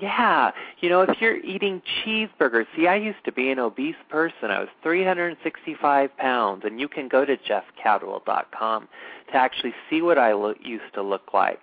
Yeah, 0.00 0.50
you 0.80 0.90
know, 0.90 1.02
if 1.02 1.20
you're 1.20 1.38
eating 1.38 1.80
cheeseburgers, 2.04 2.66
see, 2.76 2.86
I 2.86 2.96
used 2.96 3.24
to 3.24 3.32
be 3.32 3.50
an 3.50 3.58
obese 3.58 3.96
person. 4.10 4.50
I 4.50 4.60
was 4.60 4.68
365 4.82 6.16
pounds, 6.18 6.64
and 6.66 6.78
you 6.78 6.86
can 6.86 7.08
go 7.08 7.24
to 7.24 7.36
jeffcadwell.com 7.36 8.88
to 9.28 9.36
actually 9.36 9.72
see 9.88 10.02
what 10.02 10.18
I 10.18 10.34
lo- 10.34 10.54
used 10.62 10.92
to 10.94 11.02
look 11.02 11.32
like. 11.32 11.60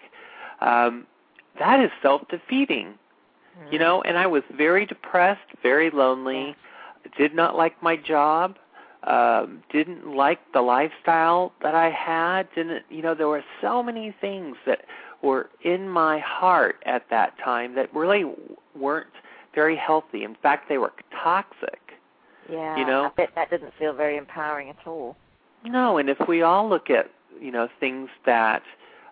Um, 0.62 1.06
that 1.60 1.80
is 1.80 1.92
self-defeating, 2.02 2.96
you 3.72 3.78
know. 3.78 4.02
And 4.02 4.18
I 4.18 4.26
was 4.26 4.42
very 4.58 4.88
depressed, 4.88 5.48
very 5.62 5.92
lonely, 5.92 6.56
did 7.16 7.36
not 7.36 7.56
like 7.56 7.82
my 7.84 7.96
job, 7.96 8.58
um, 9.04 9.62
didn't 9.72 10.16
like 10.16 10.40
the 10.54 10.62
lifestyle 10.62 11.54
that 11.62 11.76
I 11.76 11.92
had. 11.92 12.48
Didn't, 12.56 12.84
you 12.90 13.04
know, 13.04 13.14
there 13.14 13.28
were 13.28 13.44
so 13.62 13.84
many 13.84 14.16
things 14.22 14.56
that 14.66 14.86
were 15.24 15.50
in 15.64 15.90
my 15.90 16.20
heart 16.20 16.76
at 16.86 17.04
that 17.10 17.34
time 17.44 17.74
that 17.76 17.94
really 17.96 18.26
weren't 18.80 19.08
very 19.56 19.76
healthy. 19.76 20.24
In 20.24 20.36
fact, 20.44 20.68
they 20.70 20.78
were 20.78 20.94
toxic. 21.24 21.80
Yeah. 22.52 22.78
You 22.78 22.86
know? 22.86 23.06
I 23.06 23.10
bet 23.16 23.30
that 23.36 23.50
didn't 23.50 23.74
feel 23.80 23.94
very 23.94 24.18
empowering 24.18 24.70
at 24.70 24.76
all. 24.86 25.16
No, 25.66 25.98
and 25.98 26.10
if 26.10 26.18
we 26.28 26.42
all 26.42 26.68
look 26.70 26.90
at 26.90 27.10
you 27.40 27.52
know 27.52 27.68
things 27.80 28.10
that 28.26 28.62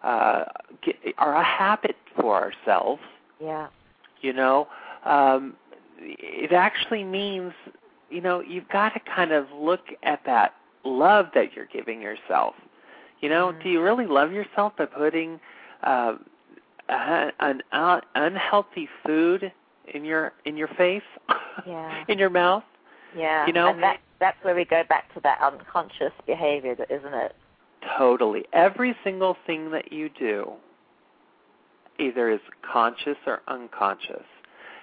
uh, 0.03 0.43
get, 0.83 0.95
are 1.17 1.35
a 1.35 1.43
habit 1.43 1.95
for 2.19 2.35
ourselves, 2.35 3.01
Yeah. 3.39 3.67
you 4.21 4.33
know, 4.33 4.67
um, 5.05 5.55
it 5.99 6.51
actually 6.51 7.05
means 7.05 7.53
you 8.09 8.19
know 8.19 8.41
you've 8.41 8.67
got 8.67 8.89
to 8.95 8.99
kind 8.99 9.31
of 9.31 9.45
look 9.55 9.85
at 10.03 10.19
that 10.25 10.55
love 10.83 11.27
that 11.35 11.53
you're 11.55 11.67
giving 11.71 12.01
yourself. 12.01 12.55
You 13.21 13.29
know, 13.29 13.53
Mhm. 13.53 13.63
do 13.63 13.69
you 13.69 13.81
really 13.81 14.07
love 14.07 14.33
yourself 14.33 14.75
by 14.75 14.87
putting 14.87 15.39
uh, 15.83 16.15
an 16.89 17.61
uh, 17.71 18.01
unhealthy 18.15 18.87
food 19.05 19.51
in 19.93 20.03
your 20.05 20.33
in 20.45 20.57
your 20.57 20.67
face, 20.69 21.01
Yeah. 21.67 22.03
in 22.07 22.17
your 22.19 22.29
mouth? 22.29 22.63
Yeah. 23.17 23.45
You 23.47 23.53
know? 23.53 23.67
and 23.69 23.81
that 23.83 23.99
that's 24.19 24.37
where 24.43 24.55
we 24.55 24.65
go 24.65 24.83
back 24.87 25.13
to 25.15 25.19
that 25.21 25.39
unconscious 25.41 26.13
behavior, 26.25 26.75
isn't 26.89 27.13
it? 27.13 27.35
Totally. 27.97 28.45
Every 28.53 28.95
single 29.03 29.35
thing 29.47 29.71
that 29.71 29.91
you 29.91 30.09
do 30.09 30.51
either 31.99 32.29
is 32.29 32.39
conscious 32.71 33.17
or 33.25 33.41
unconscious. 33.47 34.23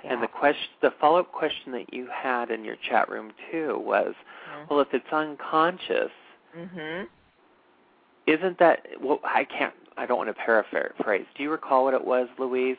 Yeah. 0.04 0.12
And 0.14 0.22
the 0.22 0.26
question, 0.28 0.68
the 0.82 0.90
follow-up 1.00 1.32
question 1.32 1.72
that 1.72 1.92
you 1.92 2.08
had 2.12 2.50
in 2.50 2.64
your 2.64 2.76
chat 2.88 3.08
room 3.08 3.32
too 3.50 3.80
was, 3.84 4.14
well, 4.70 4.80
if 4.80 4.88
it's 4.92 5.12
unconscious, 5.12 6.10
Mhm. 6.56 7.06
isn't 8.26 8.58
that? 8.58 8.86
Well, 9.00 9.20
I 9.24 9.44
can't. 9.44 9.74
I 9.98 10.06
don't 10.06 10.16
want 10.16 10.28
to 10.30 10.34
paraphrase. 10.34 11.26
Do 11.36 11.42
you 11.42 11.50
recall 11.50 11.84
what 11.84 11.94
it 11.94 12.04
was, 12.04 12.28
Louise? 12.38 12.76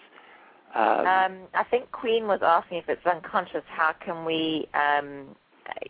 Um, 0.73 1.05
Um, 1.05 1.37
I 1.53 1.63
think 1.69 1.91
Queen 1.91 2.27
was 2.27 2.39
asking 2.41 2.77
if 2.77 2.89
it's 2.89 3.05
unconscious, 3.05 3.63
how 3.67 3.93
can 3.93 4.23
we, 4.23 4.67
um, 4.73 5.35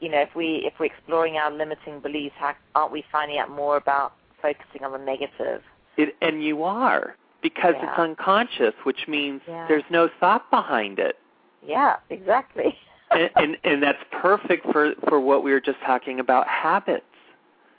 you 0.01 0.09
know, 0.09 0.19
if 0.19 0.35
we 0.35 0.63
if 0.65 0.73
we're 0.79 0.85
exploring 0.87 1.37
our 1.37 1.51
limiting 1.51 1.99
beliefs, 1.99 2.35
how 2.37 2.55
aren't 2.75 2.91
we 2.91 3.03
finding 3.11 3.37
out 3.37 3.49
more 3.49 3.77
about 3.77 4.13
focusing 4.41 4.83
on 4.83 4.91
the 4.91 4.97
negative? 4.97 5.61
it, 5.97 6.15
and 6.21 6.43
you 6.43 6.63
are 6.63 7.15
because 7.41 7.75
Yeah. 7.77 7.89
it's 7.89 7.99
unconscious, 7.99 8.73
which 8.83 9.07
means 9.07 9.41
Yeah. 9.47 9.67
there's 9.67 9.89
no 9.89 10.07
thought 10.19 10.49
behind 10.49 10.97
it. 10.99 11.17
Yeah, 11.61 11.97
exactly. 12.09 12.77
and, 13.11 13.29
and 13.35 13.57
and 13.63 13.83
that's 13.83 14.03
perfect 14.11 14.65
for 14.71 14.95
for 15.07 15.19
what 15.19 15.43
we 15.43 15.51
were 15.51 15.59
just 15.61 15.79
talking 15.81 16.19
about 16.19 16.47
habits. 16.47 17.05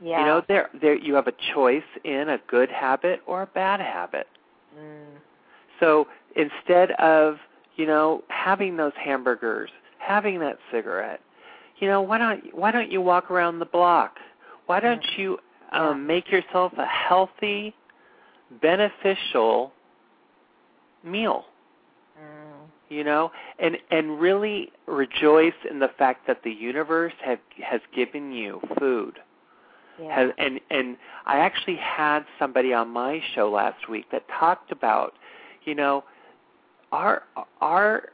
Yeah. 0.02 0.20
You 0.20 0.26
know, 0.26 0.42
there 0.48 0.70
there 0.80 0.96
you 0.96 1.14
have 1.14 1.26
a 1.26 1.34
choice 1.54 1.82
in 2.04 2.30
a 2.30 2.38
good 2.48 2.70
habit 2.70 3.20
or 3.26 3.42
a 3.42 3.46
bad 3.46 3.80
habit. 3.80 4.26
Mm. 4.78 5.18
So 5.78 6.06
instead 6.36 6.92
of 6.92 7.36
you 7.76 7.86
know 7.86 8.22
having 8.28 8.76
those 8.76 8.92
hamburgers, 8.96 9.70
having 9.98 10.40
that 10.40 10.58
cigarette, 10.72 11.20
you 11.78 11.88
know 11.88 12.00
why 12.00 12.18
don't 12.18 12.54
why 12.56 12.70
don't 12.70 12.90
you 12.90 13.00
walk 13.00 13.30
around 13.30 13.58
the 13.58 13.66
block? 13.66 14.16
Why 14.66 14.80
don't 14.80 15.04
you 15.16 15.38
um, 15.72 16.06
make 16.06 16.30
yourself 16.30 16.72
a 16.78 16.86
healthy, 16.86 17.74
beneficial 18.62 19.72
meal? 21.04 21.44
Mm. 22.20 22.68
you 22.90 23.02
know 23.02 23.30
and 23.58 23.78
and 23.90 24.20
really 24.20 24.72
rejoice 24.86 25.54
in 25.70 25.78
the 25.78 25.88
fact 25.96 26.26
that 26.26 26.42
the 26.44 26.50
universe 26.50 27.14
have 27.24 27.38
has 27.62 27.80
given 27.94 28.30
you 28.32 28.60
food 28.78 29.18
Yeah. 30.00 30.14
has 30.16 30.30
and 30.38 30.60
and 30.70 30.96
I 31.26 31.38
actually 31.38 31.76
had 31.76 32.24
somebody 32.38 32.72
on 32.72 32.88
my 32.88 33.20
show 33.34 33.50
last 33.50 33.88
week 33.88 34.06
that 34.12 34.24
talked 34.28 34.72
about 34.72 35.14
you 35.64 35.74
know 35.74 36.04
our 36.92 37.22
our 37.60 38.04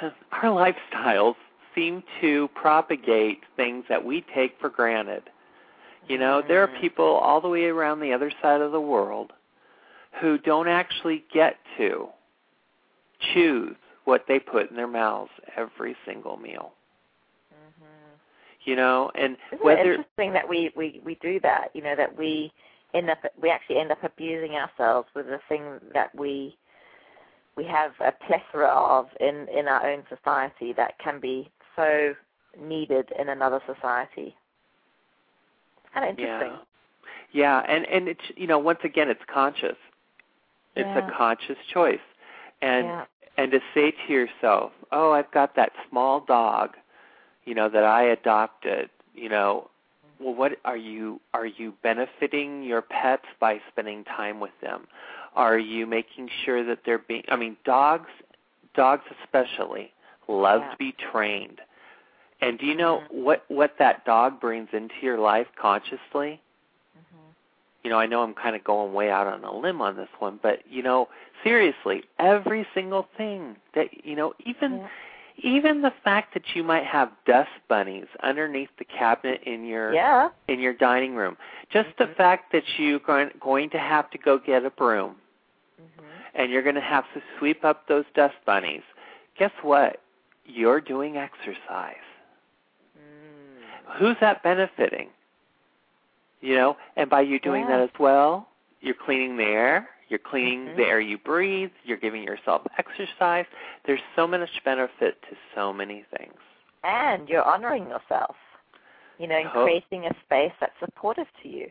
our 0.32 0.42
lifestyles 0.44 1.34
seem 1.74 2.02
to 2.20 2.48
propagate 2.54 3.40
things 3.56 3.84
that 3.88 4.04
we 4.04 4.24
take 4.34 4.54
for 4.60 4.68
granted 4.68 5.22
you 6.08 6.18
know 6.18 6.42
there 6.46 6.62
are 6.62 6.68
Mhm. 6.68 6.80
people 6.80 7.04
all 7.06 7.40
the 7.40 7.48
way 7.48 7.66
around 7.66 8.00
the 8.00 8.12
other 8.12 8.30
side 8.42 8.60
of 8.60 8.72
the 8.72 8.80
world 8.80 9.32
who 10.20 10.38
don't 10.38 10.68
actually 10.68 11.24
get 11.32 11.56
to 11.76 12.08
choose 13.32 13.76
what 14.04 14.26
they 14.26 14.38
put 14.40 14.70
in 14.70 14.76
their 14.76 14.88
mouths 14.88 15.30
every 15.56 15.94
single 16.04 16.36
meal. 16.36 16.72
You 18.64 18.76
know, 18.76 19.10
and 19.14 19.36
Isn't 19.52 19.64
whether 19.64 19.92
it 19.92 20.00
interesting 20.00 20.32
that 20.34 20.48
we, 20.48 20.70
we, 20.76 21.00
we 21.04 21.14
do 21.22 21.40
that? 21.40 21.70
You 21.74 21.82
know 21.82 21.96
that 21.96 22.16
we 22.16 22.52
end 22.94 23.08
up 23.08 23.18
we 23.40 23.50
actually 23.50 23.78
end 23.78 23.90
up 23.92 24.02
abusing 24.04 24.52
ourselves 24.52 25.08
with 25.14 25.26
the 25.26 25.40
thing 25.48 25.80
that 25.94 26.14
we 26.14 26.56
we 27.56 27.64
have 27.64 27.92
a 28.00 28.12
plethora 28.12 28.68
of 28.68 29.06
in 29.20 29.46
in 29.56 29.68
our 29.68 29.88
own 29.90 30.02
society 30.08 30.72
that 30.74 30.98
can 30.98 31.20
be 31.20 31.50
so 31.76 32.14
needed 32.60 33.08
in 33.18 33.28
another 33.28 33.60
society. 33.66 34.36
It's 35.84 35.94
kind 35.94 36.04
of 36.10 36.18
interesting. 36.18 36.52
Yeah. 36.52 36.58
Yeah, 37.32 37.62
and 37.68 37.86
and 37.86 38.08
it's 38.08 38.24
you 38.36 38.46
know 38.46 38.58
once 38.58 38.80
again 38.84 39.08
it's 39.08 39.24
conscious. 39.32 39.76
It's 40.76 40.86
Yeah. 40.86 41.08
a 41.08 41.12
conscious 41.16 41.58
choice, 41.72 42.00
and 42.60 42.86
yeah. 42.86 43.04
and 43.36 43.52
to 43.52 43.60
say 43.74 43.92
to 43.92 44.12
yourself, 44.12 44.72
"Oh, 44.92 45.12
I've 45.12 45.30
got 45.30 45.54
that 45.56 45.72
small 45.88 46.20
dog, 46.20 46.76
you 47.44 47.54
know, 47.54 47.68
that 47.68 47.84
I 47.84 48.02
adopted." 48.04 48.90
You 49.14 49.28
know, 49.28 49.70
well, 50.20 50.34
what 50.34 50.52
are 50.64 50.76
you 50.76 51.20
are 51.34 51.46
you 51.46 51.74
benefiting 51.82 52.62
your 52.62 52.82
pets 52.82 53.26
by 53.40 53.60
spending 53.70 54.04
time 54.04 54.40
with 54.40 54.52
them? 54.60 54.86
Are 55.34 55.58
you 55.58 55.86
making 55.86 56.28
sure 56.44 56.64
that 56.64 56.80
they're 56.84 56.98
being? 56.98 57.24
I 57.28 57.36
mean, 57.36 57.56
dogs, 57.64 58.10
dogs 58.74 59.04
especially 59.22 59.92
love 60.28 60.60
Yeah. 60.62 60.70
to 60.72 60.76
be 60.76 60.92
trained. 60.92 61.60
And 62.40 62.58
do 62.58 62.66
you 62.66 62.74
know 62.74 63.00
Mhm. 63.10 63.22
what 63.24 63.44
what 63.48 63.76
that 63.78 64.04
dog 64.04 64.40
brings 64.40 64.68
into 64.72 64.94
your 65.02 65.18
life 65.18 65.48
consciously? 65.56 66.40
Mhm. 66.96 67.34
you 67.82 67.90
know, 67.90 67.98
I 67.98 68.06
know 68.06 68.22
I'm 68.22 68.34
kind 68.34 68.54
of 68.54 68.62
going 68.62 68.92
way 68.92 69.10
out 69.10 69.26
on 69.26 69.42
a 69.44 69.52
limb 69.52 69.80
on 69.80 69.96
this 69.96 70.08
one, 70.18 70.38
but 70.42 70.66
you 70.68 70.82
know, 70.82 71.08
seriously, 71.42 72.04
every 72.18 72.66
single 72.74 73.08
thing 73.16 73.56
that 73.74 74.04
you 74.04 74.16
know, 74.16 74.34
even 74.40 74.80
Yeah. 74.80 74.88
Even 75.38 75.82
the 75.82 75.92
fact 76.04 76.34
that 76.34 76.42
you 76.54 76.62
might 76.62 76.84
have 76.84 77.10
dust 77.26 77.50
bunnies 77.68 78.06
underneath 78.22 78.68
the 78.78 78.84
cabinet 78.84 79.42
in 79.44 79.64
your 79.64 79.92
Yeah. 79.94 80.30
in 80.48 80.60
your 80.60 80.72
dining 80.74 81.14
room, 81.14 81.36
just 81.70 81.96
the 81.96 82.06
Mhm. 82.06 82.16
fact 82.16 82.52
that 82.52 82.78
you're 82.78 82.98
going 82.98 83.30
going 83.40 83.70
to 83.70 83.78
have 83.78 84.10
to 84.10 84.18
go 84.18 84.38
get 84.38 84.64
a 84.64 84.70
broom 84.70 85.20
Mhm. 85.80 86.04
and 86.34 86.50
you're 86.50 86.62
going 86.62 86.74
to 86.74 86.80
have 86.80 87.10
to 87.14 87.22
sweep 87.38 87.64
up 87.64 87.86
those 87.86 88.04
dust 88.14 88.36
bunnies. 88.44 88.82
Guess 89.36 89.52
what? 89.62 90.00
You're 90.44 90.80
doing 90.80 91.16
exercise. 91.16 91.96
Mm. 92.98 93.94
who's 93.96 94.16
that 94.20 94.42
benefiting? 94.42 95.10
You 96.40 96.54
know, 96.56 96.76
and 96.96 97.10
by 97.10 97.20
you 97.22 97.38
doing 97.38 97.62
Yeah. 97.62 97.76
that 97.78 97.80
as 97.80 97.98
well, 97.98 98.48
you're 98.80 98.94
cleaning 98.94 99.36
the 99.36 99.44
air, 99.44 99.88
you're 100.10 100.18
cleaning 100.18 100.66
Mhm. 100.66 100.76
the 100.76 100.84
air 100.84 101.00
you 101.00 101.16
breathe, 101.16 101.70
you're 101.84 101.96
giving 101.96 102.22
yourself 102.22 102.66
exercise. 102.76 103.46
There's 103.84 104.02
so 104.14 104.26
much 104.26 104.62
benefit 104.64 105.22
to 105.22 105.36
so 105.54 105.72
many 105.72 106.02
things. 106.16 106.38
And 106.82 107.28
you're 107.28 107.44
honoring 107.44 107.88
yourself. 107.88 108.36
You 109.18 109.26
know, 109.26 109.36
and 109.36 109.50
creating 109.50 110.06
a 110.06 110.14
space 110.20 110.52
that's 110.60 110.78
supportive 110.80 111.28
to 111.42 111.48
you. 111.48 111.70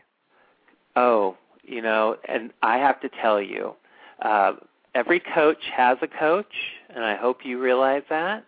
Oh, 0.94 1.36
you 1.64 1.82
know, 1.82 2.16
and 2.24 2.52
I 2.62 2.78
have 2.78 3.00
to 3.00 3.08
tell 3.08 3.40
you, 3.42 3.74
uh, 4.22 4.54
every 4.94 5.20
coach 5.20 5.68
has 5.76 5.98
a 6.00 6.06
coach, 6.06 6.54
and 6.88 7.04
I 7.04 7.16
hope 7.16 7.44
you 7.44 7.58
realize 7.60 8.04
that 8.08 8.44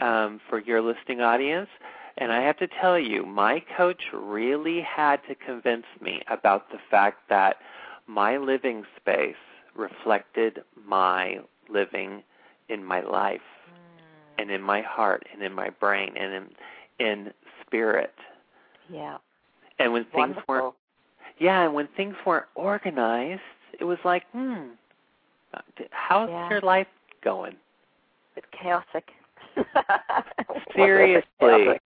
um, 0.00 0.40
for 0.48 0.58
your 0.58 0.80
listening 0.80 1.20
audience. 1.20 1.68
And 2.18 2.32
I 2.32 2.42
have 2.42 2.58
to 2.58 2.68
tell 2.68 2.98
you, 2.98 3.24
my 3.24 3.60
coach 3.76 4.02
really 4.12 4.80
had 4.80 5.20
to 5.28 5.34
convince 5.34 5.86
me 6.00 6.22
about 6.28 6.70
the 6.70 6.78
fact 6.90 7.28
that 7.28 7.56
my 8.12 8.36
living 8.36 8.84
space 8.96 9.34
reflected 9.74 10.60
my 10.86 11.38
living 11.70 12.22
in 12.68 12.84
my 12.84 13.00
life 13.00 13.40
and 14.38 14.50
in 14.50 14.60
my 14.60 14.82
heart 14.82 15.24
and 15.32 15.42
in 15.42 15.52
my 15.52 15.70
brain 15.70 16.14
and 16.16 16.32
in 16.34 16.46
in 17.06 17.32
spirit. 17.66 18.12
Yeah. 18.90 19.16
And 19.78 19.92
when 19.92 20.04
things 20.04 20.14
Wonderful. 20.14 20.44
weren't 20.48 20.74
yeah, 21.38 21.64
and 21.64 21.74
when 21.74 21.88
things 21.96 22.14
weren't 22.26 22.46
organized, 22.54 23.40
it 23.80 23.84
was 23.84 23.98
like, 24.04 24.24
hmm, 24.32 24.68
how's 25.90 26.28
Yeah. 26.28 26.50
your 26.50 26.60
life 26.60 26.86
going? 27.24 27.56
It's 28.36 28.46
chaotic. 28.52 29.08
Seriously. 30.76 31.80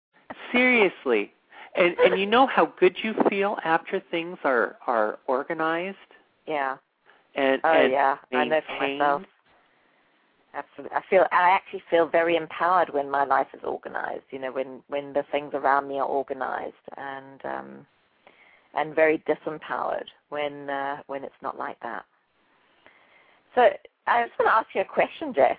Seriously. 0.52 1.32
And 1.74 1.96
and 1.98 2.20
you 2.20 2.26
know 2.26 2.46
how 2.46 2.66
good 2.78 2.96
you 3.02 3.14
feel 3.28 3.56
after 3.64 4.00
things 4.10 4.38
are 4.44 4.76
are 4.86 5.18
organized 5.26 5.96
Yeah. 6.46 6.76
and 7.34 7.60
Oh 7.64 7.72
and 7.72 7.92
yeah. 7.92 8.16
I 8.32 8.44
know 8.44 8.60
for 8.66 8.78
myself. 8.78 9.22
Absolutely. 10.54 10.94
I 10.96 11.02
feel 11.08 11.24
I 11.32 11.50
actually 11.50 11.82
feel 11.90 12.06
very 12.06 12.36
empowered 12.36 12.92
when 12.92 13.10
my 13.10 13.24
life 13.24 13.46
is 13.54 13.60
organized, 13.64 14.24
you 14.30 14.38
know, 14.38 14.52
when 14.52 14.82
when 14.88 15.12
the 15.14 15.24
things 15.32 15.52
around 15.54 15.88
me 15.88 15.98
are 15.98 16.06
organized 16.06 16.74
and 16.96 17.40
um 17.44 17.86
and 18.74 18.94
very 18.94 19.18
disempowered 19.26 20.08
when 20.28 20.68
uh 20.68 20.98
when 21.06 21.24
it's 21.24 21.42
not 21.42 21.56
like 21.56 21.80
that. 21.80 22.04
So 23.54 23.70
I 24.06 24.24
just 24.26 24.38
want 24.38 24.50
to 24.50 24.54
ask 24.54 24.66
you 24.74 24.80
a 24.82 24.84
question, 24.84 25.32
Jeff. 25.34 25.58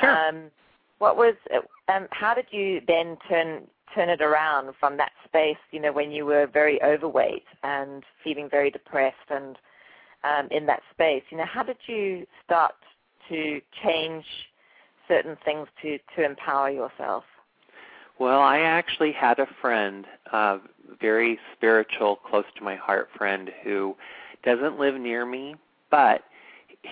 Sure. 0.00 0.28
Um, 0.28 0.50
what 0.98 1.16
was 1.16 1.34
um, 1.88 2.06
how 2.10 2.34
did 2.34 2.46
you 2.50 2.80
then 2.86 3.16
turn 3.28 3.62
turn 3.94 4.08
it 4.08 4.20
around 4.20 4.74
from 4.78 4.96
that 4.96 5.12
space? 5.24 5.56
You 5.70 5.80
know, 5.80 5.92
when 5.92 6.10
you 6.10 6.26
were 6.26 6.46
very 6.46 6.82
overweight 6.82 7.44
and 7.62 8.02
feeling 8.22 8.48
very 8.50 8.70
depressed 8.70 9.30
and 9.30 9.56
um, 10.24 10.48
in 10.50 10.66
that 10.66 10.80
space. 10.92 11.22
You 11.30 11.38
know, 11.38 11.44
how 11.46 11.62
did 11.62 11.76
you 11.86 12.26
start 12.44 12.74
to 13.28 13.60
change 13.82 14.24
certain 15.08 15.36
things 15.44 15.68
to 15.82 15.98
to 16.16 16.24
empower 16.24 16.70
yourself? 16.70 17.24
Well, 18.18 18.40
I 18.40 18.60
actually 18.60 19.12
had 19.12 19.38
a 19.38 19.46
friend, 19.60 20.06
a 20.32 20.58
very 21.00 21.38
spiritual, 21.54 22.16
close 22.16 22.46
to 22.56 22.64
my 22.64 22.74
heart 22.74 23.08
friend, 23.16 23.50
who 23.62 23.94
doesn't 24.42 24.78
live 24.78 24.94
near 24.94 25.26
me, 25.26 25.56
but 25.90 26.22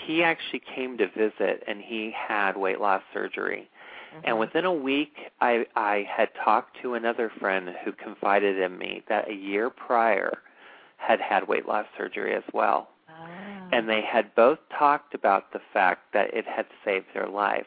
he 0.06 0.22
actually 0.22 0.60
came 0.74 0.98
to 0.98 1.06
visit 1.08 1.62
and 1.66 1.80
he 1.80 2.12
had 2.14 2.56
weight 2.56 2.78
loss 2.80 3.02
surgery. 3.14 3.68
And 4.22 4.38
within 4.38 4.64
a 4.64 4.72
week, 4.72 5.14
I, 5.40 5.66
I 5.74 6.06
had 6.08 6.28
talked 6.44 6.76
to 6.82 6.94
another 6.94 7.30
friend 7.40 7.70
who 7.84 7.92
confided 7.92 8.58
in 8.58 8.78
me 8.78 9.02
that 9.08 9.28
a 9.28 9.34
year 9.34 9.70
prior 9.70 10.38
had 10.96 11.20
had 11.20 11.48
weight 11.48 11.66
loss 11.66 11.86
surgery 11.98 12.34
as 12.34 12.44
well. 12.52 12.88
Ah. 13.08 13.68
And 13.72 13.88
they 13.88 14.02
had 14.02 14.34
both 14.34 14.58
talked 14.78 15.14
about 15.14 15.52
the 15.52 15.60
fact 15.72 16.12
that 16.12 16.32
it 16.32 16.46
had 16.46 16.66
saved 16.84 17.06
their 17.12 17.28
life. 17.28 17.66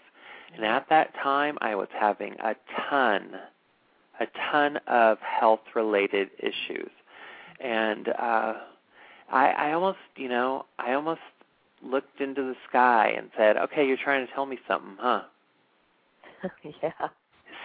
And 0.56 0.66
at 0.66 0.88
that 0.90 1.14
time, 1.22 1.58
I 1.62 1.76
was 1.76 1.90
having 2.00 2.34
a 2.40 2.56
ton, 2.90 3.32
a 4.20 4.28
ton 4.50 4.78
of 4.88 5.18
health 5.20 5.60
related 5.76 6.30
issues. 6.40 6.90
And 7.60 8.08
uh, 8.10 8.54
I, 9.30 9.50
I 9.50 9.74
almost, 9.74 9.98
you 10.16 10.30
know, 10.30 10.66
I 10.80 10.94
almost 10.94 11.22
looked 11.84 12.22
into 12.22 12.42
the 12.42 12.56
sky 12.70 13.14
and 13.18 13.30
said, 13.38 13.58
okay, 13.58 13.86
you're 13.86 13.98
trying 13.98 14.26
to 14.26 14.34
tell 14.34 14.46
me 14.46 14.58
something, 14.68 14.96
huh? 15.00 15.24
yeah. 16.84 16.92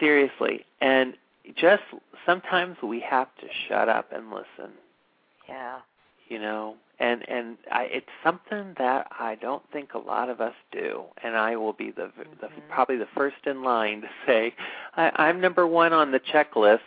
Seriously. 0.00 0.64
And 0.80 1.14
just 1.56 1.82
sometimes 2.26 2.76
we 2.82 3.00
have 3.00 3.28
to 3.40 3.46
shut 3.68 3.88
up 3.88 4.12
and 4.12 4.30
listen, 4.30 4.72
Yeah. 5.48 5.78
you 6.28 6.38
know. 6.38 6.76
And 6.98 7.28
and 7.28 7.56
I, 7.72 7.84
it's 7.84 8.06
something 8.22 8.74
that 8.78 9.08
I 9.18 9.34
don't 9.36 9.62
think 9.72 9.94
a 9.94 9.98
lot 9.98 10.28
of 10.28 10.40
us 10.40 10.54
do. 10.70 11.02
And 11.24 11.36
I 11.36 11.56
will 11.56 11.72
be 11.72 11.90
the, 11.90 12.12
the 12.40 12.46
Mhm. 12.46 12.68
probably 12.68 12.96
the 12.96 13.08
first 13.14 13.44
in 13.46 13.62
line 13.64 14.02
to 14.02 14.08
say 14.26 14.54
I, 14.96 15.10
I'm 15.16 15.40
number 15.40 15.66
one 15.66 15.92
on 15.92 16.12
the 16.12 16.20
checklist 16.20 16.80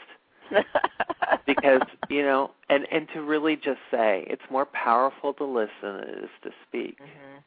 because 1.46 1.82
you 2.10 2.24
know, 2.24 2.52
and 2.70 2.88
and 2.92 3.08
to 3.14 3.22
really 3.22 3.56
just 3.58 3.80
say 3.92 4.26
it's 4.30 4.42
more 4.50 4.66
powerful 4.68 5.34
to 5.34 5.44
listen 5.44 5.72
than 5.82 6.00
it 6.00 6.24
is 6.24 6.30
to 6.44 6.52
speak. 6.68 6.98
Mhm. 7.02 7.44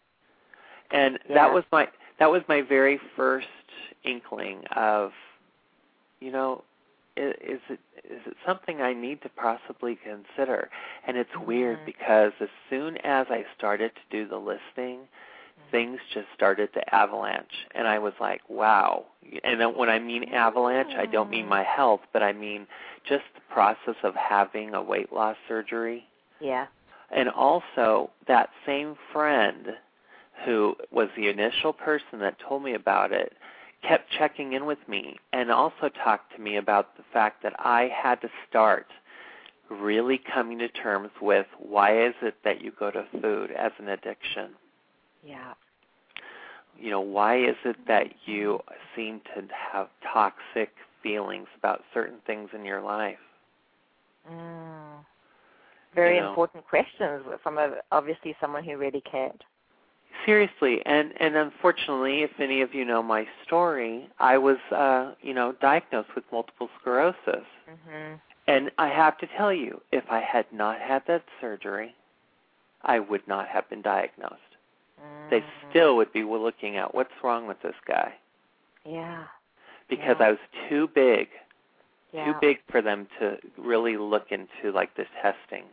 And 0.90 1.18
Yeah. 1.28 1.34
that 1.34 1.52
was 1.54 1.64
my 1.72 1.88
that 2.18 2.30
was 2.30 2.42
my 2.48 2.62
very 2.62 3.00
first 3.16 3.46
inkling 4.04 4.62
of, 4.74 5.12
you 6.20 6.32
know, 6.32 6.64
is, 7.16 7.34
is 7.40 7.60
it 7.70 7.80
is 8.04 8.20
it 8.26 8.36
something 8.46 8.80
I 8.80 8.92
need 8.94 9.20
to 9.22 9.28
possibly 9.30 9.96
consider? 10.02 10.70
And 11.06 11.16
it's 11.16 11.36
weird 11.36 11.78
Mhm. 11.80 11.86
because 11.86 12.32
as 12.40 12.48
soon 12.70 12.96
as 12.98 13.26
I 13.30 13.44
started 13.56 13.92
to 13.94 14.00
do 14.10 14.26
the 14.28 14.38
listening, 14.38 15.00
things 15.70 16.00
just 16.14 16.26
started 16.34 16.72
to 16.72 16.94
avalanche, 16.94 17.66
and 17.74 17.86
I 17.86 17.98
was 17.98 18.14
like, 18.20 18.40
wow. 18.48 19.04
And 19.44 19.60
then 19.60 19.76
when 19.76 19.90
I 19.90 19.98
mean 19.98 20.32
avalanche, 20.32 20.94
I 20.96 21.04
don't 21.06 21.28
mean 21.28 21.46
my 21.46 21.62
health, 21.62 22.00
but 22.12 22.22
I 22.22 22.32
mean 22.32 22.66
just 23.04 23.24
the 23.34 23.40
process 23.52 23.96
of 24.02 24.14
having 24.14 24.74
a 24.74 24.82
weight 24.82 25.12
loss 25.12 25.36
surgery 25.48 26.06
Yeah. 26.40 26.66
and 27.10 27.28
also 27.28 28.10
that 28.26 28.50
same 28.66 28.96
friend 29.12 29.76
who 30.44 30.76
was 30.90 31.08
the 31.16 31.28
initial 31.28 31.72
person 31.72 32.18
that 32.20 32.38
told 32.40 32.62
me 32.62 32.74
about 32.74 33.12
it 33.12 33.32
kept 33.82 34.10
checking 34.10 34.52
in 34.54 34.66
with 34.66 34.78
me 34.88 35.16
and 35.32 35.50
also 35.50 35.88
talked 36.04 36.34
to 36.34 36.40
me 36.42 36.56
about 36.56 36.96
the 36.96 37.04
fact 37.12 37.42
that 37.42 37.54
I 37.58 37.88
had 37.94 38.20
to 38.22 38.28
start 38.48 38.86
really 39.70 40.18
coming 40.18 40.58
to 40.58 40.68
terms 40.68 41.10
with 41.20 41.46
why 41.58 42.06
is 42.06 42.14
it 42.22 42.36
that 42.44 42.60
you 42.62 42.72
go 42.78 42.90
to 42.90 43.04
food 43.20 43.50
as 43.52 43.72
an 43.78 43.88
addiction 43.88 44.54
Yeah. 45.22 45.54
You 46.78 46.90
know, 46.90 47.00
why 47.00 47.38
is 47.38 47.56
it 47.64 47.76
that 47.86 48.06
you 48.26 48.60
seem 48.94 49.20
to 49.34 49.42
have 49.72 49.88
toxic 50.12 50.72
feelings 51.02 51.48
about 51.56 51.82
certain 51.92 52.18
things 52.26 52.50
in 52.54 52.64
your 52.64 52.80
life? 52.82 53.18
Mm. 54.30 55.04
Very 55.94 56.16
You 56.16 56.22
know. 56.22 56.30
important 56.30 56.66
questions 56.66 57.24
from 57.42 57.58
a, 57.58 57.76
obviously 57.90 58.36
someone 58.40 58.64
who 58.64 58.76
really 58.76 59.00
cared. 59.02 59.44
Seriously, 60.26 60.80
and 60.84 61.12
and 61.20 61.36
unfortunately, 61.36 62.22
if 62.22 62.30
any 62.38 62.60
of 62.62 62.74
you 62.74 62.84
know 62.84 63.02
my 63.02 63.26
story, 63.46 64.08
I 64.18 64.36
was 64.38 64.58
uh, 64.72 65.14
you 65.22 65.32
know 65.34 65.52
diagnosed 65.60 66.14
with 66.14 66.24
multiple 66.32 66.68
sclerosis, 66.80 67.46
hmm 67.66 68.14
and 68.46 68.70
I 68.78 68.88
have 68.88 69.18
to 69.18 69.26
tell 69.36 69.52
you, 69.52 69.80
if 69.92 70.04
I 70.10 70.20
had 70.20 70.46
not 70.52 70.80
had 70.80 71.02
that 71.06 71.24
surgery, 71.40 71.94
I 72.82 72.98
would 72.98 73.26
not 73.28 73.46
have 73.48 73.68
been 73.68 73.82
diagnosed. 73.82 74.34
They 75.30 75.40
Mm-hmm. 75.40 75.68
still 75.70 75.96
would 75.96 76.12
be 76.12 76.22
looking 76.24 76.76
at 76.76 76.94
what's 76.94 77.12
wrong 77.22 77.46
with 77.46 77.60
this 77.62 77.74
guy 77.86 78.14
Yeah. 78.84 79.24
because 79.88 80.16
Yeah. 80.18 80.26
I 80.26 80.30
was 80.30 80.38
too 80.68 80.88
big, 80.94 81.28
Yeah. 82.12 82.32
too 82.32 82.38
big 82.40 82.58
for 82.70 82.80
them 82.82 83.06
to 83.20 83.38
really 83.58 83.96
look 83.96 84.32
into 84.32 84.72
like 84.72 84.94
the 84.96 85.04
testing. 85.22 85.64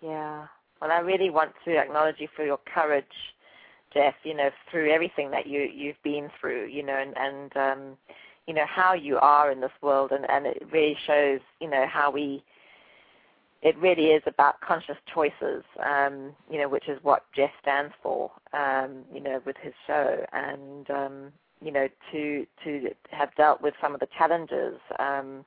Yeah. 0.00 0.46
Well, 0.80 0.90
I 0.90 0.98
really 1.00 1.30
want 1.30 1.52
to 1.64 1.76
acknowledge 1.76 2.16
you 2.18 2.28
for 2.36 2.44
your 2.44 2.58
courage, 2.72 3.04
Jeff. 3.96 4.14
You 4.24 4.34
know, 4.34 4.50
through 4.70 4.90
everything 4.90 5.30
that 5.30 5.46
you 5.46 5.62
you've 5.62 6.02
been 6.02 6.28
through. 6.40 6.66
You 6.66 6.82
know, 6.82 6.96
and 6.96 7.16
and 7.16 7.56
um, 7.56 7.96
you 8.46 8.54
know 8.54 8.66
how 8.68 8.92
you 8.94 9.18
are 9.18 9.50
in 9.50 9.60
this 9.60 9.70
world, 9.82 10.12
and 10.12 10.28
and 10.28 10.46
it 10.46 10.62
really 10.70 10.96
shows. 11.06 11.40
You 11.60 11.70
know 11.70 11.86
how 11.90 12.10
we. 12.10 12.44
It 13.62 13.76
really 13.78 14.08
is 14.08 14.22
about 14.26 14.60
conscious 14.60 14.98
choices. 15.12 15.64
Um, 15.84 16.32
you 16.50 16.58
know, 16.58 16.68
which 16.68 16.88
is 16.88 16.98
what 17.02 17.24
Jeff 17.34 17.50
stands 17.62 17.94
for. 18.02 18.30
Um, 18.52 19.04
you 19.12 19.20
know, 19.20 19.40
with 19.46 19.56
his 19.62 19.72
show, 19.86 20.24
and 20.32 20.90
um, 20.90 21.32
you 21.62 21.72
know, 21.72 21.88
to 22.12 22.46
to 22.64 22.90
have 23.10 23.34
dealt 23.36 23.62
with 23.62 23.74
some 23.80 23.94
of 23.94 24.00
the 24.00 24.08
challenges 24.18 24.78
um, 24.98 25.44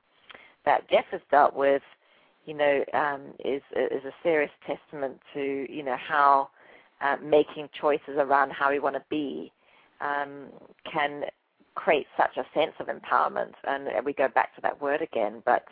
that 0.64 0.90
Jeff 0.90 1.04
has 1.12 1.20
dealt 1.30 1.54
with 1.54 1.82
you 2.46 2.54
know, 2.54 2.84
um, 2.94 3.20
is 3.44 3.62
is 3.76 4.04
a 4.04 4.12
serious 4.22 4.50
testament 4.66 5.20
to 5.34 5.66
you 5.70 5.82
know 5.82 5.96
how 5.96 6.48
uh, 7.00 7.16
making 7.22 7.68
choices 7.78 8.16
around 8.16 8.52
how 8.52 8.70
we 8.70 8.78
want 8.78 8.96
to 8.96 9.02
be 9.08 9.52
um, 10.00 10.46
can 10.90 11.24
create 11.74 12.06
such 12.16 12.36
a 12.36 12.44
sense 12.58 12.72
of 12.78 12.88
empowerment. 12.88 13.52
And 13.64 13.88
we 14.04 14.12
go 14.12 14.28
back 14.28 14.54
to 14.56 14.60
that 14.62 14.80
word 14.80 15.02
again. 15.02 15.42
But 15.44 15.64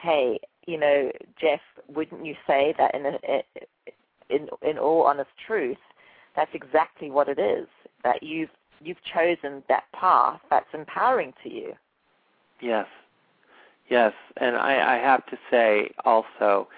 hey, 0.00 0.40
you 0.66 0.78
know, 0.78 1.10
Jeff, 1.40 1.60
wouldn't 1.88 2.24
you 2.24 2.34
say 2.46 2.74
that 2.78 2.94
in 2.94 3.06
a, 3.06 3.42
in 4.30 4.48
in 4.62 4.78
all 4.78 5.02
honest 5.02 5.30
truth, 5.46 5.78
that's 6.36 6.50
exactly 6.54 7.10
what 7.10 7.28
it 7.28 7.38
is. 7.38 7.66
That 8.02 8.22
you've 8.22 8.50
you've 8.80 9.02
chosen 9.02 9.62
that 9.68 9.84
path 9.92 10.40
that's 10.50 10.66
empowering 10.74 11.32
to 11.42 11.52
you. 11.52 11.74
Yes. 12.60 12.86
Yes, 13.90 14.14
and 14.38 14.56
I, 14.56 14.94
I 14.94 14.98
have 14.98 15.26
to 15.26 15.36
say 15.50 15.90
also 16.06 16.68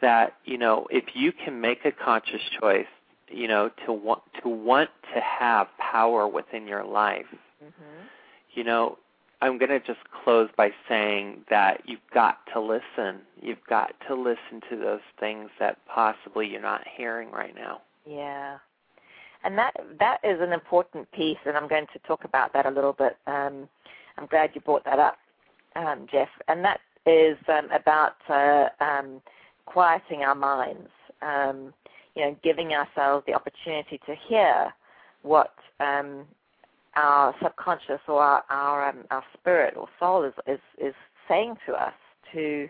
that 0.00 0.34
you 0.44 0.56
know 0.56 0.86
if 0.90 1.04
you 1.14 1.30
can 1.30 1.60
make 1.60 1.84
a 1.84 1.92
conscious 1.92 2.40
choice, 2.60 2.86
you 3.34 3.48
know 3.48 3.70
to 3.86 3.92
want 3.92 4.22
to 4.42 4.48
want 4.48 4.90
to 5.14 5.20
have 5.20 5.66
power 5.78 6.26
within 6.28 6.66
your 6.66 6.84
life, 6.84 7.26
Mm-hmm. 7.62 8.06
you 8.54 8.64
know 8.64 8.98
I'm 9.40 9.58
going 9.58 9.70
to 9.70 9.80
just 9.80 10.00
close 10.24 10.48
by 10.56 10.70
saying 10.88 11.44
that 11.50 11.82
you've 11.86 12.00
got 12.12 12.38
to 12.52 12.60
listen. 12.60 13.20
You've 13.42 13.64
got 13.68 13.92
to 14.08 14.14
listen 14.14 14.62
to 14.70 14.76
those 14.76 15.00
things 15.20 15.50
that 15.58 15.76
possibly 15.86 16.46
you're 16.46 16.62
not 16.62 16.82
hearing 16.96 17.30
right 17.30 17.54
now. 17.54 17.82
Yeah, 18.06 18.58
and 19.44 19.58
that 19.58 19.74
that 19.98 20.18
is 20.24 20.40
an 20.40 20.52
important 20.52 21.10
piece, 21.12 21.38
and 21.44 21.56
I'm 21.56 21.68
going 21.68 21.86
to 21.92 21.98
talk 22.00 22.24
about 22.24 22.52
that 22.54 22.66
a 22.66 22.70
little 22.70 22.92
bit. 22.94 23.16
Um, 23.26 23.68
I'm 24.16 24.26
glad 24.26 24.50
you 24.54 24.60
brought 24.60 24.84
that 24.84 24.98
up, 24.98 25.18
um, 25.76 26.06
Jeff, 26.10 26.28
and 26.48 26.64
that 26.64 26.80
is 27.06 27.36
um, 27.48 27.68
about 27.70 28.16
uh, 28.28 28.68
um, 28.82 29.20
quieting 29.66 30.22
our 30.22 30.34
minds. 30.34 30.88
Um, 31.20 31.74
you 32.14 32.22
know, 32.24 32.36
giving 32.42 32.72
ourselves 32.72 33.24
the 33.26 33.34
opportunity 33.34 34.00
to 34.06 34.14
hear 34.28 34.72
what 35.22 35.52
um, 35.80 36.24
our 36.96 37.34
subconscious 37.42 38.00
or 38.08 38.22
our 38.22 38.44
our, 38.50 38.88
um, 38.88 39.04
our 39.10 39.24
spirit 39.38 39.74
or 39.76 39.88
soul 39.98 40.22
is, 40.24 40.34
is 40.46 40.60
is 40.80 40.94
saying 41.28 41.56
to 41.66 41.72
us 41.72 41.94
to 42.32 42.68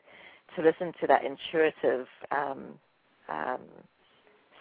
to 0.57 0.63
listen 0.63 0.93
to 1.01 1.07
that 1.07 1.23
intuitive 1.25 2.07
um, 2.31 2.65
um, 3.29 3.61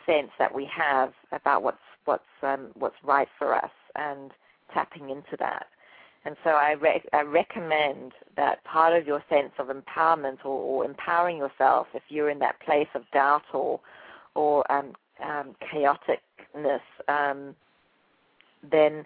sense 0.05 0.31
that 0.39 0.53
we 0.53 0.65
have 0.65 1.13
about 1.31 1.63
what's 1.63 1.77
what's 2.05 2.23
um, 2.41 2.67
what's 2.75 2.95
right 3.03 3.27
for 3.37 3.55
us 3.55 3.71
and 3.95 4.31
tapping 4.73 5.09
into 5.09 5.37
that. 5.39 5.67
And 6.25 6.37
so 6.43 6.51
I, 6.51 6.71
re- 6.71 7.03
I 7.11 7.21
recommend 7.21 8.13
that 8.37 8.63
part 8.63 8.97
of 8.97 9.05
your 9.05 9.21
sense 9.29 9.51
of 9.59 9.67
empowerment 9.67 10.37
or, 10.45 10.51
or 10.51 10.85
empowering 10.85 11.37
yourself, 11.37 11.87
if 11.93 12.03
you're 12.07 12.29
in 12.29 12.39
that 12.39 12.59
place 12.61 12.87
of 12.95 13.03
doubt 13.11 13.43
or 13.53 13.81
or 14.35 14.69
um, 14.71 14.93
um, 15.23 15.55
chaoticness, 15.73 16.81
um, 17.07 17.55
then 18.69 19.05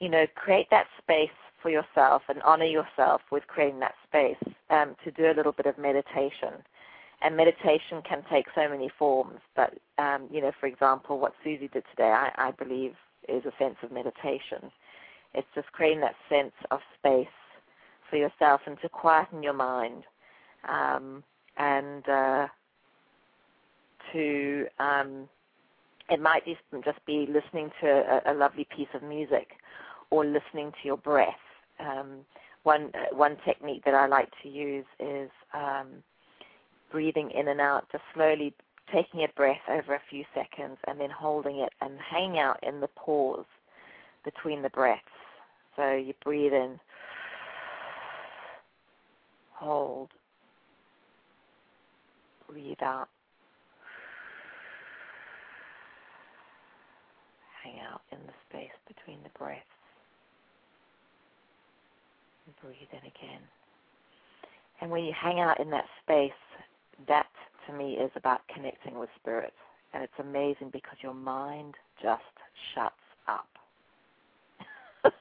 you 0.00 0.08
know 0.08 0.26
create 0.34 0.68
that 0.70 0.86
space 1.02 1.30
for 1.62 1.70
yourself 1.70 2.22
and 2.28 2.42
honor 2.42 2.64
yourself 2.64 3.20
with 3.30 3.46
creating 3.46 3.80
that 3.80 3.94
space 4.06 4.54
um, 4.70 4.94
to 5.04 5.10
do 5.10 5.26
a 5.30 5.34
little 5.34 5.52
bit 5.52 5.66
of 5.66 5.76
meditation. 5.78 6.54
And 7.20 7.36
meditation 7.36 8.00
can 8.08 8.22
take 8.30 8.46
so 8.54 8.68
many 8.68 8.88
forms, 8.96 9.40
but 9.56 9.74
um, 9.98 10.28
you 10.30 10.40
know, 10.40 10.52
for 10.60 10.66
example, 10.66 11.18
what 11.18 11.34
Susie 11.42 11.68
did 11.72 11.82
today, 11.90 12.10
I, 12.10 12.30
I 12.38 12.50
believe, 12.52 12.94
is 13.28 13.44
a 13.44 13.52
sense 13.58 13.74
of 13.82 13.90
meditation. 13.90 14.70
It's 15.34 15.48
just 15.54 15.70
creating 15.72 16.00
that 16.00 16.14
sense 16.28 16.52
of 16.70 16.78
space 16.98 17.26
for 18.08 18.16
yourself 18.16 18.60
and 18.66 18.80
to 18.82 18.88
quieten 18.88 19.42
your 19.42 19.52
mind, 19.52 20.04
um, 20.68 21.24
and 21.56 22.08
uh, 22.08 22.46
to 24.12 24.66
um, 24.78 25.28
it 26.10 26.20
might 26.20 26.44
just 26.44 26.60
just 26.84 27.04
be 27.06 27.26
listening 27.28 27.70
to 27.80 27.86
a, 27.88 28.32
a 28.32 28.34
lovely 28.34 28.66
piece 28.74 28.88
of 28.94 29.02
music, 29.02 29.48
or 30.10 30.24
listening 30.24 30.72
to 30.72 30.86
your 30.86 30.96
breath. 30.96 31.34
Um, 31.80 32.20
one 32.62 32.90
uh, 32.94 33.14
one 33.14 33.36
technique 33.44 33.82
that 33.84 33.94
I 33.94 34.06
like 34.06 34.28
to 34.42 34.48
use 34.48 34.86
is 34.98 35.30
um, 35.54 36.02
breathing 36.90 37.30
in 37.30 37.48
and 37.48 37.60
out, 37.60 37.86
just 37.92 38.04
slowly 38.14 38.54
taking 38.92 39.22
a 39.22 39.28
breath 39.36 39.60
over 39.68 39.94
a 39.94 40.00
few 40.08 40.24
seconds 40.34 40.78
and 40.86 40.98
then 40.98 41.10
holding 41.10 41.58
it 41.58 41.72
and 41.80 41.98
hanging 42.00 42.38
out 42.38 42.58
in 42.62 42.80
the 42.80 42.88
pause 42.88 43.44
between 44.24 44.62
the 44.62 44.70
breaths. 44.70 45.02
So 45.76 45.94
you 45.94 46.14
breathe 46.24 46.52
in, 46.52 46.80
hold, 49.52 50.08
breathe 52.50 52.82
out, 52.82 53.08
out 57.80 58.02
in 58.12 58.18
the 58.26 58.32
space 58.48 58.76
between 58.86 59.18
the 59.22 59.30
breaths, 59.38 59.62
and 62.46 62.54
breathe 62.62 62.88
in 62.92 62.98
again. 62.98 63.42
And 64.80 64.90
when 64.90 65.04
you 65.04 65.12
hang 65.12 65.40
out 65.40 65.60
in 65.60 65.70
that 65.70 65.86
space, 66.02 66.30
that 67.06 67.26
to 67.66 67.72
me 67.72 67.94
is 67.94 68.10
about 68.16 68.40
connecting 68.54 68.98
with 68.98 69.08
spirit. 69.20 69.52
And 69.92 70.02
it's 70.02 70.12
amazing 70.18 70.70
because 70.72 70.98
your 71.02 71.14
mind 71.14 71.74
just 72.02 72.22
shuts 72.74 72.94
up. 73.26 73.48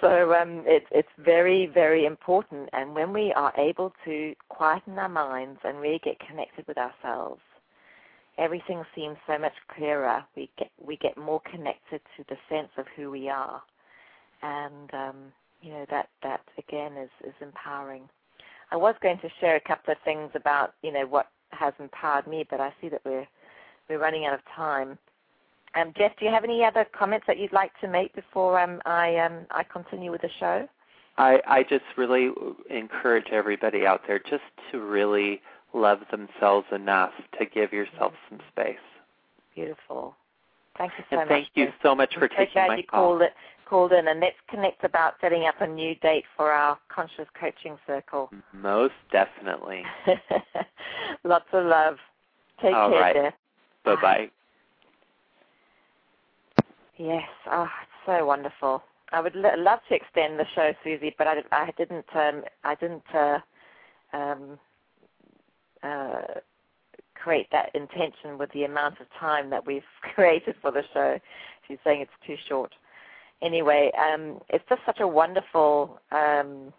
so 0.00 0.34
um, 0.34 0.64
it, 0.66 0.84
it's 0.90 1.08
very, 1.18 1.66
very 1.66 2.06
important. 2.06 2.68
And 2.72 2.94
when 2.94 3.12
we 3.12 3.32
are 3.34 3.52
able 3.56 3.92
to 4.04 4.34
quieten 4.48 4.98
our 4.98 5.08
minds 5.08 5.60
and 5.64 5.80
really 5.80 6.00
get 6.02 6.18
connected 6.20 6.66
with 6.66 6.78
ourselves, 6.78 7.40
everything 8.38 8.84
seems 8.94 9.16
so 9.26 9.38
much 9.38 9.52
clearer. 9.74 10.24
We 10.36 10.50
get 10.58 10.70
we 10.80 10.96
get 10.96 11.18
more 11.18 11.40
connected 11.50 12.00
to 12.16 12.24
the 12.28 12.36
sense 12.48 12.70
of 12.78 12.86
who 12.96 13.10
we 13.10 13.28
are, 13.28 13.62
and 14.42 14.94
um, 14.94 15.16
you 15.60 15.72
know 15.72 15.84
that 15.90 16.08
that 16.22 16.40
again 16.56 16.92
is 16.96 17.10
is 17.24 17.34
empowering. 17.40 18.08
I 18.70 18.76
was 18.76 18.94
going 19.02 19.18
to 19.18 19.28
share 19.40 19.56
a 19.56 19.60
couple 19.60 19.92
of 19.92 19.98
things 20.04 20.30
about 20.34 20.74
you 20.82 20.92
know 20.92 21.06
what 21.06 21.28
has 21.50 21.74
empowered 21.78 22.26
me, 22.26 22.46
but 22.48 22.60
I 22.60 22.72
see 22.80 22.88
that 22.88 23.02
we're 23.04 23.26
we're 23.88 23.98
running 23.98 24.24
out 24.26 24.34
of 24.34 24.40
time. 24.54 24.98
Um, 25.74 25.92
Jeff, 25.96 26.12
do 26.18 26.24
you 26.24 26.30
have 26.30 26.44
any 26.44 26.64
other 26.64 26.86
comments 26.98 27.26
that 27.26 27.38
you'd 27.38 27.52
like 27.52 27.72
to 27.80 27.88
make 27.88 28.14
before 28.14 28.58
um, 28.58 28.80
I 28.86 29.16
um, 29.16 29.46
I 29.50 29.64
continue 29.64 30.10
with 30.10 30.22
the 30.22 30.30
show? 30.38 30.68
I, 31.18 31.40
I 31.48 31.62
just 31.64 31.84
really 31.96 32.30
encourage 32.70 33.26
everybody 33.32 33.84
out 33.84 34.02
there 34.06 34.20
just 34.20 34.44
to 34.70 34.80
really 34.80 35.42
love 35.74 36.00
themselves 36.10 36.66
enough 36.72 37.12
to 37.38 37.46
give 37.46 37.72
yourself 37.72 38.12
some 38.28 38.40
space. 38.52 38.76
Beautiful. 39.54 40.16
Thank 40.76 40.92
you 40.98 41.04
so 41.10 41.18
and 41.20 41.28
much. 41.28 41.36
thank 41.36 41.48
you 41.54 41.68
so 41.82 41.94
much 41.94 42.14
for 42.14 42.24
I'm 42.24 42.30
so 42.30 42.36
taking 42.36 42.52
glad 42.54 42.68
my 42.68 42.76
you 42.76 42.82
call. 42.84 43.08
called 43.08 43.22
it 43.22 43.32
called 43.68 43.92
in, 43.92 44.08
and 44.08 44.20
let's 44.20 44.36
connect 44.48 44.82
about 44.84 45.14
setting 45.20 45.44
up 45.46 45.60
a 45.60 45.66
new 45.66 45.94
date 45.96 46.24
for 46.36 46.52
our 46.52 46.78
conscious 46.88 47.26
coaching 47.38 47.76
circle. 47.86 48.30
Most 48.52 48.94
definitely. 49.12 49.82
Lots 51.24 51.44
of 51.52 51.66
love. 51.66 51.96
Take 52.62 52.74
All 52.74 52.90
care, 52.90 53.00
right. 53.00 53.34
Bye 53.84 53.96
bye. 53.96 54.30
Yes, 56.96 57.28
oh, 57.50 57.64
it's 57.82 58.06
so 58.06 58.24
wonderful. 58.24 58.82
I 59.12 59.20
would 59.20 59.36
l- 59.36 59.62
love 59.62 59.78
to 59.88 59.94
extend 59.94 60.38
the 60.38 60.46
show, 60.54 60.72
Susie, 60.82 61.14
but 61.16 61.26
I, 61.26 61.36
I 61.52 61.70
didn't. 61.76 62.06
Um, 62.14 62.42
I 62.64 62.74
didn't 62.74 63.14
uh, 63.14 63.38
um, 64.12 64.58
uh, 65.82 66.40
create 67.14 67.48
that 67.52 67.70
intention 67.74 68.38
with 68.38 68.50
the 68.52 68.64
amount 68.64 69.00
of 69.00 69.06
time 69.18 69.50
that 69.50 69.66
we've 69.66 69.82
created 70.14 70.54
for 70.60 70.70
the 70.70 70.82
show. 70.94 71.18
She's 71.66 71.78
saying 71.84 72.00
it's 72.02 72.26
too 72.26 72.36
short. 72.48 72.72
Anyway, 73.42 73.92
um, 73.96 74.40
it's 74.48 74.64
just 74.68 74.80
such 74.84 74.98
a 75.00 75.06
wonderful 75.06 76.00
um, 76.10 76.72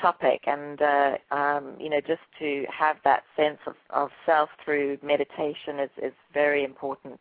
topic, 0.00 0.42
and 0.46 0.80
uh, 0.82 1.16
um, 1.30 1.76
you 1.78 1.88
know, 1.88 2.00
just 2.00 2.22
to 2.40 2.64
have 2.76 2.96
that 3.04 3.22
sense 3.36 3.58
of, 3.66 3.74
of 3.90 4.10
self 4.26 4.48
through 4.64 4.98
meditation 5.02 5.78
is, 5.80 5.90
is 6.02 6.12
very 6.32 6.64
important. 6.64 7.20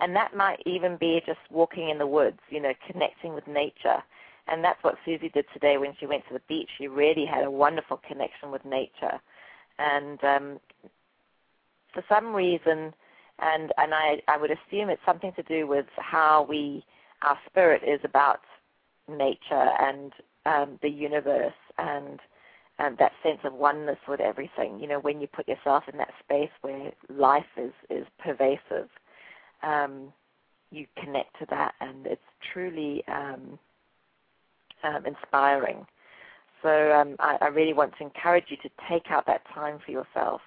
And 0.00 0.14
that 0.14 0.34
might 0.34 0.62
even 0.64 0.96
be 0.96 1.20
just 1.26 1.40
walking 1.50 1.90
in 1.90 1.98
the 1.98 2.06
woods, 2.06 2.38
you 2.50 2.60
know, 2.60 2.72
connecting 2.90 3.34
with 3.34 3.46
nature. 3.46 4.02
And 4.46 4.64
that's 4.64 4.82
what 4.82 4.94
Susie 5.04 5.28
did 5.28 5.44
today 5.52 5.76
when 5.76 5.94
she 5.98 6.06
went 6.06 6.26
to 6.28 6.34
the 6.34 6.42
beach. 6.48 6.70
She 6.78 6.88
really 6.88 7.26
had 7.26 7.44
a 7.44 7.50
wonderful 7.50 8.00
connection 8.08 8.50
with 8.50 8.64
nature. 8.64 9.20
And 9.78 10.22
um, 10.24 10.60
for 11.92 12.04
some 12.08 12.34
reason, 12.34 12.92
and, 13.40 13.72
and 13.76 13.94
I, 13.94 14.20
I 14.28 14.36
would 14.36 14.50
assume 14.50 14.90
it's 14.90 15.02
something 15.06 15.32
to 15.36 15.42
do 15.42 15.66
with 15.66 15.86
how 15.96 16.46
we, 16.48 16.84
our 17.22 17.38
spirit 17.48 17.82
is 17.86 18.00
about 18.04 18.40
nature 19.08 19.70
and 19.80 20.12
um, 20.46 20.78
the 20.82 20.90
universe 20.90 21.52
and 21.78 22.20
um, 22.78 22.96
that 22.98 23.12
sense 23.22 23.40
of 23.44 23.54
oneness 23.54 23.98
with 24.08 24.20
everything. 24.20 24.78
You 24.80 24.88
know, 24.88 25.00
when 25.00 25.20
you 25.20 25.26
put 25.26 25.48
yourself 25.48 25.84
in 25.90 25.98
that 25.98 26.12
space 26.24 26.50
where 26.62 26.92
life 27.08 27.44
is, 27.56 27.72
is 27.90 28.06
pervasive 28.18 28.88
um, 29.62 30.12
you 30.70 30.86
connect 31.02 31.38
to 31.38 31.46
that, 31.50 31.74
and 31.80 32.06
it's 32.06 32.20
truly 32.52 33.02
um, 33.08 33.58
um, 34.84 35.06
inspiring. 35.06 35.86
So 36.62 36.92
um, 36.92 37.16
I, 37.20 37.38
I, 37.40 37.46
really 37.48 37.72
want 37.72 37.96
to 37.98 38.04
encourage 38.04 38.46
you 38.48 38.56
to 38.58 38.70
take 38.88 39.10
out 39.10 39.26
that 39.26 39.42
time 39.54 39.78
for 39.84 39.92
yourself. 39.92 40.40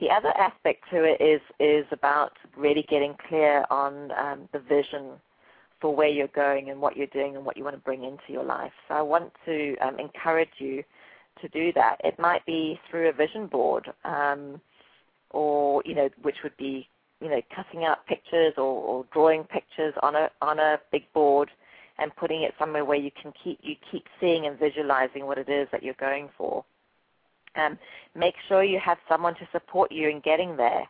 The 0.00 0.08
other 0.08 0.32
aspect 0.38 0.84
to 0.90 1.04
it 1.04 1.20
is 1.20 1.40
is 1.58 1.84
about 1.90 2.32
really 2.56 2.84
getting 2.88 3.14
clear 3.28 3.64
on 3.70 4.10
um, 4.12 4.48
the 4.52 4.60
vision 4.60 5.20
for 5.80 5.94
where 5.94 6.08
you're 6.08 6.28
going 6.28 6.70
and 6.70 6.80
what 6.80 6.96
you're 6.96 7.08
doing 7.08 7.36
and 7.36 7.44
what 7.44 7.56
you 7.56 7.64
want 7.64 7.76
to 7.76 7.82
bring 7.82 8.04
into 8.04 8.22
your 8.28 8.44
life. 8.44 8.72
So 8.88 8.94
I 8.94 9.02
want 9.02 9.32
to 9.46 9.76
um, 9.78 9.98
encourage 9.98 10.52
you 10.58 10.84
to 11.40 11.48
do 11.48 11.72
that. 11.72 11.96
It 12.04 12.18
might 12.18 12.46
be 12.46 12.78
through 12.88 13.08
a 13.08 13.12
vision 13.12 13.48
board, 13.48 13.92
um, 14.04 14.60
or 15.30 15.82
you 15.84 15.94
know, 15.94 16.08
which 16.22 16.36
would 16.44 16.56
be 16.56 16.88
you 17.22 17.28
know, 17.28 17.40
cutting 17.54 17.84
out 17.84 18.04
pictures 18.06 18.54
or, 18.56 18.64
or 18.64 19.06
drawing 19.12 19.44
pictures 19.44 19.94
on 20.02 20.16
a 20.16 20.28
on 20.42 20.58
a 20.58 20.78
big 20.90 21.10
board 21.12 21.50
and 21.98 22.14
putting 22.16 22.42
it 22.42 22.54
somewhere 22.58 22.84
where 22.84 22.98
you 22.98 23.10
can 23.10 23.32
keep 23.42 23.58
you 23.62 23.76
keep 23.90 24.06
seeing 24.20 24.46
and 24.46 24.58
visualizing 24.58 25.26
what 25.26 25.38
it 25.38 25.48
is 25.48 25.68
that 25.72 25.82
you're 25.82 25.94
going 25.94 26.28
for. 26.36 26.64
Um, 27.54 27.78
make 28.14 28.34
sure 28.48 28.62
you 28.64 28.78
have 28.78 28.98
someone 29.08 29.34
to 29.34 29.48
support 29.52 29.92
you 29.92 30.08
in 30.08 30.20
getting 30.20 30.56
there. 30.56 30.88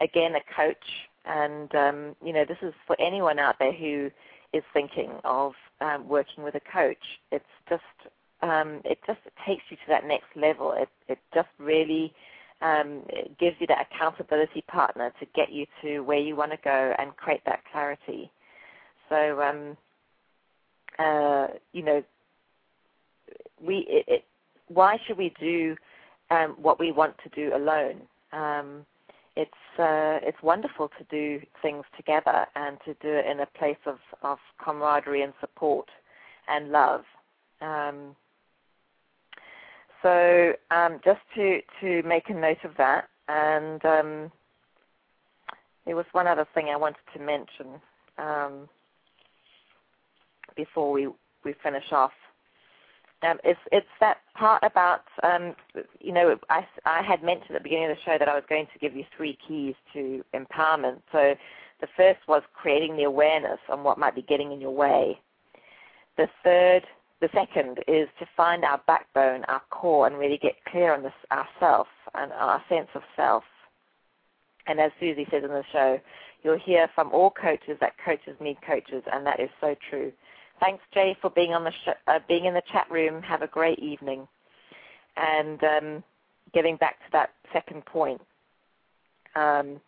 Again, 0.00 0.34
a 0.34 0.54
coach, 0.54 1.08
and 1.24 1.74
um, 1.74 2.16
you 2.24 2.32
know 2.32 2.44
this 2.44 2.58
is 2.62 2.74
for 2.86 2.96
anyone 3.00 3.38
out 3.38 3.56
there 3.58 3.72
who 3.72 4.10
is 4.52 4.62
thinking 4.72 5.10
of 5.24 5.52
um, 5.80 6.08
working 6.08 6.44
with 6.44 6.54
a 6.54 6.60
coach. 6.60 7.20
It's 7.32 7.44
just 7.68 7.82
um, 8.42 8.80
it 8.84 8.98
just 9.06 9.20
takes 9.46 9.62
you 9.70 9.76
to 9.76 9.88
that 9.88 10.06
next 10.06 10.36
level. 10.36 10.72
It 10.72 10.88
it 11.08 11.18
just 11.32 11.48
really 11.58 12.12
um, 12.64 13.02
it 13.08 13.36
gives 13.38 13.56
you 13.60 13.66
that 13.66 13.86
accountability 13.92 14.62
partner 14.62 15.12
to 15.20 15.26
get 15.34 15.52
you 15.52 15.66
to 15.82 16.00
where 16.00 16.18
you 16.18 16.36
want 16.36 16.52
to 16.52 16.58
go 16.64 16.94
and 16.98 17.16
create 17.16 17.42
that 17.46 17.60
clarity. 17.70 18.30
So, 19.08 19.42
um, 19.42 19.76
uh, 20.98 21.48
you 21.72 21.82
know, 21.82 22.02
we 23.60 23.86
it, 23.88 24.04
it, 24.08 24.24
why 24.68 24.98
should 25.06 25.18
we 25.18 25.34
do 25.40 25.76
um, 26.30 26.56
what 26.60 26.78
we 26.78 26.92
want 26.92 27.14
to 27.22 27.28
do 27.30 27.54
alone? 27.54 28.02
Um, 28.32 28.86
it's 29.36 29.50
uh, 29.78 30.20
it's 30.22 30.42
wonderful 30.42 30.90
to 30.98 31.04
do 31.10 31.44
things 31.60 31.84
together 31.96 32.46
and 32.54 32.78
to 32.84 32.94
do 32.94 33.08
it 33.08 33.26
in 33.26 33.40
a 33.40 33.46
place 33.46 33.82
of, 33.86 33.98
of 34.22 34.38
camaraderie 34.64 35.22
and 35.22 35.32
support 35.40 35.88
and 36.48 36.70
love. 36.70 37.02
Um, 37.60 38.14
so 40.02 40.52
um, 40.70 41.00
just 41.04 41.20
to, 41.34 41.60
to 41.80 42.02
make 42.06 42.28
a 42.28 42.34
note 42.34 42.62
of 42.64 42.72
that, 42.76 43.08
and 43.26 43.84
um, 43.84 44.32
there 45.86 45.96
was 45.96 46.04
one 46.12 46.26
other 46.26 46.46
thing 46.54 46.66
I 46.68 46.76
wanted 46.76 47.02
to 47.14 47.20
mention 47.20 47.80
um, 48.18 48.68
before 50.56 50.92
we, 50.92 51.08
we 51.44 51.54
finish 51.62 51.84
off. 51.92 52.12
Um, 53.22 53.38
it's 53.42 53.60
it's 53.72 53.86
that 54.00 54.18
part 54.34 54.62
about 54.62 55.04
um, 55.22 55.54
you 55.98 56.12
know 56.12 56.36
I, 56.50 56.66
I 56.84 57.02
had 57.02 57.22
mentioned 57.22 57.56
at 57.56 57.62
the 57.62 57.62
beginning 57.62 57.90
of 57.90 57.96
the 57.96 58.02
show 58.04 58.18
that 58.18 58.28
I 58.28 58.34
was 58.34 58.44
going 58.50 58.66
to 58.70 58.78
give 58.78 58.94
you 58.94 59.04
three 59.16 59.38
keys 59.48 59.74
to 59.94 60.22
empowerment. 60.34 61.00
So 61.10 61.34
the 61.80 61.86
first 61.96 62.20
was 62.28 62.42
creating 62.52 62.96
the 62.96 63.04
awareness 63.04 63.60
on 63.70 63.82
what 63.82 63.98
might 63.98 64.14
be 64.14 64.22
getting 64.22 64.52
in 64.52 64.60
your 64.60 64.72
way. 64.72 65.18
The 66.18 66.28
third 66.42 66.82
the 67.20 67.28
second 67.32 67.78
is 67.88 68.08
to 68.18 68.26
find 68.36 68.64
our 68.64 68.82
backbone, 68.86 69.44
our 69.44 69.62
core, 69.70 70.06
and 70.06 70.18
really 70.18 70.36
get 70.36 70.62
clear 70.68 70.92
on 70.92 71.02
this 71.02 71.12
ourself 71.32 71.86
and 72.14 72.32
our 72.32 72.62
sense 72.68 72.88
of 72.94 73.02
self. 73.16 73.44
And 74.66 74.80
as 74.80 74.90
Susie 75.00 75.26
says 75.30 75.42
in 75.42 75.50
the 75.50 75.64
show, 75.72 75.98
you'll 76.42 76.58
hear 76.58 76.88
from 76.94 77.10
all 77.12 77.30
coaches 77.30 77.78
that 77.80 77.94
coaches 78.04 78.36
need 78.40 78.58
coaches, 78.66 79.02
and 79.10 79.24
that 79.26 79.40
is 79.40 79.48
so 79.60 79.74
true. 79.88 80.12
Thanks, 80.64 80.82
Jay, 80.94 81.14
for 81.20 81.28
being 81.28 81.52
on 81.52 81.64
the 81.64 81.72
uh, 82.06 82.20
being 82.26 82.46
in 82.46 82.54
the 82.54 82.62
chat 82.72 82.86
room. 82.90 83.20
Have 83.22 83.42
a 83.42 83.46
great 83.46 83.78
evening. 83.80 84.26
And 85.14 85.62
um, 85.62 86.04
getting 86.54 86.76
back 86.76 87.00
to 87.00 87.12
that 87.12 87.30
second 87.52 87.84
point, 87.84 88.22
um, 89.36 89.78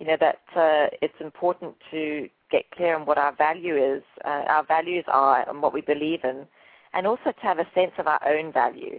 you 0.00 0.06
know 0.06 0.16
that 0.18 0.40
uh, 0.56 0.88
it's 1.00 1.14
important 1.20 1.76
to 1.92 2.28
get 2.50 2.68
clear 2.72 2.96
on 2.96 3.06
what 3.06 3.18
our 3.18 3.36
value 3.36 3.76
is, 3.76 4.02
uh, 4.24 4.42
our 4.48 4.64
values 4.64 5.04
are, 5.06 5.48
and 5.48 5.62
what 5.62 5.72
we 5.72 5.80
believe 5.80 6.24
in, 6.24 6.44
and 6.92 7.06
also 7.06 7.30
to 7.30 7.42
have 7.42 7.60
a 7.60 7.68
sense 7.72 7.92
of 7.96 8.08
our 8.08 8.20
own 8.26 8.52
value. 8.52 8.98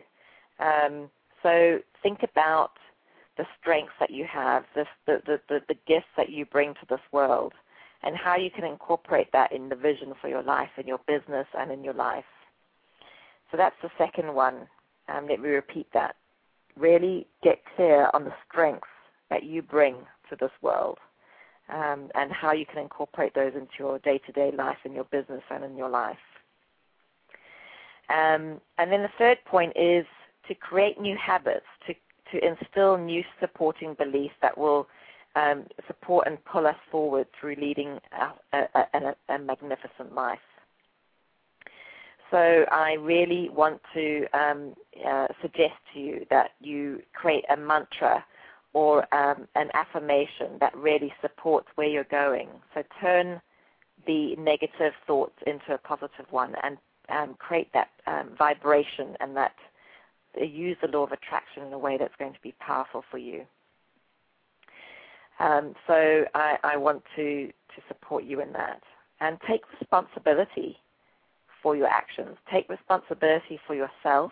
Um, 0.60 1.10
so 1.44 1.80
think 2.02 2.20
about 2.24 2.72
the 3.38 3.46
strengths 3.60 3.94
that 4.00 4.12
you 4.12 4.26
have, 4.32 4.64
the, 4.76 4.86
the, 5.06 5.42
the, 5.50 5.60
the 5.68 5.76
gifts 5.88 6.08
that 6.16 6.30
you 6.30 6.46
bring 6.46 6.74
to 6.76 6.86
this 6.90 7.02
world, 7.12 7.52
and 8.04 8.16
how 8.16 8.36
you 8.36 8.50
can 8.52 8.64
incorporate 8.64 9.32
that 9.34 9.52
in 9.52 9.70
the 9.70 9.76
vision 9.76 10.14
for 10.22 10.28
your 10.28 10.44
life, 10.44 10.70
in 10.78 10.88
your 10.88 11.00
business, 11.08 11.48
and 11.58 11.72
in 11.72 11.84
your 11.84 11.94
life. 11.94 12.26
So 13.52 13.58
that's 13.58 13.76
the 13.82 13.90
second 13.98 14.34
one. 14.34 14.68
Um, 15.08 15.28
let 15.28 15.40
me 15.40 15.50
repeat 15.50 15.88
that. 15.94 16.16
Really 16.76 17.28
get 17.44 17.60
clear 17.76 18.10
on 18.14 18.26
the 18.26 18.34
strengths 18.48 18.88
that 19.30 19.44
you 19.44 19.62
bring 19.62 19.96
to 20.30 20.36
this 20.36 20.52
world 20.62 21.00
um, 21.70 22.10
and 22.16 22.32
how 22.32 22.52
you 22.54 22.66
can 22.66 22.80
incorporate 22.80 23.34
those 23.34 23.54
into 23.56 23.72
your 23.80 24.00
day 24.00 24.20
to 24.26 24.32
day 24.32 24.52
life, 24.56 24.78
in 24.86 24.94
your 24.94 25.06
business, 25.06 25.44
and 25.50 25.64
in 25.64 25.76
your 25.76 25.90
life. 25.90 26.18
Um, 28.10 28.62
and 28.78 28.92
then 28.92 29.02
the 29.02 29.10
third 29.18 29.38
point 29.46 29.74
is 29.76 30.06
to 30.48 30.56
create 30.56 31.00
new 31.00 31.18
habits, 31.18 31.66
to, 31.88 31.94
to 32.32 32.46
instill 32.46 32.98
new 32.98 33.24
supporting 33.40 33.96
beliefs 33.96 34.36
that 34.42 34.58
will 34.58 34.88
um, 35.38 35.66
support 35.86 36.28
and 36.28 36.44
pull 36.46 36.66
us 36.66 36.76
forward 36.92 37.28
through 37.40 37.56
leading 37.62 38.00
a, 38.12 38.58
a, 38.58 38.88
a, 38.94 39.36
a, 39.36 39.40
magnificent 39.40 40.14
life. 40.16 40.40
So 42.32 42.66
I 42.72 42.94
really 43.00 43.50
want 43.50 43.80
to 43.94 44.26
um, 44.34 44.74
uh, 45.08 45.28
suggest 45.42 45.76
to 45.94 46.00
you 46.00 46.26
that 46.30 46.52
you 46.60 47.02
create 47.14 47.46
a 47.50 47.56
mantra 47.56 48.26
or 48.74 49.02
um, 49.16 49.48
an 49.56 49.70
affirmation 49.74 50.58
that 50.60 50.76
really 50.76 51.14
supports 51.22 51.68
where 51.76 51.88
you're 51.88 52.04
going. 52.06 52.50
So 52.74 52.84
turn 53.00 53.40
the 54.06 54.36
negative 54.36 54.94
thoughts 55.06 55.36
into 55.46 55.74
a 55.74 55.78
positive 55.78 56.26
one 56.32 56.56
and 56.64 56.78
um, 57.10 57.36
create 57.40 57.72
that 57.74 57.90
um, 58.08 58.32
vibration 58.38 59.16
and 59.20 59.36
that 59.38 59.56
uh, 60.40 60.44
use 60.44 60.78
the 60.82 60.88
law 60.90 61.04
of 61.04 61.12
attraction 61.12 61.64
in 61.64 61.72
a 61.72 61.80
way 61.80 61.98
that's 61.98 62.16
going 62.20 62.34
to 62.34 62.42
be 62.42 62.54
powerful 62.60 63.04
for 63.10 63.18
you. 63.18 63.46
Um, 65.40 65.74
so 65.86 66.26
I, 66.34 66.58
I, 66.64 66.78
want 66.78 67.04
to, 67.16 67.48
to 67.48 67.82
support 67.88 68.24
you 68.24 68.42
in 68.42 68.52
that. 68.54 68.82
And 69.20 69.38
take 69.48 69.62
responsibility 69.80 70.78
for 71.62 71.76
your 71.76 71.88
actions. 71.88 72.38
Take 72.52 72.70
responsibility 72.70 73.60
for 73.66 73.76
yourself, 73.76 74.32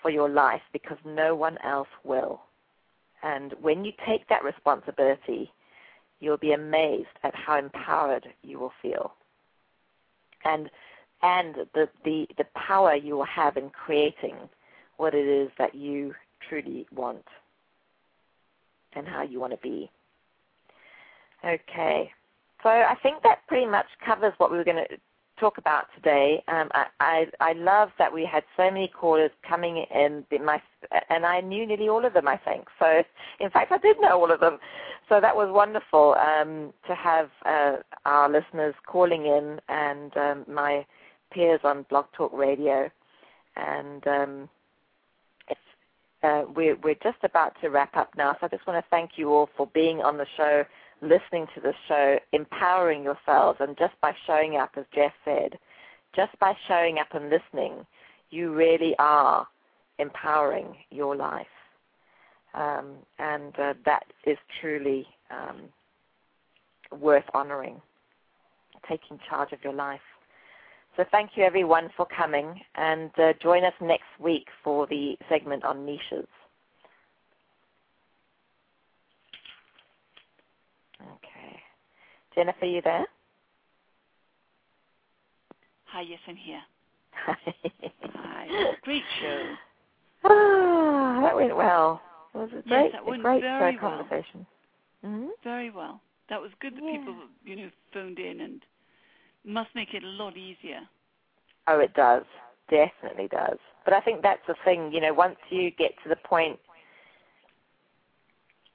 for 0.00 0.10
your 0.10 0.28
life, 0.28 0.62
because 0.72 0.98
no 1.04 1.34
one 1.34 1.58
else 1.64 1.88
will. 2.04 2.40
And 3.22 3.54
when 3.60 3.84
you 3.84 3.92
take 4.06 4.28
that 4.28 4.42
responsibility, 4.42 5.52
you'll 6.20 6.38
be 6.38 6.52
amazed 6.52 7.08
at 7.22 7.34
how 7.34 7.58
empowered 7.58 8.28
you 8.42 8.58
will 8.58 8.72
feel. 8.80 9.12
And 10.44 10.70
and 11.22 11.54
the, 11.74 11.88
the, 12.04 12.26
the 12.36 12.46
power 12.56 12.96
you 12.96 13.16
will 13.16 13.24
have 13.24 13.56
in 13.56 13.70
creating 13.70 14.34
what 14.96 15.14
it 15.14 15.26
is 15.26 15.50
that 15.56 15.74
you 15.74 16.14
truly 16.48 16.86
want 16.92 17.24
and 18.94 19.06
how 19.06 19.22
you 19.22 19.38
want 19.38 19.52
to 19.52 19.58
be. 19.58 19.90
Okay. 21.44 22.10
so 22.62 22.68
I 22.68 22.96
think 23.02 23.22
that 23.22 23.46
pretty 23.48 23.66
much 23.66 23.86
covers 24.04 24.32
what 24.38 24.50
we 24.50 24.56
were 24.56 24.64
going 24.64 24.84
to 24.88 24.96
talk 25.38 25.58
about 25.58 25.86
today. 25.94 26.42
Um, 26.46 26.68
I, 26.72 26.86
I, 27.00 27.26
I 27.40 27.52
love 27.54 27.90
that 27.98 28.12
we 28.12 28.24
had 28.24 28.44
so 28.56 28.70
many 28.70 28.88
callers 28.88 29.32
coming 29.46 29.84
in, 29.92 30.24
my, 30.44 30.62
and 31.10 31.26
I 31.26 31.40
knew 31.40 31.66
nearly 31.66 31.88
all 31.88 32.04
of 32.04 32.12
them, 32.12 32.28
I 32.28 32.36
think. 32.36 32.66
So, 32.78 33.02
in 33.40 33.50
fact, 33.50 33.72
I 33.72 33.78
did 33.78 33.96
know 34.00 34.20
all 34.20 34.30
of 34.30 34.40
them. 34.40 34.58
So 35.08 35.20
that 35.20 35.34
was 35.34 35.50
wonderful 35.50 36.14
um, 36.14 36.72
to 36.86 36.94
have 36.94 37.30
uh, 37.44 37.76
our 38.06 38.30
listeners 38.30 38.74
calling 38.86 39.26
in 39.26 39.60
and 39.68 40.16
um, 40.16 40.44
my 40.48 40.86
peers 41.32 41.60
on 41.64 41.86
Blog 41.90 42.06
Talk 42.16 42.32
Radio. 42.32 42.88
And 43.56 44.06
um, 44.06 44.48
uh, 46.22 46.44
we're, 46.54 46.76
we're 46.76 46.94
just 47.02 47.18
about 47.24 47.54
to 47.60 47.68
wrap 47.68 47.96
up 47.96 48.10
now, 48.16 48.32
so 48.34 48.46
I 48.46 48.48
just 48.48 48.66
want 48.66 48.82
to 48.82 48.90
thank 48.90 49.12
you 49.16 49.30
all 49.30 49.50
for 49.56 49.66
being 49.74 50.00
on 50.00 50.18
the 50.18 50.26
show 50.36 50.64
listening 51.02 51.46
to 51.54 51.60
the 51.60 51.74
show, 51.88 52.18
empowering 52.32 53.02
yourselves, 53.02 53.58
and 53.60 53.76
just 53.76 53.94
by 54.00 54.12
showing 54.26 54.56
up, 54.56 54.70
as 54.76 54.84
Jeff 54.94 55.12
said, 55.24 55.58
just 56.14 56.38
by 56.38 56.54
showing 56.68 56.98
up 56.98 57.08
and 57.12 57.28
listening, 57.28 57.84
you 58.30 58.52
really 58.54 58.94
are 58.98 59.46
empowering 59.98 60.76
your 60.90 61.16
life. 61.16 61.46
Um, 62.54 62.96
and 63.18 63.58
uh, 63.58 63.74
that 63.84 64.04
is 64.26 64.36
truly 64.60 65.06
um, 65.30 65.62
worth 67.00 67.24
honoring, 67.34 67.80
taking 68.88 69.18
charge 69.28 69.52
of 69.52 69.58
your 69.64 69.72
life. 69.72 70.00
So 70.96 71.04
thank 71.10 71.30
you 71.36 71.44
everyone 71.44 71.88
for 71.96 72.06
coming, 72.14 72.60
and 72.74 73.10
uh, 73.18 73.32
join 73.42 73.64
us 73.64 73.72
next 73.80 74.04
week 74.20 74.46
for 74.62 74.86
the 74.86 75.16
segment 75.28 75.64
on 75.64 75.86
niches. 75.86 76.28
Okay. 81.00 81.58
Jennifer, 82.34 82.64
are 82.64 82.68
you 82.68 82.82
there? 82.82 83.06
Hi, 85.86 86.00
yes, 86.02 86.18
I'm 86.26 86.36
here. 86.36 86.62
Hi. 87.12 87.36
Hi. 88.14 88.48
Great 88.82 89.02
show. 89.20 89.54
Ah, 90.24 91.20
that 91.20 91.36
went 91.36 91.56
well. 91.56 92.00
It 92.34 92.38
was 92.38 92.48
a 92.50 92.68
great, 92.68 92.84
yes, 92.84 92.92
that 92.92 93.04
went 93.04 93.20
a 93.20 93.22
great 93.24 93.40
very 93.42 93.76
conversation. 93.76 94.46
Well. 95.02 95.12
Mm-hmm. 95.12 95.26
Very 95.44 95.70
well. 95.70 96.00
That 96.30 96.40
was 96.40 96.50
good 96.60 96.74
that 96.76 96.82
Yeah. 96.82 96.98
people, 96.98 97.14
you 97.44 97.56
know, 97.56 97.70
phoned 97.92 98.18
in 98.18 98.40
and 98.40 98.64
must 99.44 99.74
make 99.74 99.94
it 99.94 100.02
a 100.02 100.06
lot 100.06 100.36
easier. 100.36 100.80
Oh, 101.66 101.80
it 101.80 101.92
does. 101.94 102.24
Definitely 102.70 103.28
does. 103.28 103.58
But 103.84 103.94
I 103.94 104.00
think 104.00 104.22
that's 104.22 104.46
the 104.46 104.54
thing, 104.64 104.92
you 104.92 105.00
know, 105.00 105.12
once 105.12 105.36
you 105.50 105.70
get 105.72 105.92
to 106.04 106.08
the 106.08 106.16
point, 106.16 106.58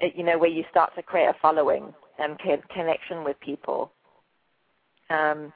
uh, 0.02 0.08
you 0.14 0.24
know, 0.24 0.38
where 0.38 0.50
you 0.50 0.64
start 0.70 0.94
to 0.96 1.02
create 1.02 1.28
a 1.28 1.36
following 1.42 1.94
and 2.20 2.38
con- 2.40 2.64
connection 2.74 3.24
with 3.24 3.40
people, 3.40 3.92
um, 5.10 5.54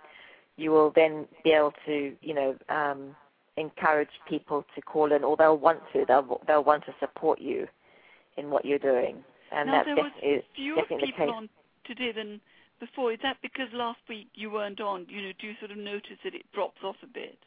you 0.58 0.72
will 0.72 0.92
then 0.96 1.28
be 1.44 1.52
able 1.52 1.74
to, 1.86 2.16
you 2.22 2.34
know, 2.34 2.56
um, 2.70 3.16
encourage 3.58 4.10
people 4.28 4.66
to 4.76 4.82
call 4.82 5.12
in, 5.12 5.24
or 5.24 5.36
they'll 5.38 5.58
want 5.58 5.80
to. 5.94 6.06
They'll 6.08 6.42
they'll 6.48 6.64
want 6.64 6.86
to 6.86 6.94
support 7.00 7.42
you 7.42 7.68
in 8.38 8.50
what 8.50 8.66
you're 8.66 8.80
doing, 8.80 9.24
and 9.52 9.68
now 9.68 9.80
was 9.80 9.86
definitely, 9.96 10.44
fewer 10.56 10.76
definitely 10.82 11.08
the 11.08 11.12
people 11.12 11.26
case. 11.26 11.36
on 11.36 11.50
today 11.86 12.12
than 12.12 12.42
before. 12.80 13.12
Is 13.12 13.20
that 13.24 13.38
because 13.42 13.68
last 13.74 14.00
week 14.08 14.28
you 14.36 14.52
weren't 14.52 14.82
on? 14.82 15.06
You 15.10 15.22
know, 15.24 15.32
do 15.40 15.48
you 15.48 15.54
sort 15.60 15.72
of 15.72 15.78
notice 15.78 16.18
that 16.24 16.36
it 16.36 16.44
drops 16.54 16.80
off 16.84 16.96
a 17.04 17.08
bit? 17.08 17.38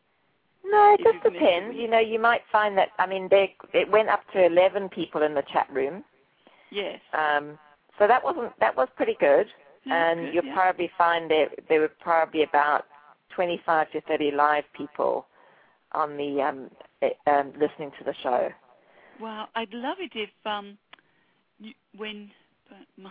No, 0.65 0.95
it 0.95 1.05
just 1.05 1.15
you've 1.15 1.33
missed 1.33 1.37
a 1.37 1.47
depends. 1.47 1.77
You 1.77 1.89
know, 1.89 2.01
you 2.01 2.19
might 2.19 2.43
find 2.51 2.77
that. 2.79 2.89
I 2.99 3.07
mean, 3.07 3.29
they 3.31 3.55
it 3.73 3.91
went 3.91 4.09
up 4.09 4.23
to 4.33 4.45
eleven 4.45 4.89
people 4.89 5.23
in 5.23 5.35
the 5.35 5.43
chat 5.53 5.69
room. 5.71 6.05
Yes. 6.71 7.01
Um, 7.13 7.59
so 7.99 8.07
that 8.07 8.23
wasn't 8.23 8.53
that 8.61 8.77
was 8.77 8.89
pretty 8.97 9.17
good, 9.21 9.47
and 9.87 10.21
good, 10.21 10.35
you'll 10.35 10.45
yeah. 10.45 10.55
probably 10.55 10.91
find 10.97 11.31
there 11.31 11.49
there 11.69 11.81
were 11.81 11.93
probably 12.01 12.43
about 12.43 12.87
25 13.35 13.91
to 13.93 14.01
30 14.03 14.31
live 14.33 14.65
people 14.77 15.27
on 15.93 16.17
the 16.17 16.41
um, 16.41 16.71
eh, 17.03 17.11
um, 17.27 17.53
listening 17.53 17.91
to 17.99 18.05
the 18.05 18.15
show. 18.23 18.49
Well, 19.21 19.49
I'd 19.55 19.73
love 19.73 19.99
it 20.01 20.13
if 20.15 20.31
um, 20.45 20.77
you, 21.59 21.73
when 21.97 22.31
but 22.69 22.79
my, 23.03 23.11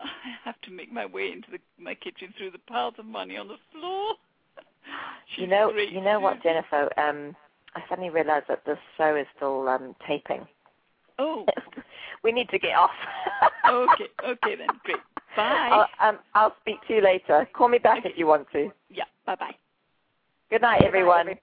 I 0.00 0.08
have 0.44 0.60
to 0.62 0.70
make 0.70 0.92
my 0.92 1.06
way 1.06 1.32
into 1.32 1.50
the, 1.50 1.58
my 1.78 1.94
kitchen 1.94 2.32
through 2.36 2.50
the 2.50 2.58
piles 2.58 2.94
of 2.98 3.06
money 3.06 3.36
on 3.36 3.48
the 3.48 3.56
floor. 3.72 4.14
you 5.36 5.46
know, 5.46 5.70
great, 5.72 5.92
you 5.92 6.00
know 6.00 6.20
what, 6.20 6.42
Jennifer? 6.42 6.88
Um, 6.98 7.34
I 7.74 7.82
suddenly 7.88 8.10
realised 8.10 8.46
that 8.48 8.64
this 8.66 8.78
show 8.96 9.16
is 9.16 9.26
still 9.36 9.68
um, 9.68 9.94
taping. 10.06 10.46
Oh, 11.18 11.46
we 12.22 12.32
need 12.32 12.48
to 12.50 12.58
get 12.58 12.74
off. 12.76 12.90
okay, 13.68 14.08
okay 14.24 14.56
then, 14.56 14.68
great. 14.84 14.98
Bye. 15.36 15.86
I'll, 16.00 16.08
um, 16.08 16.18
I'll 16.34 16.54
speak 16.60 16.76
to 16.88 16.94
you 16.94 17.02
later. 17.02 17.48
Call 17.54 17.68
me 17.68 17.78
back 17.78 18.04
if 18.04 18.16
you 18.16 18.26
want 18.26 18.46
to. 18.52 18.70
yeah, 18.90 19.04
bye 19.26 19.36
bye. 19.36 19.54
Good 20.50 20.62
night, 20.62 20.82
everyone. 20.82 21.38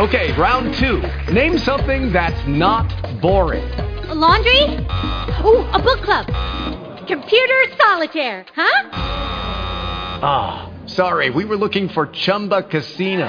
Okay, 0.00 0.32
round 0.38 0.74
two. 0.74 1.02
Name 1.32 1.58
something 1.58 2.12
that's 2.12 2.46
not 2.46 2.86
boring. 3.20 3.68
A 4.08 4.14
laundry? 4.14 4.62
Ooh, 5.44 5.66
a 5.72 5.80
book 5.82 6.02
club. 6.04 6.26
Computer 7.06 7.64
solitaire, 7.76 8.46
huh? 8.54 8.88
Ah, 10.20 10.72
sorry, 10.86 11.30
we 11.30 11.44
were 11.44 11.56
looking 11.56 11.88
for 11.88 12.06
Chumba 12.06 12.62
Casino. 12.62 13.28